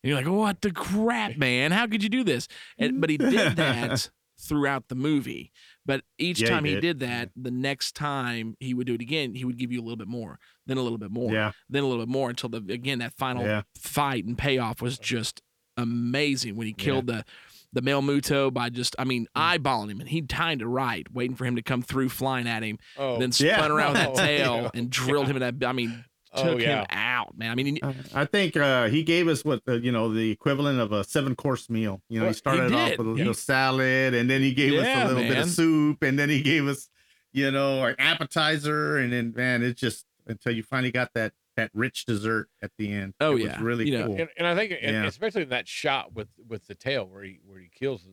And 0.04 0.10
you're 0.10 0.18
like, 0.18 0.28
what 0.28 0.62
the 0.62 0.72
crap, 0.72 1.38
man? 1.38 1.72
How 1.72 1.88
could 1.88 2.04
you 2.04 2.10
do 2.10 2.24
this? 2.24 2.48
And 2.78 3.02
but 3.02 3.10
he 3.10 3.18
did 3.18 3.56
that 3.58 4.10
throughout 4.40 4.88
the 4.88 4.96
movie. 4.96 5.52
But 5.86 6.04
each 6.18 6.40
Yeah, 6.42 6.50
time 6.50 6.64
he 6.66 6.76
did. 6.76 6.82
did 6.82 7.00
that, 7.02 7.32
the 7.36 7.52
next 7.52 7.96
time 7.96 8.56
he 8.60 8.74
would 8.74 8.88
do 8.88 8.94
it 8.94 9.02
again, 9.02 9.34
he 9.36 9.44
would 9.44 9.58
give 9.58 9.72
you 9.72 9.82
a 9.82 9.84
little 9.84 9.98
bit 9.98 10.08
more, 10.08 10.40
then 10.66 10.78
a 10.78 10.82
little 10.82 10.98
bit 10.98 11.12
more, 11.12 11.34
Yeah. 11.34 11.52
then 11.70 11.84
a 11.84 11.88
little 11.88 12.06
bit 12.06 12.12
more 12.12 12.30
until 12.30 12.48
the 12.50 12.58
again 12.72 13.00
that 13.00 13.14
final 13.18 13.44
Yeah. 13.44 13.64
fight 13.76 14.24
and 14.26 14.38
payoff 14.38 14.82
was 14.82 14.98
just 14.98 15.42
amazing 15.78 16.56
when 16.56 16.68
he 16.68 16.74
killed 16.74 17.08
the 17.08 17.24
the 17.72 17.82
male 17.84 18.02
Muto 18.02 18.52
by 18.52 18.70
just 18.70 18.96
I 18.98 19.04
mean 19.04 19.28
Mm. 19.36 19.58
eyeballing 19.62 19.92
him 19.92 20.00
and 20.00 20.10
he 20.10 20.22
timed 20.24 20.62
it 20.62 20.68
right, 20.68 21.06
waiting 21.14 21.36
for 21.36 21.46
him 21.46 21.56
to 21.56 21.62
come 21.62 21.82
through 21.84 22.10
flying 22.10 22.48
at 22.48 22.64
him, 22.64 22.80
Oh, 22.98 23.20
then 23.20 23.32
spun 23.32 23.48
Yeah. 23.48 23.68
around 23.68 23.94
with 23.94 24.02
that 24.02 24.10
Oh, 24.14 24.16
tail 24.16 24.62
yeah. 24.64 24.70
and 24.74 24.90
drilled 24.90 25.28
him 25.28 25.38
in 25.42 25.58
that 25.60 25.68
I 25.68 25.74
mean 25.74 26.04
Oh, 26.32 26.52
took 26.52 26.62
yeah. 26.62 26.82
him 26.82 26.86
out, 26.92 27.36
man. 27.38 27.52
I 27.52 27.56
mean 27.56 27.66
he- 27.76 27.82
I 28.14 28.26
think 28.26 28.56
uh, 28.56 28.88
he 28.88 29.02
gave 29.04 29.28
us 29.28 29.44
what 29.44 29.62
uh, 29.68 29.74
you 29.74 29.92
know 29.92 30.14
the 30.14 30.30
equivalent 30.30 30.80
of 30.80 30.92
a 30.92 31.04
seven 31.04 31.36
course 31.36 31.70
meal. 31.70 32.02
You 32.08 32.20
know, 32.20 32.26
Well, 32.26 32.34
he 32.34 32.38
started 32.38 32.70
he 32.72 32.78
off 32.78 32.98
with 33.00 33.08
a 33.08 33.12
He- 33.12 33.16
little 33.18 33.34
salad, 33.34 34.14
and 34.14 34.30
then 34.30 34.42
he 34.42 34.54
gave 34.54 34.74
us 34.80 34.86
a 34.88 35.08
little 35.08 35.24
bit 35.24 35.38
of 35.40 35.50
soup, 35.50 36.04
and 36.04 36.20
then 36.20 36.30
he 36.30 36.42
gave 36.42 36.68
us, 36.68 36.88
you 37.34 37.50
know, 37.50 37.82
or 37.82 37.96
appetizer, 37.98 38.98
and 38.98 39.12
then 39.12 39.34
man, 39.36 39.64
it's 39.64 39.80
just 39.82 40.06
until 40.28 40.52
you 40.54 40.62
finally 40.64 40.92
got 40.92 41.14
that 41.16 41.34
that 41.56 41.72
rich 41.74 42.06
dessert 42.06 42.48
at 42.62 42.72
the 42.78 42.92
end. 42.92 43.16
Oh, 43.20 43.32
It 43.32 43.34
was 43.36 43.44
yeah. 43.46 43.58
really 43.62 43.90
You 43.90 43.98
know, 43.98 44.06
cool. 44.06 44.16
and, 44.22 44.30
and 44.38 44.48
I 44.48 44.56
think, 44.56 44.72
and 44.82 44.92
Yeah. 44.96 45.06
especially 45.08 45.42
in 45.42 45.50
that 45.50 45.68
shot 45.68 46.14
with 46.14 46.30
with 46.48 46.68
the 46.68 46.76
tail 46.76 47.06
where 47.08 47.24
he 47.24 47.40
where 47.44 47.60
he 47.60 47.70
kills, 47.74 48.06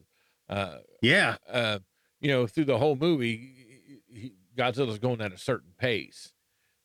uh, 0.49 0.79
yeah, 1.03 1.37
uh, 1.49 1.81
you 2.21 2.29
know, 2.29 2.47
through 2.47 2.65
the 2.65 2.79
whole 2.79 2.97
movie, 2.97 3.37
he, 4.09 4.21
he- 4.21 4.33
Godzilla's 4.57 4.99
going 4.99 5.21
at 5.21 5.33
a 5.35 5.39
certain 5.39 5.73
pace, 5.79 6.33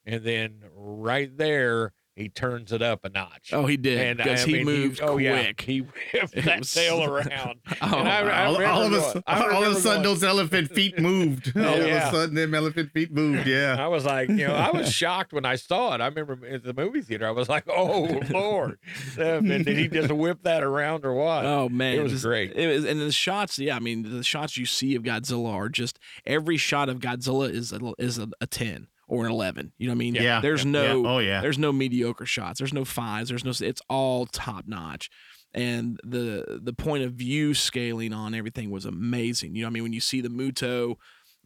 and 0.06 0.24
then 0.24 0.64
right 0.76 1.36
there 1.38 1.94
he 2.14 2.28
turns 2.28 2.74
it 2.74 2.82
up 2.82 3.06
a 3.06 3.10
notch. 3.10 3.52
Oh, 3.54 3.66
he 3.66 3.78
did 3.78 4.18
because 4.18 4.44
he 4.44 4.52
mean, 4.56 4.66
moved 4.66 5.00
oh, 5.02 5.18
yeah, 5.18 5.44
quick. 5.44 5.62
he 5.62 5.80
whipped 6.14 6.36
that 6.44 6.60
was- 6.60 6.72
tail 6.72 7.04
around. 7.06 7.62
Oh, 7.82 7.98
I, 7.98 8.20
I 8.20 8.46
all, 8.46 8.64
all 8.66 8.82
of 8.84 8.92
a, 8.92 8.98
going- 9.00 9.24
all 9.26 9.64
of 9.64 9.72
a 9.72 9.76
sudden, 9.80 10.04
going- 10.04 10.14
those 10.16 10.24
elephant 10.24 10.72
feet 10.72 11.00
moved. 11.00 11.54
all 11.56 11.64
Oh, 11.64 11.80
of 11.82 11.88
yeah. 11.88 12.10
a 12.10 12.12
sudden, 12.12 12.36
them 12.36 12.54
elephant 12.54 12.92
feet 12.92 13.14
moved. 13.14 13.48
Yeah. 13.48 13.78
I 13.80 13.88
was 13.88 14.04
like, 14.04 14.28
you 14.28 14.46
know, 14.46 14.54
I 14.54 14.72
was 14.72 14.92
shocked 14.92 15.32
when 15.32 15.46
I 15.46 15.56
saw 15.56 15.96
it. 15.96 16.02
I 16.02 16.08
remember 16.08 16.38
at 16.46 16.64
the 16.64 16.74
movie 16.74 17.02
theater, 17.02 17.26
I 17.26 17.32
was 17.32 17.48
like, 17.48 17.64
oh 17.70 18.20
Lord, 18.30 18.78
did 19.16 19.68
he 19.68 19.88
just 19.88 20.12
whip 20.12 20.44
that 20.44 20.64
around 20.64 21.06
or 21.06 21.14
what? 21.14 21.46
Oh 21.46 21.70
man, 21.70 21.96
it 21.98 22.04
was 22.04 22.12
just- 22.12 22.26
great. 22.26 22.52
It 22.54 22.68
was, 22.68 22.86
and 22.86 23.00
the 23.00 23.14
shots, 23.14 23.58
yeah, 23.58 23.78
I 23.78 23.80
mean, 23.80 24.18
the 24.18 24.24
shots 24.24 24.58
you 24.58 24.66
see 24.66 24.96
of 24.96 25.04
Godzilla 25.04 25.54
are 25.54 25.70
just 25.70 25.98
every 26.26 26.58
shot 26.58 26.90
of 26.90 27.00
Godzilla 27.00 27.50
is 27.50 27.72
a, 27.72 27.80
is 27.98 28.18
a, 28.18 28.28
a 28.42 28.48
ten 28.48 28.88
or 29.12 29.26
an 29.26 29.32
eleven. 29.32 29.74
You 29.78 29.88
know 29.88 29.92
what 29.92 29.98
I 29.98 30.00
mean? 30.00 30.16
Yeah. 30.16 30.40
There's 30.40 30.64
Yeah. 30.64 30.72
no, 30.72 31.06
Oh, 31.06 31.20
yeah. 31.20 31.42
there's 31.42 31.60
no 31.60 31.72
mediocre 31.74 32.26
shots. 32.26 32.60
There's 32.60 32.74
no 32.74 32.86
fives. 32.86 33.30
There's 33.30 33.44
no. 33.44 33.52
It's 33.68 33.82
all 33.90 34.26
top 34.26 34.68
notch. 34.68 35.10
And 35.54 36.00
the 36.04 36.60
the 36.64 36.72
point 36.74 37.04
of 37.04 37.14
view 37.14 37.54
scaling 37.54 38.14
on 38.14 38.34
everything 38.34 38.72
was 38.72 38.86
amazing. 38.86 39.54
You 39.54 39.62
know, 39.64 39.68
what 39.68 39.72
I 39.72 39.74
mean, 39.74 39.84
when 39.84 39.94
you 39.94 40.00
see 40.00 40.22
the 40.22 40.30
Muto 40.30 40.96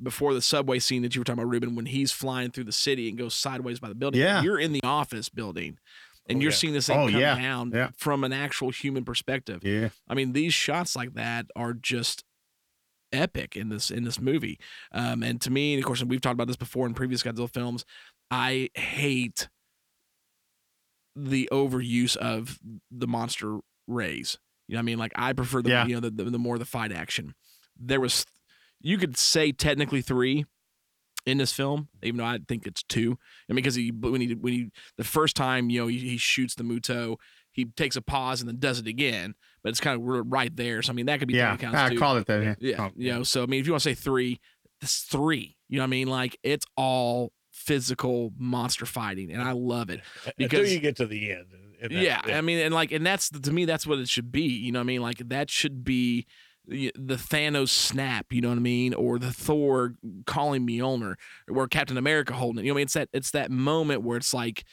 before 0.02 0.34
the 0.36 0.42
subway 0.44 0.78
scene 0.78 1.02
that 1.02 1.16
you 1.16 1.22
were 1.22 1.26
talking 1.26 1.40
about, 1.42 1.50
Ruben, 1.52 1.74
when 1.76 1.88
he's 1.88 2.12
flying 2.12 2.52
through 2.52 2.66
the 2.66 2.72
city 2.72 3.10
and 3.10 3.18
goes 3.18 3.34
sideways 3.34 3.80
by 3.80 3.90
the 3.90 3.96
building, 3.96 4.22
Yeah. 4.22 4.44
you're 4.44 4.60
in 4.60 4.72
the 4.74 4.82
office 4.84 5.30
building, 5.30 5.80
and 6.30 6.38
Oh, 6.38 6.42
you're 6.42 6.52
yeah. 6.52 6.56
seeing 6.58 6.74
this 6.74 6.86
thing 6.88 7.00
Oh, 7.00 7.10
come 7.10 7.20
yeah. 7.20 7.36
down 7.40 7.72
Yeah. 7.74 7.90
from 7.98 8.24
an 8.24 8.34
actual 8.34 8.70
human 8.70 9.06
perspective. 9.06 9.64
Yeah. 9.64 9.90
I 10.08 10.14
mean, 10.14 10.34
these 10.34 10.54
shots 10.54 10.96
like 10.96 11.14
that 11.16 11.48
are 11.56 11.74
just 11.74 12.24
epic 13.16 13.56
in 13.56 13.70
this 13.70 13.90
in 13.90 14.04
this 14.04 14.20
movie. 14.20 14.60
Um, 14.92 15.24
and 15.24 15.42
to 15.42 15.50
me, 15.52 15.74
and 15.74 15.84
of 15.84 15.86
course, 15.88 16.04
we've 16.04 16.22
talked 16.22 16.34
about 16.34 16.48
this 16.48 16.56
before 16.58 16.86
in 16.86 16.94
previous 16.94 17.24
Godzilla 17.24 17.50
films. 17.52 17.86
I 18.30 18.70
hate 18.76 19.48
the 21.16 21.48
overuse 21.52 22.18
of 22.18 22.60
the 22.92 23.08
monster 23.08 23.60
rays. 23.88 24.38
You 24.68 24.74
know 24.74 24.80
what 24.80 24.84
I 24.84 24.86
mean? 24.86 24.98
Like 24.98 25.14
I 25.16 25.34
prefer 25.34 25.62
the 25.62 25.70
Yeah. 25.70 25.86
you 25.86 25.96
know 25.96 26.02
the, 26.02 26.12
the 26.12 26.24
the 26.26 26.40
more 26.40 26.58
the 26.58 26.66
fight 26.66 26.92
action. 26.92 27.36
There 27.80 28.00
was 28.02 28.26
you 28.82 28.98
could 28.98 29.18
say 29.18 29.52
technically 29.52 30.02
three 30.02 30.46
in 31.26 31.38
this 31.38 31.52
film, 31.54 31.88
even 32.04 32.18
though 32.18 32.26
I 32.26 32.40
think 32.48 32.68
it's 32.68 32.84
two. 32.84 33.18
I 33.50 33.54
mean, 33.54 33.58
because 33.58 33.76
he 33.76 33.92
when 33.92 34.22
he 34.22 34.34
when 34.36 34.54
he 34.54 34.72
the 34.98 35.04
first 35.04 35.36
time 35.36 35.70
you 35.70 35.82
know 35.82 35.88
he, 35.88 35.98
he 36.00 36.18
shoots 36.18 36.56
the 36.56 36.64
Muto, 36.64 37.18
he 37.52 37.66
takes 37.66 37.96
a 37.96 38.02
pause 38.02 38.42
and 38.42 38.50
then 38.50 38.60
does 38.60 38.80
it 38.80 38.88
again, 38.88 39.36
but 39.66 39.70
it's 39.72 39.80
kind 39.80 40.00
of 40.00 40.32
right 40.32 40.56
there. 40.56 40.84
So 40.84 40.92
I 40.92 40.94
mean, 40.94 41.08
that 41.08 41.18
could 41.18 41.28
be 41.28 41.34
Yeah. 41.34 41.52
taken 41.56 41.72
counts 41.72 41.80
I 41.82 41.90
too. 41.90 41.98
call 42.00 42.18
it 42.18 42.28
that. 42.28 42.44
Yeah. 42.44 42.56
Yeah, 42.60 42.86
Oh, 42.86 42.92
you 42.96 43.12
know. 43.12 43.24
So 43.24 43.42
I 43.42 43.48
mean, 43.48 43.60
if 43.60 43.66
you 43.66 43.74
want 43.74 43.82
to 43.82 43.90
say 43.90 43.96
three, 43.96 44.40
it's 44.80 45.00
three. 45.00 45.58
You 45.70 45.78
know 45.78 45.82
what 45.84 45.88
I 45.88 45.90
mean? 45.90 46.08
Like 46.08 46.38
it's 46.44 46.66
all 46.78 47.32
physical 47.52 48.32
monster 48.38 48.86
fighting, 48.86 49.32
and 49.32 49.42
I 49.42 49.54
love 49.54 49.90
it. 49.90 50.02
because 50.24 50.34
Until 50.38 50.50
because- 50.60 50.74
you 50.74 50.80
get 50.80 50.96
to 50.98 51.08
the 51.08 51.32
end. 51.32 51.46
and- 51.52 51.62
and 51.82 51.92
that- 51.92 52.04
yeah, 52.04 52.38
I 52.38 52.42
mean, 52.42 52.60
and 52.60 52.74
like, 52.74 52.92
and 52.92 53.04
that's 53.06 53.30
to 53.32 53.52
me, 53.52 53.66
that's 53.66 53.88
what 53.88 53.98
it 54.00 54.08
should 54.08 54.32
be. 54.32 54.44
You 54.44 54.72
know 54.72 54.80
what 54.80 54.84
I 54.84 54.86
mean? 54.86 55.02
Like 55.02 55.18
that 55.30 55.50
should 55.50 55.84
be 55.84 56.28
the 56.68 56.92
the 56.96 57.16
Thanos 57.16 57.70
snap. 57.70 58.28
You 58.32 58.42
know 58.42 58.50
what 58.50 58.58
I 58.58 58.62
mean? 58.62 58.94
Or 58.94 59.18
the 59.20 59.32
Thor 59.32 59.96
calling 60.28 60.66
Mjolnir, 60.68 61.16
or 61.50 61.68
Captain 61.68 61.98
America 61.98 62.34
holding 62.34 62.60
it. 62.64 62.66
You 62.68 62.72
know 62.72 62.76
what 62.76 62.78
I 62.78 62.82
mean? 62.82 62.84
It's 62.86 62.94
that 62.94 63.10
it's 63.14 63.32
that 63.32 63.52
moment 63.52 64.04
where 64.04 64.18
it's 64.18 64.34
like 64.34 64.64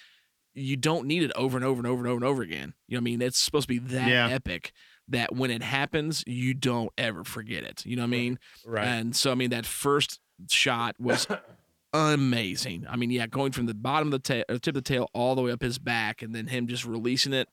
you 0.55 0.77
don't 0.77 1.07
need 1.07 1.23
it 1.23 1.33
over 1.35 1.57
and 1.57 1.65
over 1.65 1.79
and 1.79 1.87
over 1.87 2.01
and 2.01 2.09
over 2.09 2.17
and 2.17 2.25
over 2.25 2.43
again. 2.43 2.75
You 2.89 2.97
know 2.97 3.01
what 3.01 3.03
I 3.03 3.05
mean? 3.05 3.23
It's 3.23 3.39
supposed 3.39 3.69
to 3.69 3.75
be 3.75 3.79
that 3.95 4.09
Yeah. 4.09 4.29
epic 4.29 4.73
that 5.09 5.35
when 5.35 5.51
it 5.51 5.63
happens, 5.63 6.23
you 6.27 6.55
don't 6.55 6.91
ever 6.99 7.25
forget 7.25 7.65
it. 7.65 7.85
You 7.87 7.97
know 7.97 8.03
what 8.03 8.07
I 8.09 8.11
mean? 8.11 8.39
right. 8.65 8.87
And 8.87 9.17
so, 9.17 9.31
I 9.33 9.35
mean, 9.35 9.51
that 9.51 9.67
first 9.67 10.21
shot 10.49 10.95
was 10.99 11.27
amazing. 11.93 12.87
I 12.89 12.97
mean, 12.97 13.11
yeah, 13.11 13.27
going 13.27 13.53
from 13.53 13.67
the 13.67 13.75
bottom 13.75 14.09
of 14.09 14.13
the 14.13 14.19
tail, 14.19 14.45
tip 14.49 14.69
of 14.69 14.75
the 14.75 14.83
tail, 14.83 15.09
all 15.13 15.35
the 15.35 15.43
way 15.43 15.53
up 15.53 15.63
his 15.63 15.79
back, 15.79 16.23
and 16.23 16.35
then 16.35 16.47
him 16.47 16.67
just 16.67 16.85
releasing 16.85 17.33
it, 17.33 17.49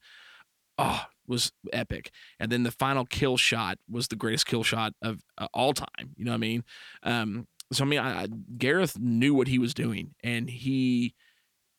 oh, 0.78 1.06
was 1.28 1.52
epic. 1.74 2.12
And 2.40 2.52
then 2.52 2.64
the 2.64 2.72
final 2.72 3.06
kill 3.06 3.38
shot 3.38 3.78
was 3.90 4.08
the 4.08 4.16
greatest 4.16 4.46
kill 4.46 4.64
shot 4.64 4.94
of 5.02 5.22
uh, 5.38 5.48
all 5.54 5.74
time. 5.74 6.14
You 6.16 6.26
know 6.26 6.32
what 6.32 6.36
I 6.36 6.40
mean? 6.40 6.64
Um, 7.04 7.48
so 7.72 7.84
I 7.84 7.88
mean, 7.88 8.00
I, 8.00 8.24
I, 8.24 8.28
Gareth 8.58 8.98
knew 9.00 9.34
what 9.34 9.48
he 9.48 9.60
was 9.60 9.74
doing, 9.74 10.16
and 10.24 10.50
he. 10.50 11.14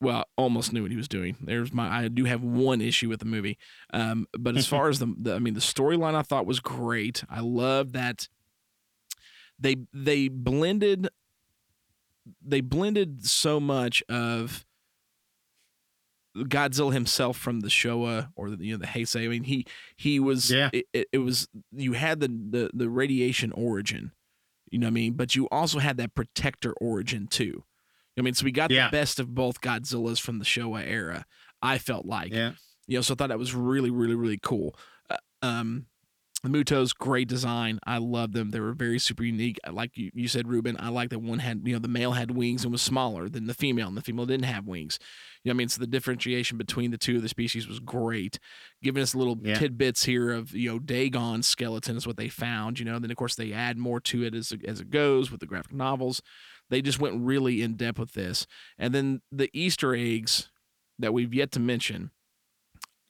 Well, 0.00 0.24
almost 0.36 0.72
knew 0.72 0.82
what 0.82 0.90
he 0.90 0.96
was 0.96 1.08
doing. 1.08 1.36
There's 1.40 1.72
my. 1.74 2.04
I 2.04 2.08
do 2.08 2.24
have 2.24 2.42
one 2.42 2.80
issue 2.80 3.08
with 3.08 3.20
the 3.20 3.26
movie, 3.26 3.58
um, 3.92 4.26
but 4.38 4.56
as 4.56 4.66
far 4.66 4.88
as 4.88 4.98
the, 4.98 5.14
the, 5.18 5.34
I 5.34 5.38
mean, 5.38 5.54
the 5.54 5.60
storyline 5.60 6.14
I 6.14 6.22
thought 6.22 6.46
was 6.46 6.58
great. 6.60 7.22
I 7.28 7.40
love 7.40 7.92
that 7.92 8.28
they 9.58 9.76
they 9.92 10.28
blended 10.28 11.08
they 12.42 12.60
blended 12.62 13.26
so 13.26 13.60
much 13.60 14.02
of 14.08 14.64
Godzilla 16.36 16.92
himself 16.92 17.36
from 17.36 17.60
the 17.60 17.68
Showa 17.68 18.30
or 18.36 18.50
the 18.50 18.64
you 18.64 18.72
know 18.72 18.78
the 18.78 18.86
Heisei. 18.86 19.24
I 19.24 19.28
mean 19.28 19.44
he 19.44 19.66
he 19.96 20.20
was 20.20 20.50
Yeah. 20.50 20.70
it, 20.72 20.86
it, 20.92 21.08
it 21.12 21.18
was 21.18 21.48
you 21.72 21.92
had 21.92 22.20
the, 22.20 22.28
the 22.28 22.70
the 22.72 22.88
radiation 22.88 23.52
origin, 23.52 24.12
you 24.70 24.78
know 24.78 24.86
what 24.86 24.92
I 24.92 24.94
mean, 24.94 25.12
but 25.14 25.34
you 25.34 25.48
also 25.50 25.78
had 25.78 25.96
that 25.98 26.14
protector 26.14 26.72
origin 26.80 27.26
too. 27.26 27.64
I 28.18 28.22
mean, 28.22 28.34
so 28.34 28.44
we 28.44 28.52
got 28.52 28.70
Yeah. 28.70 28.88
the 28.88 28.92
best 28.92 29.18
of 29.20 29.34
both 29.34 29.60
Godzillas 29.60 30.20
from 30.20 30.38
the 30.38 30.44
Showa 30.44 30.86
era. 30.86 31.24
I 31.62 31.78
felt 31.78 32.06
like 32.06 32.32
Yeah. 32.32 32.52
you 32.86 32.96
know, 32.98 33.02
so 33.02 33.14
I 33.14 33.16
thought 33.16 33.28
that 33.28 33.38
was 33.38 33.54
really, 33.54 33.90
really, 33.90 34.14
really 34.14 34.38
cool. 34.42 34.76
Uh, 35.08 35.16
um, 35.42 35.86
the 36.42 36.48
Mutos, 36.48 36.94
great 36.96 37.28
design. 37.28 37.78
I 37.86 37.98
love 37.98 38.32
them. 38.32 38.48
They 38.50 38.60
were 38.60 38.72
very 38.72 38.98
super 38.98 39.22
unique. 39.22 39.58
I 39.62 39.70
Like 39.70 39.94
you, 39.98 40.10
you 40.14 40.26
said, 40.26 40.48
Ruben, 40.48 40.74
I 40.80 40.88
like 40.88 41.10
that 41.10 41.18
one 41.18 41.38
had, 41.40 41.60
you 41.66 41.74
know, 41.74 41.78
the 41.78 41.86
male 41.88 42.12
had 42.12 42.30
wings 42.30 42.62
and 42.64 42.72
was 42.72 42.80
smaller 42.80 43.28
than 43.28 43.46
the 43.46 43.52
female, 43.52 43.88
and 43.88 43.96
the 43.96 44.00
female 44.00 44.24
didn't 44.24 44.46
have 44.46 44.66
wings. 44.66 44.98
You 45.44 45.50
know 45.50 45.56
I 45.56 45.58
mean? 45.58 45.68
So 45.68 45.80
the 45.80 45.86
differentiation 45.86 46.56
between 46.56 46.92
the 46.92 46.98
two 46.98 47.16
of 47.16 47.22
the 47.22 47.28
species 47.28 47.68
was 47.68 47.78
great. 47.78 48.38
Giving 48.82 49.02
us 49.02 49.14
little 49.14 49.38
Yeah. 49.42 49.58
tidbits 49.58 50.04
here 50.04 50.30
of, 50.30 50.52
you 50.54 50.70
know, 50.70 50.78
Dagon 50.78 51.42
skeleton 51.42 51.96
is 51.98 52.06
what 52.06 52.16
they 52.16 52.30
found, 52.30 52.78
you 52.78 52.86
know, 52.86 52.94
and 52.94 53.04
then 53.04 53.10
of 53.10 53.18
course 53.18 53.34
they 53.34 53.52
add 53.52 53.76
more 53.76 54.00
to 54.00 54.22
it 54.24 54.34
as, 54.34 54.50
as 54.66 54.80
it 54.80 54.88
goes 54.90 55.30
with 55.30 55.40
the 55.40 55.46
graphic 55.46 55.74
novels. 55.74 56.22
They 56.70 56.80
just 56.82 56.98
went 57.00 57.20
really 57.20 57.62
in 57.62 57.74
depth 57.74 57.98
with 57.98 58.12
this. 58.12 58.46
And 58.78 58.94
then 58.94 59.20
the 59.30 59.50
Easter 59.52 59.94
eggs 59.94 60.48
that 60.98 61.12
we've 61.12 61.34
yet 61.34 61.52
to 61.52 61.60
mention 61.60 62.10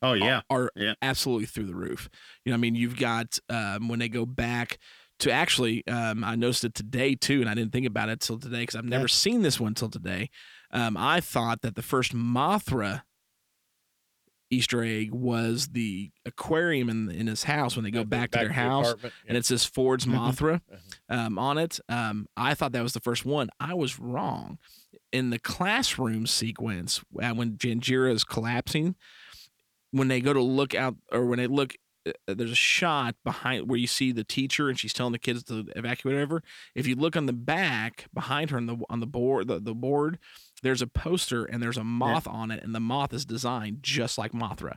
Oh 0.02 0.14
yeah. 0.14 0.40
are 0.48 0.70
Yeah. 0.74 0.94
absolutely 1.02 1.46
through 1.46 1.66
the 1.66 1.74
roof. 1.74 2.08
You 2.44 2.50
know, 2.50 2.54
I 2.54 2.58
mean, 2.58 2.74
you've 2.74 2.96
got 2.96 3.38
um, 3.48 3.88
when 3.88 3.98
they 3.98 4.08
go 4.08 4.24
back 4.24 4.78
to 5.18 5.30
actually, 5.30 5.86
um, 5.86 6.24
I 6.24 6.34
noticed 6.34 6.64
it 6.64 6.74
today 6.74 7.14
too, 7.14 7.42
and 7.42 7.50
I 7.50 7.54
didn't 7.54 7.72
think 7.72 7.86
about 7.86 8.08
it 8.08 8.20
till 8.20 8.38
today 8.38 8.60
because 8.60 8.76
I've 8.76 8.84
never 8.86 9.08
seen 9.08 9.42
this 9.42 9.60
one 9.60 9.74
till 9.74 9.90
today. 9.90 10.30
Um, 10.70 10.96
I 10.96 11.20
thought 11.20 11.60
that 11.60 11.74
the 11.74 11.82
first 11.82 12.14
Mothra 12.14 13.02
Easter 14.50 14.82
egg 14.82 15.12
was 15.12 15.68
the 15.68 16.10
aquarium 16.26 16.88
in 16.90 17.10
in 17.10 17.26
his 17.28 17.44
house 17.44 17.76
when 17.76 17.84
they 17.84 17.90
go 17.90 18.00
Yeah, 18.00 18.04
back, 18.04 18.30
to 18.32 18.38
their 18.38 18.52
house, 18.52 18.88
apartment, 18.90 19.14
and 19.28 19.36
it 19.38 19.46
says 19.46 19.64
Ford's 19.64 20.06
Mhm. 20.06 20.14
Mothra 20.16 20.60
Uh-huh. 20.72 20.78
um, 21.16 21.38
on 21.38 21.56
it. 21.58 21.78
Um, 21.88 22.26
I 22.36 22.54
thought 22.54 22.72
that 22.72 22.82
was 22.82 22.92
the 22.92 23.00
first 23.00 23.24
one. 23.24 23.48
I 23.60 23.74
was 23.74 23.98
wrong. 23.98 24.58
In 25.12 25.30
the 25.30 25.38
classroom 25.38 26.26
sequence, 26.26 27.00
uh, 27.22 27.30
when 27.34 27.56
Janjira 27.56 28.12
is 28.12 28.24
collapsing, 28.24 28.96
when 29.92 30.08
they 30.08 30.20
go 30.20 30.32
to 30.32 30.40
look 30.42 30.74
out, 30.74 30.96
or 31.12 31.26
when 31.26 31.38
they 31.38 31.46
look, 31.48 31.74
uh, 32.06 32.12
there's 32.26 32.50
a 32.52 32.54
shot 32.56 33.14
behind 33.24 33.68
where 33.68 33.78
you 33.78 33.86
see 33.86 34.10
the 34.12 34.24
teacher 34.24 34.68
and 34.68 34.78
she's 34.78 34.92
telling 34.92 35.12
the 35.12 35.18
kids 35.18 35.42
to 35.44 35.66
evacuate. 35.76 36.14
Whatever. 36.14 36.42
If 36.74 36.86
you 36.86 36.94
look 36.96 37.16
on 37.16 37.26
the 37.26 37.32
back 37.32 38.06
behind 38.14 38.50
her 38.50 38.56
on 38.56 38.66
the 38.66 38.76
on 38.88 39.00
the 39.00 39.06
board, 39.06 39.48
the, 39.48 39.60
the 39.60 39.74
board, 39.74 40.18
there's 40.62 40.82
a 40.82 40.86
poster 40.86 41.44
and 41.44 41.62
there's 41.62 41.76
a 41.76 41.84
moth 41.84 42.26
on 42.26 42.50
it, 42.50 42.62
and 42.62 42.74
the 42.74 42.80
moth 42.80 43.12
is 43.12 43.24
designed 43.24 43.78
just 43.82 44.18
like 44.18 44.32
Mothra. 44.32 44.76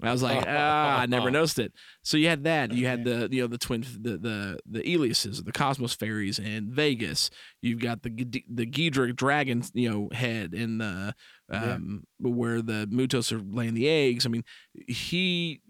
And 0.00 0.08
I 0.08 0.12
was 0.12 0.22
like, 0.22 0.44
ah, 0.48 1.00
I 1.00 1.06
never 1.06 1.30
noticed 1.30 1.58
it. 1.58 1.72
So 2.02 2.16
you 2.16 2.28
had 2.28 2.44
that. 2.44 2.72
You 2.72 2.86
had 2.86 3.04
the 3.04 3.28
you 3.30 3.42
know 3.42 3.46
the 3.46 3.58
twin 3.58 3.84
the 4.00 4.18
the 4.18 4.58
the 4.66 4.82
Eliases, 4.82 5.44
the 5.44 5.52
Cosmos 5.52 5.94
fairies 5.94 6.38
in 6.38 6.72
Vegas. 6.72 7.30
You've 7.60 7.80
got 7.80 8.02
the 8.02 8.10
the 8.10 8.66
Ghidorah 8.66 9.14
dragon 9.14 9.62
you 9.74 9.90
know 9.90 10.08
head 10.12 10.54
in 10.54 10.78
the 10.78 11.14
um 11.50 12.04
where 12.18 12.62
the 12.62 12.88
Mutos 12.90 13.32
are 13.32 13.40
laying 13.40 13.74
the 13.74 13.88
eggs. 13.88 14.26
I 14.26 14.30
mean, 14.30 14.44
he 14.88 15.60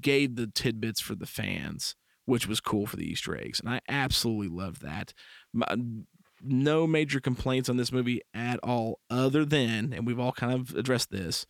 gave 0.00 0.36
the 0.36 0.46
tidbits 0.46 1.00
for 1.00 1.14
the 1.14 1.26
fans, 1.26 1.94
which 2.24 2.46
was 2.46 2.60
cool 2.60 2.86
for 2.86 2.96
the 2.96 3.10
Easter 3.10 3.36
eggs, 3.36 3.60
and 3.60 3.68
I 3.68 3.80
absolutely 3.88 4.48
loved 4.48 4.82
that. 4.82 5.12
My, 5.52 5.66
no 6.42 6.86
major 6.86 7.20
complaints 7.20 7.68
on 7.68 7.76
this 7.76 7.92
movie 7.92 8.20
at 8.34 8.58
all, 8.62 9.00
other 9.10 9.44
than, 9.44 9.92
and 9.92 10.06
we've 10.06 10.18
all 10.20 10.32
kind 10.32 10.52
of 10.52 10.74
addressed 10.76 11.10
this, 11.10 11.46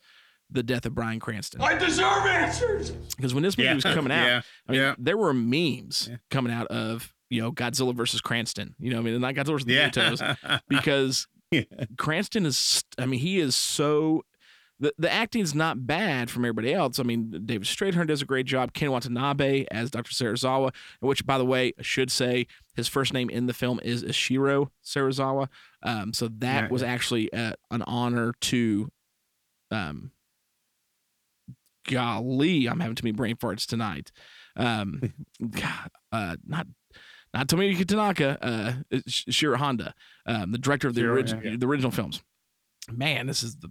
the 0.51 0.63
death 0.63 0.85
of 0.85 0.93
Bryan 0.93 1.19
Cranston. 1.19 1.61
I 1.61 1.77
deserve 1.77 2.25
answers. 2.25 2.91
Because 3.15 3.33
when 3.33 3.43
this 3.43 3.57
movie 3.57 3.67
Yeah. 3.69 3.75
was 3.75 3.83
coming 3.83 4.11
out, 4.11 4.25
Yeah. 4.25 4.41
I 4.67 4.71
mean, 4.71 4.81
Yeah. 4.81 4.95
there 4.99 5.17
were 5.17 5.33
memes 5.33 6.07
Yeah. 6.11 6.17
coming 6.29 6.51
out 6.53 6.67
of 6.67 7.13
you 7.29 7.41
know, 7.41 7.51
Godzilla 7.51 7.95
versus 7.95 8.21
Cranston. 8.21 8.75
You 8.77 8.91
know, 8.91 8.97
what 9.01 9.07
I 9.07 9.11
mean, 9.13 9.21
not 9.21 9.33
Godzilla 9.33 9.53
versus 9.53 9.65
the 9.65 9.73
Yeah. 9.73 9.89
Mutos, 9.89 10.61
because 10.67 11.27
Cranston 11.97 12.45
is. 12.45 12.83
I 12.99 13.07
mean, 13.07 13.19
he 13.19 13.39
is 13.39 13.55
so. 13.55 14.23
The, 14.83 14.93
the 14.97 15.09
acting's 15.09 15.55
not 15.55 15.87
bad 15.87 16.29
from 16.29 16.43
everybody 16.43 16.73
else. 16.73 16.99
I 16.99 17.03
mean, 17.03 17.31
David 17.45 17.65
Strathairn 17.65 18.05
does 18.07 18.21
a 18.21 18.25
great 18.25 18.45
job. 18.45 18.73
Ken 18.73 18.91
Watanabe 18.91 19.65
as 19.71 19.89
Dr. 19.89 20.11
Serizawa, 20.11 20.73
which, 20.99 21.25
by 21.25 21.37
the 21.37 21.45
way, 21.45 21.71
I 21.79 21.81
should 21.81 22.11
say 22.11 22.47
his 22.75 22.89
first 22.89 23.13
name 23.13 23.29
in 23.29 23.45
the 23.45 23.53
film 23.53 23.79
is 23.81 24.03
Ishiro 24.03 24.71
Serizawa. 24.83 25.47
Um, 25.83 26.11
so 26.11 26.27
that 26.39 26.69
was 26.69 26.83
actually 26.83 27.31
uh, 27.31 27.53
an 27.71 27.83
honor 27.83 28.33
to. 28.41 28.91
Um, 29.71 30.11
golly, 31.89 32.67
I'm 32.67 32.81
having 32.81 32.95
too 32.95 33.05
many 33.05 33.13
brain 33.13 33.37
farts 33.37 33.65
tonight. 33.65 34.11
Um, 34.57 35.13
God, 35.49 35.91
uh, 36.11 36.35
not 36.45 36.67
not 37.33 37.47
Tomoyuki 37.47 37.87
Tanaka, 37.87 38.37
uh, 38.41 38.99
Sh- 39.07 39.27
Shiro 39.29 39.57
Honda, 39.57 39.93
um, 40.25 40.51
the 40.51 40.57
director 40.57 40.89
of 40.89 40.93
the, 40.93 41.01
Shiro, 41.01 41.13
orig- 41.13 41.41
yeah. 41.41 41.55
the 41.57 41.67
original 41.67 41.91
films. 41.91 42.21
Man, 42.91 43.27
this 43.27 43.43
is 43.43 43.55
the 43.57 43.69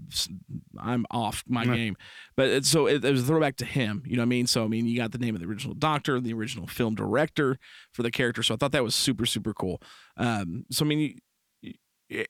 I'm 0.78 1.04
off 1.10 1.44
my 1.46 1.64
Yeah. 1.64 1.74
game, 1.76 1.96
but 2.36 2.48
it's, 2.48 2.68
so 2.68 2.86
it, 2.86 3.04
it 3.04 3.10
was 3.10 3.22
a 3.22 3.26
throwback 3.26 3.56
to 3.56 3.64
him. 3.66 4.02
You 4.06 4.16
know 4.16 4.22
what 4.22 4.26
I 4.26 4.28
mean? 4.28 4.46
So 4.46 4.64
I 4.64 4.68
mean, 4.68 4.86
you 4.86 4.96
got 4.96 5.12
the 5.12 5.18
name 5.18 5.34
of 5.34 5.40
the 5.40 5.46
original 5.46 5.74
doctor, 5.74 6.18
the 6.18 6.32
original 6.32 6.66
film 6.66 6.94
director 6.94 7.58
for 7.92 8.02
the 8.02 8.10
character. 8.10 8.42
So 8.42 8.54
I 8.54 8.56
thought 8.56 8.72
that 8.72 8.82
was 8.84 8.94
super 8.94 9.26
super 9.26 9.52
cool. 9.52 9.82
Um, 10.16 10.64
so 10.70 10.84
I 10.84 10.88
mean, 10.88 11.16
you, 11.60 11.72
you, 12.08 12.24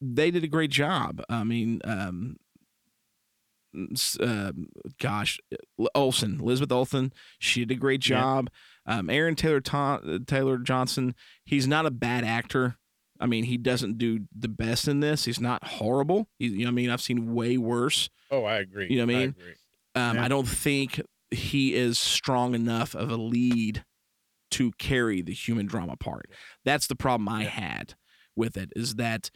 they 0.00 0.30
did 0.30 0.44
a 0.44 0.48
great 0.48 0.70
job. 0.70 1.22
I 1.28 1.42
mean, 1.42 1.80
um, 1.84 2.36
s- 3.92 4.16
um, 4.20 4.68
gosh, 5.00 5.38
Olsen, 5.94 6.40
Elizabeth 6.40 6.72
Olsen, 6.72 7.12
she 7.38 7.64
did 7.64 7.76
a 7.76 7.80
great 7.80 8.06
Yeah. 8.08 8.20
job. 8.20 8.50
Um, 8.86 9.10
Aaron 9.10 9.34
Taylor 9.34 9.60
Ton- 9.60 10.24
Taylor 10.26 10.58
Johnson, 10.58 11.14
he's 11.44 11.66
not 11.66 11.84
a 11.86 11.90
bad 11.90 12.24
actor. 12.24 12.76
I 13.20 13.26
mean, 13.26 13.44
he 13.44 13.56
doesn't 13.56 13.98
do 13.98 14.20
the 14.36 14.48
best 14.48 14.86
in 14.88 15.00
this. 15.00 15.24
He's 15.24 15.40
not 15.40 15.64
horrible. 15.64 16.28
He, 16.38 16.46
you 16.46 16.58
know, 16.58 16.64
what 16.66 16.68
I 16.68 16.74
mean, 16.74 16.90
I've 16.90 17.00
seen 17.02 17.34
way 17.34 17.56
worse. 17.58 18.08
Oh, 18.30 18.44
I 18.44 18.58
agree. 18.58 18.86
You 18.90 18.98
know 18.98 19.06
what 19.06 19.14
I 19.16 19.18
mean? 19.18 19.28
agree. 19.30 19.54
Um, 19.94 20.16
Yeah. 20.16 20.24
I 20.24 20.28
don't 20.28 20.48
think 20.48 21.00
he 21.30 21.74
is 21.74 21.98
strong 21.98 22.54
enough 22.54 22.94
of 22.94 23.10
a 23.10 23.16
lead 23.16 23.84
to 24.52 24.72
carry 24.78 25.20
the 25.20 25.34
human 25.34 25.66
drama 25.66 25.96
part. 25.96 26.30
That's 26.64 26.86
the 26.86 26.94
problem 26.96 27.28
I 27.28 27.44
had 27.44 27.94
with 28.36 28.56
it. 28.56 28.70
Is 28.76 28.94
that 28.94 29.30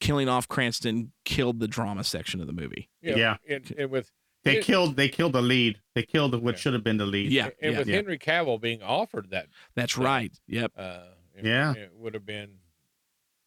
killing 0.00 0.28
off 0.28 0.48
Cranston 0.48 1.12
killed 1.24 1.60
the 1.60 1.68
drama 1.68 2.04
section 2.04 2.40
of 2.40 2.46
the 2.46 2.52
movie. 2.54 2.88
You 3.02 3.10
know, 3.12 3.16
Yeah. 3.18 3.36
And, 3.48 3.74
and 3.76 3.90
with 3.90 4.10
They 4.44 4.58
it- 4.58 4.64
killed. 4.64 4.96
They 4.96 5.08
killed 5.08 5.32
the 5.34 5.42
lead. 5.42 5.80
They 5.94 6.02
killed 6.04 6.40
what 6.42 6.54
Yeah. 6.54 6.58
should 6.60 6.72
have 6.74 6.84
been 6.84 6.96
the 6.98 7.06
lead. 7.06 7.30
Yeah, 7.32 7.50
and 7.60 7.72
yeah, 7.72 7.78
with 7.80 7.88
yeah. 7.88 7.96
Henry 7.96 8.18
Cavill 8.18 8.60
being 8.60 8.82
offered 8.82 9.30
that, 9.30 9.48
that's 9.74 9.96
Yeah. 9.98 10.04
right. 10.04 10.32
Yep. 10.46 10.72
uh, 10.76 11.00
it, 11.36 11.44
Yeah. 11.46 11.72
it 11.74 11.92
would 11.94 12.14
have 12.14 12.24
been 12.24 12.58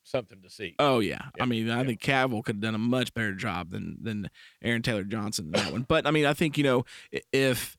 something 0.08 0.42
to 0.42 0.50
see. 0.50 0.76
Oh 0.80 1.00
yeah. 1.00 1.22
Yeah, 1.36 1.44
I 1.44 1.46
mean, 1.46 1.70
I 1.70 1.80
yeah. 1.82 1.88
think 1.88 2.02
Cavill 2.02 2.44
could 2.44 2.56
have 2.56 2.62
done 2.62 2.76
a 2.76 2.80
much 2.80 3.14
better 3.14 3.34
job 3.34 3.72
than 3.72 3.98
than 4.02 4.30
Aaron 4.64 4.82
Taylor 4.82 5.04
Johnson 5.04 5.46
in 5.46 5.52
that 5.52 5.72
one. 5.72 5.84
But 5.88 6.08
I 6.08 6.12
mean, 6.12 6.26
I 6.26 6.34
think 6.34 6.58
you 6.58 6.64
know 6.64 6.86
if 7.32 7.78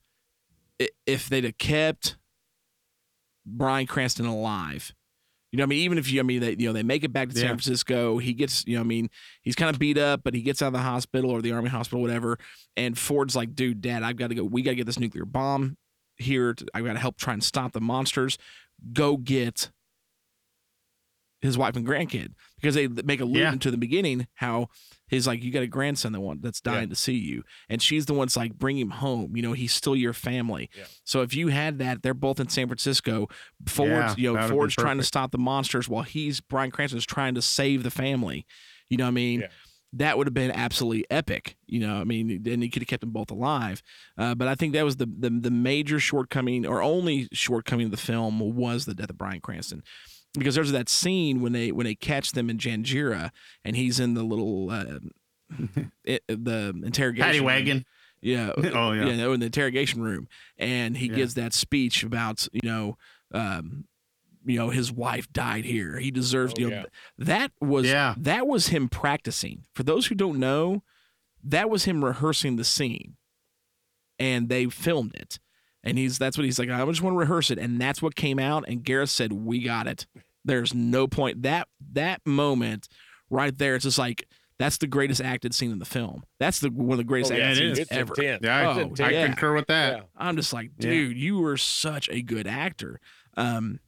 if 1.05 1.29
they'd 1.29 1.43
have 1.43 1.57
kept 1.57 2.17
Bryan 3.45 3.87
Cranston 3.87 4.25
alive, 4.25 4.93
you 5.51 5.57
know, 5.57 5.63
I 5.63 5.67
mean, 5.67 5.79
even 5.79 5.97
if 5.97 6.11
you, 6.11 6.19
I 6.19 6.23
mean, 6.23 6.41
they 6.41 6.55
you 6.57 6.67
know 6.67 6.73
they 6.73 6.83
make 6.83 7.03
it 7.03 7.11
back 7.11 7.29
to 7.29 7.35
San 7.35 7.43
Yeah. 7.43 7.49
Francisco, 7.49 8.17
he 8.19 8.33
gets, 8.33 8.63
you 8.67 8.75
know, 8.75 8.81
I 8.81 8.85
mean, 8.85 9.09
he's 9.41 9.55
kind 9.55 9.73
of 9.73 9.79
beat 9.79 9.97
up, 9.97 10.21
but 10.23 10.33
he 10.35 10.41
gets 10.41 10.61
out 10.61 10.67
of 10.67 10.73
the 10.73 10.79
hospital 10.79 11.31
or 11.31 11.41
the 11.41 11.51
army 11.51 11.69
hospital, 11.69 12.01
whatever. 12.01 12.37
And 12.77 12.97
Ford's 12.97 13.35
like, 13.35 13.55
dude, 13.55 13.81
Dad, 13.81 14.03
I've 14.03 14.17
got 14.17 14.27
to 14.27 14.35
go. 14.35 14.43
We 14.43 14.61
got 14.61 14.71
to 14.71 14.75
get 14.75 14.85
this 14.85 14.99
nuclear 14.99 15.25
bomb 15.25 15.77
here. 16.17 16.53
To, 16.53 16.65
I've 16.73 16.85
got 16.85 16.93
to 16.93 16.99
help 16.99 17.17
try 17.17 17.33
and 17.33 17.43
stop 17.43 17.73
the 17.73 17.81
monsters. 17.81 18.37
Go 18.93 19.17
get 19.17 19.71
his 21.41 21.57
wife 21.57 21.75
and 21.75 21.87
grandkid 21.87 22.33
because 22.59 22.75
they 22.75 22.87
make 22.87 23.21
allusion 23.21 23.53
Yeah. 23.53 23.59
to 23.59 23.71
the 23.71 23.77
beginning 23.77 24.27
how 24.35 24.67
he's 25.07 25.25
like 25.25 25.41
you 25.43 25.51
got 25.51 25.63
a 25.63 25.67
grandson 25.67 26.11
that 26.11 26.19
want 26.19 26.41
that's 26.41 26.59
dying 26.61 26.89
to 26.89 26.95
see 26.95 27.13
you 27.15 27.43
and 27.69 27.81
she's 27.81 28.05
the 28.07 28.13
one's 28.13 28.35
like 28.35 28.53
bring 28.59 28.77
him 28.77 28.89
home 28.89 29.35
you 29.37 29.41
know 29.41 29.53
he's 29.53 29.71
still 29.73 29.95
your 29.95 30.11
family 30.13 30.69
Yeah. 30.77 30.83
so 31.05 31.21
if 31.21 31.33
you 31.33 31.47
had 31.47 31.79
that 31.79 32.03
they're 32.03 32.13
both 32.13 32.39
in 32.41 32.49
San 32.49 32.67
Francisco 32.67 33.27
Ford's 33.67 33.89
Yeah, 33.89 34.15
you 34.17 34.23
know 34.27 34.33
that 34.33 34.41
would've 34.41 34.49
been 34.49 34.57
Ford's 34.57 34.75
trying 34.75 34.97
to 34.97 35.03
stop 35.03 35.31
the 35.31 35.37
monsters 35.37 35.87
while 35.87 36.03
he's 36.03 36.41
Bryan 36.41 36.71
Cranston's 36.71 37.05
trying 37.05 37.35
to 37.35 37.41
save 37.41 37.83
the 37.83 37.91
family 37.91 38.45
you 38.89 38.97
know 38.97 39.05
what 39.05 39.09
I 39.09 39.11
mean 39.11 39.39
Yeah. 39.41 39.47
That 39.93 40.17
would 40.17 40.27
have 40.27 40.33
been 40.35 40.51
absolutely 40.51 41.05
epic. 41.09 41.55
You 41.67 41.79
know, 41.79 41.95
I 41.97 42.03
mean, 42.03 42.29
and 42.45 42.61
he 42.61 42.69
could 42.69 42.83
have 42.83 42.87
kept 42.87 43.01
them 43.01 43.09
both 43.11 43.31
alive. 43.31 43.81
Uh, 44.17 44.35
but 44.35 44.47
I 44.47 44.55
think 44.55 44.73
that 44.73 44.85
was 44.85 44.97
the, 44.97 45.07
the 45.07 45.29
the 45.29 45.51
major 45.51 45.99
shortcoming, 45.99 46.65
or 46.65 46.81
only 46.83 47.27
shortcoming 47.33 47.85
of 47.85 47.91
the 47.91 47.97
film, 47.97 48.39
was 48.55 48.85
the 48.85 48.93
death 48.93 49.09
of 49.09 49.17
Bryan 49.17 49.41
Cranston. 49.41 49.83
Because 50.37 50.53
there's 50.53 50.71
that 50.73 50.89
scene 50.89 51.41
when 51.41 51.53
they 51.53 51.71
when 51.71 51.85
they 51.85 51.95
catch 51.95 52.33
them 52.33 52.51
in 52.51 52.59
Janjira, 52.59 53.31
and 53.65 53.75
he's 53.75 53.99
in 53.99 54.13
the 54.13 54.21
little 54.23 54.69
uh, 54.69 54.99
it, 56.03 56.23
the 56.27 56.79
interrogation 56.85 57.25
Paddy 57.25 57.39
room. 57.39 57.45
wagon. 57.47 57.85
Yeah. 58.21 58.51
Oh, 58.57 58.91
yeah. 58.91 59.05
You 59.07 59.15
know, 59.17 59.31
in 59.33 59.39
the 59.39 59.47
interrogation 59.47 60.01
room, 60.03 60.27
and 60.57 60.97
he 60.97 61.07
Yeah. 61.07 61.15
gives 61.15 61.33
that 61.33 61.53
speech 61.53 62.03
about 62.03 62.47
you 62.51 62.61
know, 62.63 62.97
um, 63.33 63.85
you 64.45 64.57
know, 64.57 64.69
his 64.69 64.91
wife 64.91 65.31
died 65.33 65.65
here. 65.65 65.97
He 65.99 66.11
deserves. 66.11 66.53
Oh, 66.57 66.61
you 66.61 66.69
know, 66.69 66.75
yeah. 66.77 66.83
that 67.19 67.51
was 67.61 67.85
Yeah. 67.87 68.15
that 68.17 68.47
was 68.47 68.67
him 68.67 68.89
practicing. 68.89 69.65
For 69.73 69.83
those 69.83 70.07
who 70.07 70.15
don't 70.15 70.39
know, 70.39 70.83
that 71.43 71.69
was 71.69 71.85
him 71.85 72.03
rehearsing 72.03 72.55
the 72.55 72.63
scene, 72.63 73.15
and 74.17 74.49
they 74.49 74.65
filmed 74.67 75.15
it. 75.15 75.39
And 75.83 75.97
he's 75.97 76.17
that's 76.17 76.37
what 76.37 76.43
he's 76.45 76.59
like. 76.59 76.69
I 76.69 76.85
just 76.85 77.01
want 77.01 77.13
to 77.13 77.19
rehearse 77.19 77.51
it, 77.51 77.57
and 77.57 77.79
that's 77.79 78.01
what 78.01 78.15
came 78.15 78.37
out. 78.39 78.65
And 78.67 78.83
Gareth 78.83 79.09
said, 79.09 79.31
"We 79.31 79.59
got 79.61 79.87
it. 79.87 80.05
There's 80.43 80.73
no 80.73 81.07
point 81.07 81.43
that 81.43 81.67
that 81.93 82.25
moment 82.25 82.87
right 83.29 83.57
there. 83.57 83.75
It's 83.75 83.83
just 83.85 83.97
like." 83.99 84.25
That's 84.57 84.77
the 84.77 84.87
greatest 84.87 85.21
acted 85.21 85.55
scene 85.55 85.71
in 85.71 85.79
the 85.79 85.85
film. 85.85 86.23
That's 86.37 86.59
the 86.59 86.69
one 86.69 86.91
of 86.91 86.97
the 86.97 87.05
greatest 87.05 87.31
Oh, 87.31 87.35
yeah, 87.37 87.45
acted 87.45 87.63
it 87.63 87.65
scenes 87.67 87.79
it's 87.79 87.91
ever. 87.93 88.13
intense. 88.17 88.41
Yeah, 88.43 88.57
I, 88.57 88.65
Oh, 88.81 88.89
It's 88.89 88.99
I 88.99 89.09
yeah. 89.11 89.25
concur 89.27 89.55
with 89.55 89.67
that. 89.67 89.95
Yeah. 89.95 90.03
I'm 90.17 90.35
just 90.35 90.51
like, 90.51 90.71
Yeah. 90.77 90.89
dude, 90.89 91.17
you 91.17 91.39
were 91.39 91.55
such 91.55 92.09
a 92.09 92.21
good 92.21 92.45
actor. 92.45 92.99
Um, 93.37 93.79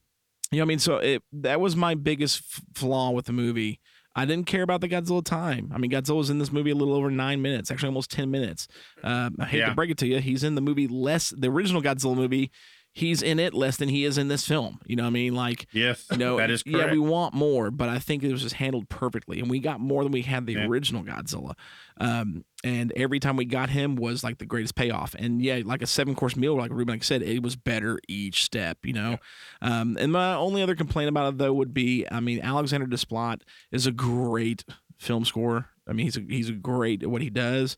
you 0.52 0.58
know, 0.58 0.62
what 0.62 0.66
I 0.66 0.68
mean, 0.68 0.78
so 0.78 0.96
it 0.98 1.22
that 1.32 1.60
was 1.60 1.74
my 1.76 1.94
biggest 1.94 2.42
f- 2.54 2.62
flaw 2.74 3.10
with 3.10 3.26
the 3.26 3.32
movie. 3.32 3.80
I 4.14 4.26
didn't 4.26 4.46
care 4.46 4.62
about 4.62 4.82
the 4.82 4.88
Godzilla 4.90 5.24
time. 5.24 5.72
I 5.74 5.78
mean, 5.78 5.90
Godzilla's 5.90 6.28
in 6.28 6.38
this 6.38 6.52
movie 6.52 6.70
a 6.70 6.74
little 6.74 6.92
over 6.94 7.10
nine 7.10 7.40
minutes, 7.40 7.70
actually 7.70 7.86
almost 7.88 8.10
ten 8.10 8.30
minutes. 8.30 8.68
Um, 9.02 9.36
I 9.40 9.46
hate 9.46 9.58
Yeah. 9.60 9.70
to 9.70 9.74
break 9.74 9.90
it 9.90 9.96
to 9.98 10.06
you, 10.06 10.18
he's 10.20 10.44
in 10.44 10.54
the 10.54 10.60
movie 10.60 10.86
less. 10.86 11.30
The 11.30 11.48
original 11.48 11.80
Godzilla 11.80 12.14
movie, 12.14 12.50
he's 12.94 13.22
in 13.22 13.38
it 13.40 13.54
less 13.54 13.78
than 13.78 13.88
he 13.88 14.04
is 14.04 14.18
in 14.18 14.28
this 14.28 14.46
film. 14.46 14.78
You 14.86 14.96
know, 14.96 15.04
what 15.04 15.08
I 15.08 15.12
mean, 15.12 15.34
like 15.34 15.66
Yes, 15.72 16.06
you 16.10 16.18
know, 16.18 16.36
that 16.36 16.50
is 16.50 16.62
yeah, 16.66 16.90
we 16.92 16.98
want 16.98 17.32
more, 17.34 17.70
but 17.70 17.88
I 17.88 17.98
think 17.98 18.22
it 18.22 18.30
was 18.30 18.42
just 18.42 18.56
handled 18.56 18.88
perfectly, 18.88 19.40
and 19.40 19.48
we 19.48 19.60
got 19.60 19.80
more 19.80 20.02
than 20.02 20.12
we 20.12 20.22
had 20.22 20.46
the 20.46 20.52
Yeah. 20.54 20.66
original 20.66 21.02
Godzilla. 21.02 21.54
Um, 21.98 22.44
and 22.64 22.92
every 22.94 23.18
time 23.18 23.36
we 23.36 23.44
got 23.44 23.70
him 23.70 23.96
was 23.96 24.22
like 24.22 24.38
the 24.38 24.46
greatest 24.46 24.74
payoff. 24.74 25.14
And 25.18 25.42
yeah, 25.42 25.62
like 25.64 25.82
a 25.82 25.86
seven 25.86 26.14
course 26.14 26.36
meal, 26.36 26.56
like 26.56 26.70
Ruben 26.70 26.94
like 26.94 27.04
said, 27.04 27.22
it 27.22 27.42
was 27.42 27.56
better 27.56 27.98
each 28.08 28.44
step, 28.44 28.78
you 28.84 28.92
know. 28.92 29.18
Um, 29.60 29.96
and 29.98 30.12
my 30.12 30.34
only 30.34 30.62
other 30.62 30.74
complaint 30.76 31.08
about 31.08 31.32
it 31.34 31.38
though 31.38 31.52
would 31.52 31.72
be, 31.74 32.06
I 32.10 32.20
mean, 32.20 32.40
Alexandre 32.40 32.86
Desplat 32.86 33.40
is 33.72 33.86
a 33.86 33.92
great 33.92 34.64
film 34.98 35.24
score. 35.24 35.70
I 35.88 35.92
mean, 35.92 36.06
he's 36.06 36.16
a, 36.16 36.20
he's 36.28 36.48
a 36.48 36.52
great 36.52 37.02
at 37.02 37.10
what 37.10 37.22
he 37.22 37.30
does, 37.30 37.76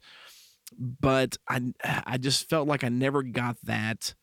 but 0.79 1.37
I 1.49 1.73
I 1.85 2.19
just 2.19 2.49
felt 2.49 2.69
like 2.69 2.85
I 2.85 2.89
never 2.89 3.23
got 3.23 3.57
that 3.65 4.15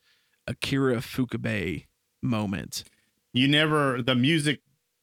Akira 0.48 0.98
Ifukube 0.98 1.86
moment. 2.22 2.84
you 3.34 3.48
never 3.48 4.02
the 4.02 4.16
music, 4.16 4.62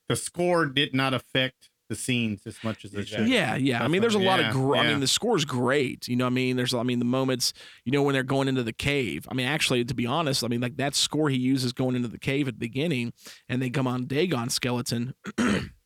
the 0.09 0.17
score 0.17 0.67
did 0.67 0.95
not 0.95 1.15
affect 1.15 1.71
the 1.89 1.97
scenes 1.97 2.47
as 2.47 2.63
much 2.63 2.85
as 2.85 2.93
it 2.95 3.09
should. 3.09 3.29
Yeah, 3.29 3.57
yeah. 3.57 3.83
I 3.83 3.89
mean, 3.89 4.03
there's 4.03 4.15
a 4.15 4.19
lot 4.19 4.41
yeah, 4.41 4.49
of. 4.49 4.55
Gr- 4.55 4.77
I 4.77 4.87
mean, 4.87 5.01
the 5.01 5.07
score's 5.07 5.45
great. 5.45 6.07
You 6.07 6.17
know, 6.17 6.27
what 6.27 6.33
I 6.33 6.35
mean, 6.35 6.57
there's. 6.57 6.75
I 6.75 6.83
mean, 6.83 6.99
the 6.99 7.05
moments. 7.05 7.53
You 7.85 7.93
know, 7.93 8.03
when 8.03 8.13
they're 8.13 8.23
going 8.23 8.49
into 8.49 8.63
the 8.63 8.73
cave. 8.73 9.27
I 9.31 9.35
mean, 9.35 9.47
actually, 9.47 9.85
to 9.85 9.95
be 9.95 10.07
honest, 10.07 10.45
I 10.45 10.49
mean, 10.49 10.61
like 10.61 10.77
that 10.77 10.95
score 10.95 11.31
he 11.31 11.39
uses 11.39 11.73
going 11.73 11.97
into 11.97 12.09
the 12.09 12.19
cave 12.19 12.47
at 12.47 12.55
the 12.55 12.59
beginning, 12.59 13.13
and 13.49 13.63
they 13.63 13.71
come 13.71 13.87
on 13.87 14.07
Dagon 14.07 14.51
skeleton. 14.51 15.15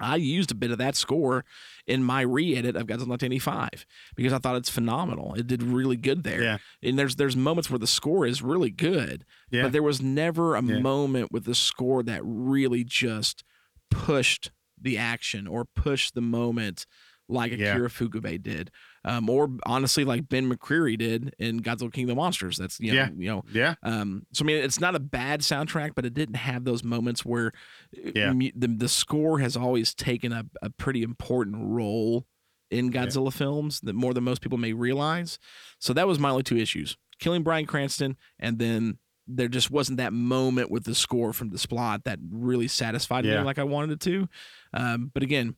I 0.00 0.16
used 0.16 0.50
a 0.50 0.54
bit 0.54 0.70
of 0.70 0.78
that 0.78 0.96
score 0.96 1.44
in 1.86 2.02
my 2.02 2.22
re-edit 2.22 2.74
of 2.76 2.84
Godzilla 2.86 3.08
1985 3.08 3.86
because 4.16 4.32
I 4.32 4.38
thought 4.38 4.56
it's 4.56 4.70
phenomenal. 4.70 5.34
It 5.34 5.46
did 5.46 5.62
really 5.62 5.96
good 5.96 6.24
there. 6.24 6.42
Yeah. 6.42 6.58
And 6.82 6.98
there's 6.98 7.16
there's 7.16 7.36
moments 7.36 7.70
where 7.70 7.78
the 7.78 7.86
score 7.86 8.26
is 8.26 8.42
really 8.42 8.70
good, 8.70 9.24
Yeah. 9.50 9.62
but 9.64 9.72
there 9.72 9.82
was 9.82 10.00
never 10.00 10.56
a 10.56 10.62
Yeah. 10.62 10.80
moment 10.80 11.30
with 11.30 11.44
the 11.44 11.54
score 11.54 12.02
that 12.04 12.20
really 12.24 12.84
just 12.84 13.44
pushed 13.90 14.50
the 14.80 14.98
action 14.98 15.46
or 15.46 15.64
pushed 15.64 16.14
the 16.14 16.20
moment 16.22 16.86
like 17.28 17.52
Yeah. 17.52 17.72
Akira 17.74 17.88
Ifukube 17.88 18.42
did, 18.42 18.70
um, 19.04 19.28
or 19.28 19.50
honestly 19.66 20.04
like 20.04 20.28
Ben 20.28 20.50
McCreary 20.50 20.96
did 20.98 21.34
in 21.38 21.60
Godzilla 21.60 21.92
King 21.92 22.04
of 22.04 22.08
the 22.10 22.14
Monsters. 22.14 22.56
That's 22.56 22.78
you 22.80 22.92
know, 22.92 22.98
Yeah. 22.98 23.08
you 23.16 23.28
know. 23.30 23.44
Yeah. 23.52 23.74
Um, 23.82 24.26
so 24.32 24.44
I 24.44 24.46
mean, 24.46 24.56
it's 24.58 24.80
not 24.80 24.94
a 24.94 25.00
bad 25.00 25.40
soundtrack, 25.40 25.92
but 25.94 26.04
it 26.04 26.14
didn't 26.14 26.36
have 26.36 26.64
those 26.64 26.84
moments 26.84 27.24
where 27.24 27.52
uh, 27.96 28.10
Yeah. 28.14 28.32
mu- 28.32 28.50
the 28.54 28.68
the 28.68 28.88
score 28.88 29.38
has 29.40 29.56
always 29.56 29.94
taken 29.94 30.32
a, 30.32 30.44
a 30.62 30.70
pretty 30.70 31.02
important 31.02 31.56
role 31.58 32.26
in 32.70 32.90
Godzilla 32.90 33.32
films 33.32 33.80
that 33.82 33.94
more 33.94 34.14
than 34.14 34.24
most 34.24 34.40
people 34.40 34.56
may 34.58 34.72
realize. 34.72 35.38
So 35.78 35.92
that 35.92 36.06
was 36.06 36.18
my 36.18 36.30
only 36.30 36.42
two 36.42 36.56
issues: 36.56 36.96
killing 37.18 37.42
Bryan 37.42 37.66
Cranston 37.66 38.16
and 38.38 38.58
then 38.58 38.98
there 39.28 39.46
just 39.48 39.70
wasn't 39.70 39.98
that 39.98 40.12
moment 40.12 40.68
with 40.70 40.82
the 40.84 40.94
score 40.96 41.32
from 41.32 41.48
Desplat 41.50 42.02
that 42.04 42.18
really 42.30 42.66
satisfied 42.66 43.24
Yeah. 43.24 43.38
me 43.38 43.44
like 43.44 43.58
I 43.58 43.62
wanted 43.64 43.92
it 43.92 44.00
to. 44.00 44.28
Um, 44.74 45.10
but 45.14 45.22
again, 45.22 45.54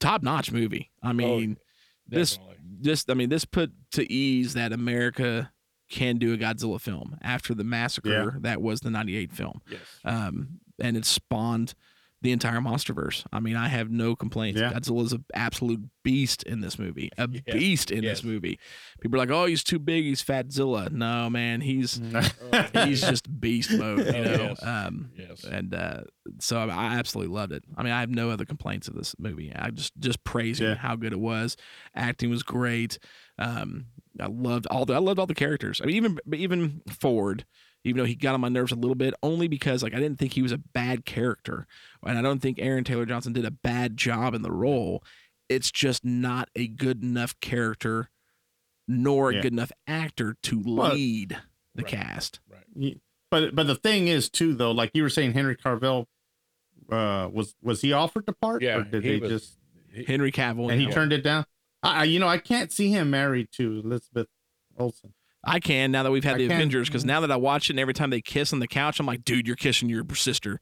top 0.00 0.22
notch 0.22 0.52
movie. 0.52 0.90
I 1.02 1.14
mean, 1.14 1.50
this 1.50 1.58
definitely. 2.08 2.56
this 2.80 3.04
I 3.08 3.14
mean 3.14 3.28
this 3.28 3.44
put 3.44 3.72
to 3.92 4.10
ease 4.12 4.54
that 4.54 4.72
America 4.72 5.52
can 5.90 6.16
do 6.16 6.32
a 6.32 6.36
Godzilla 6.36 6.80
film 6.80 7.16
after 7.22 7.54
the 7.54 7.64
massacre 7.64 8.38
that 8.40 8.60
was 8.60 8.80
the 8.80 8.90
98 8.90 9.32
film. 9.32 9.60
Yes. 9.68 9.80
Um, 10.04 10.60
and 10.80 10.96
it 10.96 11.04
spawned 11.04 11.74
the 12.24 12.32
entire 12.32 12.58
monsterverse. 12.58 13.24
I 13.32 13.38
mean, 13.38 13.54
I 13.54 13.68
have 13.68 13.90
no 13.90 14.16
complaints. 14.16 14.58
Yeah. 14.58 14.72
Godzilla's 14.72 15.12
an 15.12 15.24
absolute 15.34 15.82
beast 16.02 16.42
in 16.42 16.60
this 16.60 16.78
movie. 16.78 17.10
A 17.18 17.28
Yes, 17.30 17.42
beast 17.46 17.90
in 17.90 18.02
yes. 18.02 18.16
this 18.18 18.24
movie. 18.24 18.58
People 19.00 19.16
are 19.16 19.18
like, 19.20 19.30
"Oh, 19.30 19.44
he's 19.44 19.62
too 19.62 19.78
big. 19.78 20.04
He's 20.04 20.22
Fatzilla." 20.22 20.90
No, 20.90 21.28
man, 21.30 21.60
he's 21.60 22.00
he's 22.84 23.02
just 23.02 23.40
beast 23.40 23.70
mode. 23.72 23.98
You 24.00 24.04
Oh, 24.06 24.22
know. 24.22 24.42
yes. 24.48 24.62
Um, 24.62 25.10
Yes. 25.16 25.44
and 25.44 25.74
uh, 25.74 26.00
so 26.40 26.58
I, 26.58 26.64
I 26.68 26.84
absolutely 26.96 27.34
loved 27.34 27.52
it. 27.52 27.62
I 27.76 27.82
mean, 27.82 27.92
I 27.92 28.00
have 28.00 28.10
no 28.10 28.30
other 28.30 28.44
complaints 28.46 28.88
of 28.88 28.94
this 28.94 29.14
movie. 29.18 29.52
I 29.54 29.70
just 29.70 29.92
just 30.00 30.24
praising 30.24 30.66
Yeah. 30.68 30.74
how 30.76 30.96
good 30.96 31.12
it 31.12 31.20
was. 31.20 31.56
Acting 31.94 32.30
was 32.30 32.42
great. 32.42 32.98
Um, 33.38 33.86
I 34.18 34.26
loved 34.28 34.66
all 34.70 34.86
the 34.86 34.94
I 34.94 34.98
loved 34.98 35.18
all 35.18 35.26
the 35.26 35.34
characters. 35.34 35.80
I 35.82 35.86
mean, 35.86 35.96
even 35.96 36.18
even 36.34 36.80
Ford, 36.88 37.44
even 37.84 37.98
though 37.98 38.04
he 38.06 38.14
got 38.14 38.34
on 38.34 38.40
my 38.40 38.48
nerves 38.48 38.72
a 38.72 38.76
little 38.76 38.94
bit, 38.94 39.14
only 39.22 39.46
because 39.48 39.82
like 39.82 39.94
I 39.94 39.98
didn't 40.00 40.18
think 40.18 40.32
he 40.32 40.42
was 40.42 40.52
a 40.52 40.58
bad 40.58 41.04
character, 41.04 41.66
and 42.04 42.18
I 42.18 42.22
don't 42.22 42.40
think 42.40 42.58
Aaron 42.60 42.84
Taylor 42.84 43.06
Johnson 43.06 43.32
did 43.32 43.44
a 43.44 43.50
bad 43.50 43.96
job 43.96 44.34
in 44.34 44.42
the 44.42 44.50
role. 44.52 45.02
It's 45.48 45.70
just 45.70 46.04
not 46.04 46.48
a 46.56 46.66
good 46.66 47.02
enough 47.02 47.38
character, 47.40 48.08
nor 48.88 49.30
a 49.30 49.34
Yeah. 49.34 49.42
good 49.42 49.52
enough 49.52 49.72
actor 49.86 50.36
to 50.44 50.62
Well- 50.64 50.94
lead 50.94 51.36
the 51.74 51.82
Right. 51.82 51.90
cast. 51.92 52.40
Ye- 52.74 53.00
But 53.30 53.54
but 53.54 53.66
the 53.66 53.74
thing 53.74 54.08
is 54.08 54.28
too 54.30 54.54
though, 54.54 54.70
like 54.72 54.90
you 54.94 55.02
were 55.02 55.10
saying, 55.10 55.32
Henry 55.32 55.56
Cavill 55.56 56.06
uh, 56.90 57.28
was 57.32 57.54
was 57.62 57.80
he 57.80 57.92
offered 57.92 58.26
the 58.26 58.32
part? 58.32 58.62
Yeah, 58.62 58.76
or 58.78 58.84
did 58.84 59.02
he 59.04 59.10
they 59.12 59.20
was- 59.20 59.30
just 59.30 59.58
Henry 60.06 60.30
Cavill, 60.32 60.70
and 60.70 60.80
he 60.80 60.86
yeah. 60.86 60.92
turned 60.94 61.12
it 61.12 61.22
down? 61.22 61.44
I, 61.82 62.00
I- 62.00 62.04
you 62.04 62.18
know, 62.20 62.28
I 62.28 62.38
can't 62.38 62.70
see 62.72 62.90
him 62.90 63.10
married 63.10 63.48
to 63.52 63.80
Elizabeth 63.84 64.28
Olsen. 64.78 65.14
I 65.46 65.60
can 65.60 65.90
now 65.92 66.02
that 66.02 66.10
we've 66.10 66.24
had 66.24 66.34
I 66.34 66.38
the 66.38 66.48
can. 66.48 66.56
Avengers 66.56 66.88
because 66.88 67.04
now 67.04 67.20
that 67.20 67.30
I 67.30 67.36
watch 67.36 67.68
it 67.68 67.74
and 67.74 67.80
every 67.80 67.94
time 67.94 68.10
they 68.10 68.20
kiss 68.20 68.52
on 68.52 68.58
the 68.60 68.66
couch, 68.68 68.98
I'm 69.00 69.06
like, 69.06 69.24
dude, 69.24 69.46
you're 69.46 69.56
kissing 69.56 69.88
your 69.88 70.04
sister. 70.14 70.60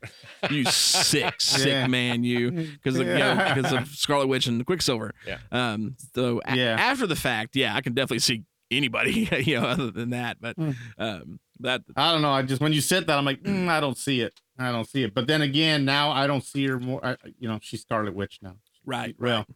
You 0.50 0.64
sick, 0.64 1.34
sick 1.40 1.66
Yeah. 1.66 1.86
man, 1.86 2.24
you 2.24 2.50
because 2.50 2.98
of, 2.98 3.06
you 3.06 3.14
know, 3.14 3.60
of 3.76 3.88
Scarlet 3.88 4.26
Witch 4.26 4.46
and 4.46 4.64
Quicksilver. 4.66 5.12
Yeah. 5.26 5.38
Um. 5.50 5.96
So 6.14 6.40
a- 6.44 6.56
Yeah. 6.56 6.76
after 6.78 7.06
the 7.06 7.16
fact, 7.16 7.54
yeah, 7.56 7.74
I 7.76 7.80
can 7.80 7.94
definitely 7.94 8.20
see 8.20 8.44
anybody, 8.70 9.28
you 9.44 9.60
know, 9.60 9.66
other 9.66 9.90
than 9.90 10.10
that. 10.10 10.38
But 10.40 10.56
Hmm. 10.56 10.70
um, 10.98 11.40
that 11.60 11.82
I 11.96 12.10
don't 12.12 12.22
know. 12.22 12.32
I 12.32 12.42
just 12.42 12.60
when 12.60 12.72
you 12.72 12.80
said 12.80 13.06
that, 13.06 13.16
I'm 13.18 13.24
like, 13.24 13.42
mm, 13.42 13.68
I 13.68 13.78
don't 13.80 13.96
see 13.96 14.20
it. 14.20 14.40
I 14.58 14.72
don't 14.72 14.88
see 14.88 15.04
it. 15.04 15.14
But 15.14 15.26
then 15.28 15.42
again, 15.42 15.84
now 15.84 16.10
I 16.10 16.26
don't 16.26 16.42
see 16.44 16.66
her 16.66 16.78
more. 16.80 17.04
I, 17.04 17.16
you 17.38 17.48
know, 17.48 17.58
she's 17.62 17.82
Scarlet 17.82 18.14
Witch 18.14 18.40
now. 18.42 18.56
right, 18.84 19.14
Well, 19.18 19.38
right. 19.38 19.46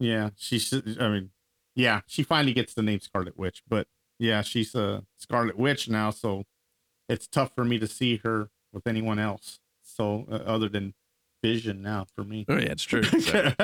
yeah, 0.00 0.30
she's. 0.36 0.72
I 0.98 1.08
mean, 1.08 1.30
yeah, 1.74 2.00
she 2.06 2.22
finally 2.22 2.52
gets 2.52 2.74
the 2.74 2.82
name 2.82 3.00
Scarlet 3.00 3.38
Witch. 3.38 3.62
But 3.68 3.86
yeah, 4.20 4.42
she's 4.42 4.74
a 4.76 5.02
Scarlet 5.16 5.58
Witch 5.58 5.88
now, 5.88 6.10
so 6.10 6.44
it's 7.08 7.26
tough 7.26 7.50
for 7.56 7.64
me 7.64 7.78
to 7.80 7.88
see 7.88 8.20
her 8.24 8.50
with 8.72 8.86
anyone 8.86 9.18
else. 9.18 9.58
So 9.82 10.26
uh, 10.30 10.34
other 10.36 10.68
than 10.68 10.94
Vision 11.42 11.80
now 11.82 12.06
for 12.14 12.22
me. 12.22 12.44
Oh 12.48 12.54
yeah, 12.56 12.70
it's 12.72 12.84
true. 12.84 13.02
So, 13.20 13.52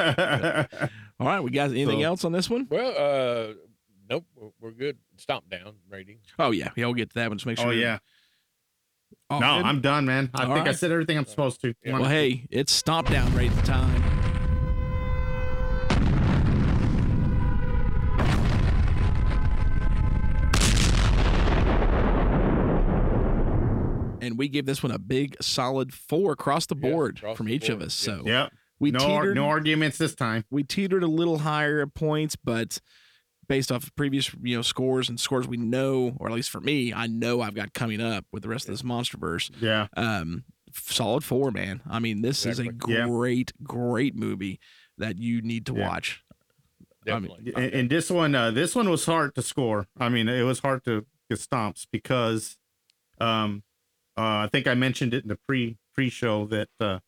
all 1.20 1.26
right, 1.26 1.40
we 1.40 1.50
got 1.50 1.70
anything 1.70 2.00
So- 2.00 2.06
else 2.06 2.24
on 2.24 2.32
this 2.32 2.48
one? 2.50 2.66
Well, 2.70 2.90
uh, 2.96 3.54
nope, 4.10 4.24
we're- 4.34 4.52
we're 4.60 4.70
good. 4.72 4.96
Stomp 5.18 5.48
down 5.50 5.74
rating. 5.90 6.18
Oh 6.38 6.50
yeah, 6.50 6.70
yeah, 6.74 6.86
we'll 6.86 6.94
get 6.94 7.10
to 7.10 7.14
that 7.16 7.28
one. 7.28 7.38
Just 7.38 7.46
make 7.46 7.58
sure. 7.58 7.68
oh 7.68 7.70
yeah. 7.70 7.98
All 9.30 9.40
no, 9.40 9.56
good? 9.58 9.66
I'm 9.66 9.80
done, 9.80 10.06
man. 10.06 10.30
I 10.34 10.44
All 10.46 10.54
think 10.54 10.68
I 10.68 10.72
said 10.72 10.90
everything 10.90 11.18
I'm 11.18 11.26
supposed 11.26 11.60
to. 11.62 11.74
Yeah. 11.84 11.92
Well, 11.98 12.04
hey, 12.08 12.46
it's 12.50 12.72
stomp 12.72 13.08
down 13.10 13.32
rate 13.34 13.52
time. 13.64 14.02
And 24.36 24.38
we 24.38 24.48
give 24.48 24.66
this 24.66 24.82
one 24.82 24.92
a 24.92 24.98
big 24.98 25.34
solid 25.40 25.94
four 25.94 26.32
across 26.32 26.66
the 26.66 26.76
Yes, 26.76 26.92
board 26.92 27.16
across 27.18 27.36
from 27.38 27.46
the 27.46 27.54
each 27.54 27.70
of 27.70 27.80
us. 27.80 27.86
yes. 28.06 28.16
So 28.18 28.22
Yep. 28.26 28.52
we 28.78 28.90
no, 28.90 28.98
ar- 29.14 29.32
no 29.34 29.46
arguments 29.46 29.96
this 29.96 30.14
time. 30.14 30.44
we 30.50 30.62
teetered 30.62 31.02
a 31.02 31.06
little 31.06 31.38
higher 31.38 31.80
at 31.80 31.94
points, 31.94 32.36
but 32.36 32.78
based 33.48 33.72
off 33.72 33.84
of 33.84 33.96
previous 33.96 34.30
you 34.42 34.54
know 34.56 34.60
scores 34.62 35.08
and 35.08 35.18
scores 35.18 35.48
we 35.48 35.56
know, 35.56 36.14
or 36.20 36.28
at 36.28 36.34
least 36.34 36.50
for 36.50 36.60
me, 36.60 36.92
I 36.92 37.06
know 37.06 37.40
I've 37.40 37.54
got 37.54 37.72
coming 37.72 38.02
up 38.02 38.26
with 38.30 38.42
the 38.42 38.50
rest 38.50 38.68
of 38.68 38.74
this 38.74 38.82
MonsterVerse. 38.82 39.52
Yeah. 39.60 39.86
Um, 39.96 40.44
solid 40.74 41.24
four, 41.24 41.50
man. 41.50 41.80
I 41.88 41.98
mean, 41.98 42.20
this 42.20 42.44
is 42.44 42.58
a 42.58 42.64
Exactly. 42.64 42.94
Yeah. 42.94 43.06
great, 43.06 43.52
great 43.62 44.14
movie 44.14 44.60
that 44.98 45.16
you 45.18 45.40
need 45.40 45.64
to 45.66 45.74
Yeah. 45.74 45.88
watch. 45.88 46.22
I 47.08 47.20
mean, 47.20 47.52
and, 47.56 47.72
and 47.72 47.90
this 47.90 48.10
one 48.10 48.34
uh 48.34 48.50
this 48.50 48.74
one 48.74 48.90
was 48.90 49.06
hard 49.06 49.32
to 49.36 49.42
score 49.42 49.86
i 49.96 50.08
mean 50.08 50.28
it 50.28 50.42
was 50.42 50.58
hard 50.58 50.82
to 50.86 51.06
get 51.30 51.38
stomps 51.38 51.86
because 51.92 52.56
um 53.20 53.62
uh 54.16 54.44
i 54.44 54.48
think 54.50 54.66
i 54.66 54.74
mentioned 54.74 55.12
it 55.14 55.22
in 55.24 55.28
the 55.28 55.38
pre 55.48 55.76
pre 55.94 56.08
show 56.08 56.46
that 56.46 56.68
uh 56.80 56.98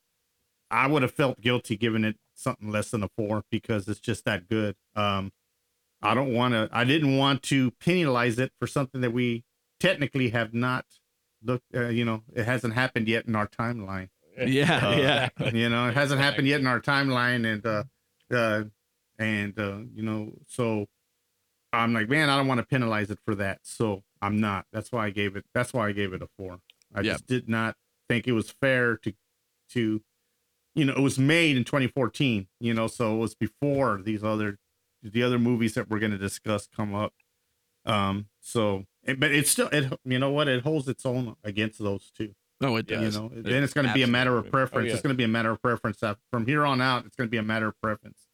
i 0.71 0.87
would 0.87 1.01
have 1.01 1.11
felt 1.11 1.39
guilty 1.41 1.75
giving 1.77 2.03
it 2.03 2.15
something 2.35 2.69
less 2.71 2.91
than 2.91 3.03
a 3.03 3.09
four 3.17 3.43
because 3.51 3.87
it's 3.87 3.99
just 3.99 4.23
that 4.25 4.47
good. 4.47 4.75
Um 4.95 5.31
i 6.01 6.13
don't 6.13 6.33
want 6.33 6.53
to 6.53 6.69
i 6.71 6.83
didn't 6.85 7.17
want 7.17 7.43
to 7.43 7.71
penalize 7.71 8.39
it 8.39 8.51
for 8.59 8.67
something 8.67 9.01
that 9.01 9.11
we 9.11 9.43
technically 9.79 10.29
have 10.29 10.53
not 10.53 10.85
looked 11.43 11.65
uh, 11.75 11.87
you 11.87 12.05
know 12.05 12.23
it 12.33 12.45
hasn't 12.45 12.73
happened 12.73 13.07
yet 13.07 13.25
in 13.25 13.35
our 13.35 13.47
timeline. 13.47 14.09
Yeah, 14.37 14.87
Uh, 14.87 14.95
yeah. 14.97 15.29
you 15.53 15.67
know 15.69 15.87
it 15.89 15.95
hasn't 15.95 16.21
happened 16.21 16.47
yet 16.47 16.61
in 16.61 16.67
our 16.67 16.79
timeline 16.79 17.45
and 17.51 17.65
uh 17.65 17.83
uh 18.33 18.63
and 19.17 19.59
uh 19.59 19.79
you 19.93 20.01
know 20.03 20.31
so 20.47 20.85
i'm 21.73 21.93
like 21.93 22.07
man 22.07 22.29
i 22.29 22.37
don't 22.37 22.47
want 22.47 22.59
to 22.59 22.65
penalize 22.65 23.09
it 23.11 23.19
for 23.25 23.35
that. 23.35 23.59
So 23.63 24.03
i'm 24.21 24.39
not. 24.39 24.65
That's 24.71 24.91
why 24.93 25.07
i 25.07 25.09
gave 25.09 25.35
it 25.35 25.43
that's 25.53 25.73
why 25.73 25.89
i 25.89 25.91
gave 25.91 26.13
it 26.13 26.21
a 26.21 26.27
four 26.37 26.59
i 26.95 27.01
just 27.13 27.27
did 27.27 27.47
not 27.49 27.75
think 28.07 28.27
it 28.27 28.31
was 28.33 28.49
fair 28.49 28.97
to 28.97 29.13
to 29.69 30.01
you 30.75 30.85
know 30.85 30.93
it 30.93 31.01
was 31.01 31.19
made 31.19 31.55
in 31.57 31.63
2014 31.63 32.47
you 32.59 32.73
know 32.73 32.87
so 32.87 33.15
it 33.15 33.17
was 33.17 33.35
before 33.35 34.01
these 34.03 34.23
other 34.23 34.57
the 35.03 35.23
other 35.23 35.39
movies 35.39 35.75
that 35.75 35.89
we're 35.89 35.99
going 35.99 36.11
to 36.11 36.17
discuss 36.17 36.67
come 36.67 36.93
up. 36.93 37.13
Um 37.85 38.27
so 38.41 38.83
it- 39.03 39.19
but 39.19 39.31
it's 39.31 39.49
still 39.49 39.69
it 39.69 39.93
you 40.03 40.19
know 40.19 40.29
what? 40.31 40.47
It 40.49 40.63
holds 40.63 40.87
its 40.89 41.05
own 41.05 41.35
against 41.43 41.79
those 41.79 42.11
two. 42.15 42.33
No, 42.59 42.75
it 42.75 42.89
you 42.89 42.97
does. 42.97 43.15
know 43.17 43.29
then 43.33 43.63
it's 43.63 43.73
going 43.73 43.87
to 43.87 43.93
be 43.93 44.03
a 44.03 44.07
matter 44.07 44.37
of 44.37 44.51
preference. 44.51 44.87
Yeah. 44.87 44.93
it's 44.93 45.01
going 45.01 45.13
to 45.13 45.17
be 45.17 45.23
a 45.23 45.29
matter 45.29 45.51
of 45.51 45.61
preference 45.61 46.03
from 46.29 46.45
here 46.45 46.65
on 46.65 46.81
out 46.81 47.05
it's 47.05 47.15
going 47.15 47.27
to 47.27 47.31
be 47.31 47.37
a 47.37 47.43
matter 47.43 47.67
of 47.69 47.79
preference. 47.81 48.27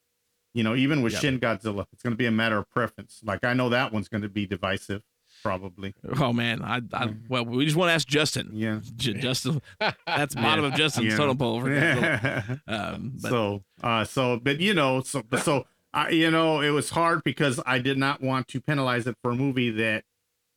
You 0.55 0.63
know 0.63 0.75
even 0.75 1.03
with 1.03 1.13
shin 1.19 1.39
godzilla 1.39 1.85
it's 1.93 2.01
going 2.01 2.13
to 2.13 2.17
be 2.17 2.25
a 2.25 2.31
matter 2.31 2.57
of 2.57 2.69
preference. 2.71 3.21
Like 3.23 3.43
i 3.43 3.53
know 3.53 3.69
that 3.69 3.93
one's 3.93 4.07
going 4.07 4.23
to 4.23 4.29
be 4.29 4.47
divisive 4.47 5.03
probably 5.45 5.93
Oh 6.17 6.33
man, 6.33 6.61
I, 6.63 6.81
I 6.91 7.13
well, 7.29 7.45
we 7.45 7.63
just 7.65 7.77
want 7.77 7.89
to 7.89 7.93
ask 7.93 8.07
Justin. 8.07 8.49
yeah 8.53 8.79
J- 8.95 9.13
Justin, 9.13 9.61
that's 10.07 10.33
bottom 10.35 10.65
of 10.65 10.73
Justin's 10.81 11.11
Yeah. 11.11 11.17
totem 11.17 11.37
pole 11.37 11.61
for. 11.61 11.69
Um, 12.67 13.13
but 13.21 13.29
so 13.29 13.63
uh 13.83 14.03
so 14.05 14.39
but 14.41 14.59
you 14.59 14.73
know 14.73 15.01
so 15.01 15.23
so 15.41 15.65
I 15.93 16.09
you 16.09 16.31
know 16.31 16.61
it 16.61 16.71
was 16.71 16.89
hard 16.89 17.23
because 17.23 17.59
i 17.65 17.79
did 17.79 17.97
not 17.97 18.21
want 18.21 18.47
to 18.49 18.59
penalize 18.59 19.07
it 19.07 19.15
for 19.21 19.31
a 19.31 19.35
movie 19.35 19.69
that 19.71 20.03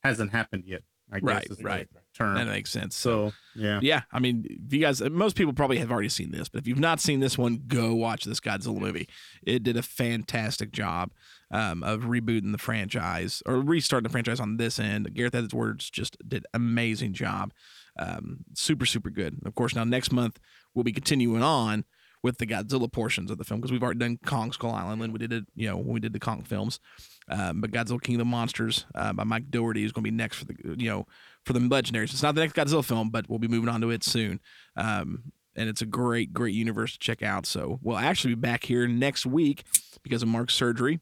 hasn't 0.02 0.32
happened 0.32 0.64
yet 0.66 0.82
i 1.12 1.20
guess 1.20 1.22
Right, 1.22 1.46
is 1.50 1.62
right. 1.62 1.88
term 2.14 2.34
that 2.36 2.46
makes 2.46 2.70
sense. 2.70 2.96
So, 2.96 3.28
so 3.28 3.34
yeah 3.54 3.78
yeah, 3.82 4.02
I 4.12 4.18
mean, 4.20 4.44
if 4.48 4.72
you 4.72 4.80
guys, 4.80 5.00
most 5.02 5.36
people 5.36 5.52
probably 5.52 5.78
have 5.78 5.90
already 5.92 6.08
seen 6.08 6.30
this, 6.32 6.48
but 6.48 6.60
if 6.60 6.66
you've 6.68 6.78
not 6.80 7.00
seen 7.00 7.20
this 7.20 7.36
one, 7.38 7.62
go 7.66 7.94
watch 7.94 8.24
this 8.24 8.40
Godzilla 8.40 8.78
movie. 8.78 9.08
It 9.42 9.62
did 9.62 9.76
a 9.76 9.82
fantastic 9.82 10.70
job 10.72 11.10
um, 11.50 11.82
of 11.82 12.02
rebooting 12.02 12.52
the 12.52 12.58
franchise 12.58 13.42
or 13.46 13.60
restarting 13.60 14.04
the 14.04 14.12
franchise 14.12 14.40
on 14.40 14.56
this 14.56 14.78
end. 14.78 15.12
Gareth 15.14 15.34
Edwards 15.34 15.90
just 15.90 16.16
did 16.26 16.46
amazing 16.54 17.12
job. 17.12 17.52
Um, 17.98 18.44
super, 18.54 18.86
super 18.86 19.10
good. 19.10 19.40
Of 19.44 19.54
course, 19.54 19.74
now 19.74 19.84
next 19.84 20.12
month 20.12 20.38
we'll 20.74 20.84
be 20.84 20.92
continuing 20.92 21.42
on 21.42 21.84
with 22.22 22.38
the 22.38 22.46
Godzilla 22.46 22.90
portions 22.90 23.30
of 23.30 23.38
the 23.38 23.44
film 23.44 23.60
because 23.60 23.72
we've 23.72 23.82
already 23.82 24.00
done 24.00 24.18
Kong 24.26 24.52
Skull 24.52 24.72
Island 24.72 25.02
and 25.02 25.12
we 25.12 25.18
did 25.18 25.32
it, 25.32 25.44
you 25.54 25.68
know, 25.68 25.76
when 25.76 25.94
we 25.94 26.00
did 26.00 26.12
the 26.12 26.18
Kong 26.18 26.42
films. 26.42 26.80
Um, 27.28 27.60
but 27.60 27.70
Godzilla 27.70 28.02
King 28.02 28.16
of 28.16 28.20
the 28.20 28.24
Monsters 28.24 28.86
uh, 28.94 29.12
by 29.12 29.24
Mike 29.24 29.50
Dougherty 29.50 29.84
is 29.84 29.92
going 29.92 30.04
to 30.04 30.10
be 30.10 30.16
next 30.16 30.38
for 30.38 30.44
the, 30.46 30.54
you 30.76 30.88
know, 30.88 31.06
for 31.44 31.52
the 31.52 31.60
Legendaries. 31.60 32.12
It's 32.12 32.22
not 32.22 32.34
the 32.34 32.40
next 32.40 32.54
Godzilla 32.54 32.84
film, 32.84 33.10
but 33.10 33.28
we'll 33.28 33.38
be 33.38 33.48
moving 33.48 33.68
on 33.68 33.80
to 33.82 33.90
it 33.90 34.02
soon. 34.02 34.40
Um, 34.76 35.32
and 35.54 35.68
it's 35.68 35.82
a 35.82 35.86
great, 35.86 36.32
great 36.32 36.54
universe 36.54 36.92
to 36.92 36.98
check 36.98 37.22
out. 37.22 37.44
So 37.46 37.78
we'll 37.82 37.98
actually 37.98 38.34
be 38.34 38.40
back 38.40 38.64
here 38.64 38.86
next 38.86 39.26
week 39.26 39.64
because 40.02 40.22
of 40.22 40.28
Mark's 40.28 40.54
surgery. 40.54 41.00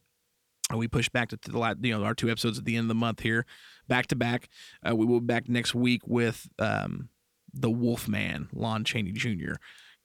We 0.74 0.88
pushed 0.88 1.12
back 1.12 1.28
to, 1.28 1.38
the 1.42 1.76
you 1.82 1.96
know 1.96 2.04
our 2.04 2.14
two 2.14 2.28
episodes 2.30 2.58
at 2.58 2.64
the 2.64 2.76
end 2.76 2.84
of 2.84 2.88
the 2.88 2.94
month 2.96 3.20
here, 3.20 3.46
back 3.88 4.08
to 4.08 4.16
back. 4.16 4.48
Uh, 4.88 4.96
we 4.96 5.06
will 5.06 5.20
be 5.20 5.26
back 5.26 5.48
next 5.48 5.74
week 5.74 6.02
with 6.06 6.48
um, 6.58 7.08
the 7.54 7.70
Wolfman, 7.70 8.48
Lon 8.52 8.82
Chaney 8.84 9.12
Jr. 9.12 9.54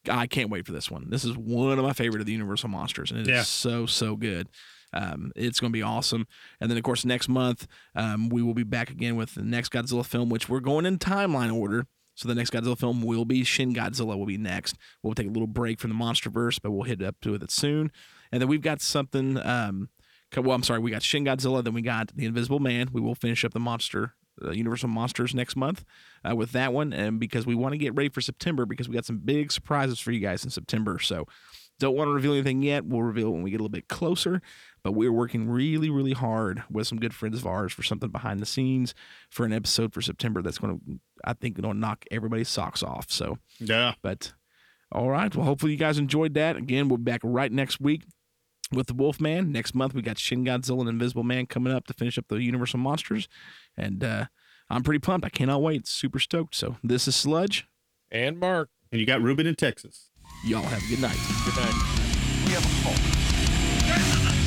I 0.09 0.27
can't 0.27 0.49
wait 0.51 0.65
for 0.67 0.71
this 0.71 0.89
one. 0.91 1.09
This 1.09 1.23
is 1.25 1.35
one 1.37 1.77
of 1.79 1.83
my 1.85 1.93
favorite 1.93 2.19
of 2.21 2.25
the 2.27 2.31
Universal 2.33 2.69
monsters, 2.69 3.09
and 3.11 3.19
it 3.21 3.23
is 3.23 3.27
Yeah. 3.29 3.41
so 3.43 3.85
so 3.87 4.15
good. 4.15 4.49
Um, 4.93 5.31
it's 5.35 5.59
going 5.59 5.71
to 5.71 5.77
be 5.77 5.81
awesome. 5.83 6.27
And 6.59 6.69
then, 6.69 6.77
of 6.77 6.83
course, 6.83 7.05
next 7.05 7.29
month, 7.29 7.65
um, 7.95 8.27
we 8.29 8.41
will 8.43 8.53
be 8.53 8.63
back 8.63 8.89
again 8.89 9.15
with 9.15 9.33
the 9.35 9.43
next 9.43 9.71
Godzilla 9.71 10.05
film, 10.05 10.29
which 10.29 10.49
we're 10.49 10.59
going 10.59 10.85
in 10.85 10.97
timeline 10.99 11.53
order. 11.55 11.87
So 12.15 12.27
the 12.27 12.35
next 12.35 12.51
Godzilla 12.51 12.77
film 12.77 13.01
will 13.01 13.23
be 13.23 13.43
Shin 13.45 13.73
Godzilla 13.73 14.17
will 14.17 14.25
be 14.25 14.37
next. 14.37 14.75
We'll 15.01 15.13
take 15.15 15.27
a 15.27 15.31
little 15.31 15.47
break 15.47 15.79
from 15.79 15.91
the 15.91 15.95
MonsterVerse, 15.95 16.59
but 16.61 16.71
we'll 16.71 16.83
hit 16.83 17.01
up 17.01 17.15
to 17.21 17.33
it 17.35 17.49
soon. 17.51 17.89
And 18.33 18.41
then 18.41 18.49
we've 18.49 18.61
got 18.61 18.81
something. 18.81 19.37
Um, 19.37 19.89
well, 20.37 20.51
I'm 20.55 20.63
sorry, 20.63 20.79
we 20.79 20.91
got 20.91 21.03
Shin 21.03 21.25
Godzilla, 21.25 21.63
then 21.63 21.73
we 21.73 21.81
got 21.81 22.15
the 22.15 22.25
Invisible 22.25 22.59
Man. 22.59 22.89
We 22.93 23.01
will 23.01 23.15
finish 23.15 23.43
up 23.43 23.53
the 23.53 23.59
monster. 23.59 24.13
Uh, 24.43 24.51
Universal 24.51 24.87
Monsters 24.89 25.35
next 25.35 25.55
month 25.57 25.83
uh, 26.27 26.33
with 26.35 26.53
that 26.53 26.71
one, 26.73 26.93
and 26.93 27.19
because 27.19 27.45
we 27.45 27.53
want 27.53 27.73
to 27.73 27.77
get 27.77 27.93
ready 27.93 28.07
for 28.09 28.21
September, 28.21 28.65
because 28.65 28.87
we 28.87 28.95
got 28.95 29.05
some 29.05 29.17
big 29.17 29.51
surprises 29.51 29.99
for 29.99 30.11
you 30.11 30.19
guys 30.21 30.43
in 30.45 30.49
September. 30.49 30.97
So, 30.99 31.27
don't 31.79 31.95
want 31.95 32.07
to 32.07 32.13
reveal 32.13 32.31
anything 32.33 32.61
yet. 32.63 32.85
We'll 32.85 33.01
reveal 33.01 33.27
it 33.27 33.31
when 33.31 33.43
we 33.43 33.51
get 33.51 33.57
a 33.57 33.63
little 33.63 33.69
bit 33.69 33.87
closer. 33.89 34.41
But 34.83 34.93
we're 34.93 35.11
working 35.11 35.49
really, 35.49 35.89
really 35.89 36.13
hard 36.13 36.63
with 36.71 36.87
some 36.87 36.97
good 36.99 37.13
friends 37.13 37.39
of 37.39 37.45
ours 37.45 37.73
for 37.73 37.83
something 37.83 38.09
behind 38.09 38.39
the 38.39 38.45
scenes 38.45 38.95
for 39.29 39.45
an 39.45 39.51
episode 39.53 39.93
for 39.93 40.01
September 40.01 40.41
that's 40.41 40.59
going 40.59 40.79
to, 40.79 40.99
I 41.25 41.33
think, 41.33 41.59
going 41.59 41.73
to 41.73 41.77
knock 41.79 42.05
everybody's 42.09 42.49
socks 42.49 42.81
off. 42.81 43.11
So, 43.11 43.37
Yeah. 43.59 43.93
but 44.01 44.31
all 44.91 45.09
right. 45.09 45.35
Well, 45.35 45.45
hopefully 45.45 45.71
you 45.73 45.77
guys 45.77 45.97
enjoyed 45.97 46.35
that. 46.35 46.55
Again, 46.55 46.87
we'll 46.87 46.97
be 46.97 47.03
back 47.03 47.21
right 47.23 47.51
next 47.51 47.81
week 47.81 48.03
with 48.71 48.87
the 48.87 48.93
Wolfman. 48.93 49.51
Next 49.51 49.75
month 49.75 49.93
we 49.93 50.01
got 50.01 50.17
Shin 50.17 50.45
Godzilla 50.45 50.81
and 50.81 50.89
Invisible 50.89 51.23
Man 51.23 51.45
coming 51.45 51.73
up 51.73 51.87
to 51.87 51.93
finish 51.93 52.17
up 52.17 52.27
the 52.27 52.41
Universal 52.41 52.79
Monsters, 52.79 53.27
and 53.77 54.03
uh, 54.03 54.25
I'm 54.69 54.83
pretty 54.83 54.99
pumped. 54.99 55.25
I 55.25 55.29
cannot 55.29 55.61
wait. 55.61 55.87
Super 55.87 56.19
stoked. 56.19 56.55
So 56.55 56.77
this 56.83 57.07
is 57.07 57.15
Sludge. 57.15 57.67
And 58.09 58.39
Mark. 58.39 58.69
And 58.91 58.99
you 58.99 59.07
got 59.07 59.21
Ruben 59.21 59.47
in 59.47 59.55
Texas. 59.55 60.09
Y'all 60.45 60.63
have 60.63 60.83
a 60.83 60.87
good 60.87 61.01
night. 61.01 61.17
Good 61.45 61.55
night. 61.55 61.73
We 62.45 62.53
have 62.53 62.65
a 62.65 62.69
Hulk. 62.89 64.40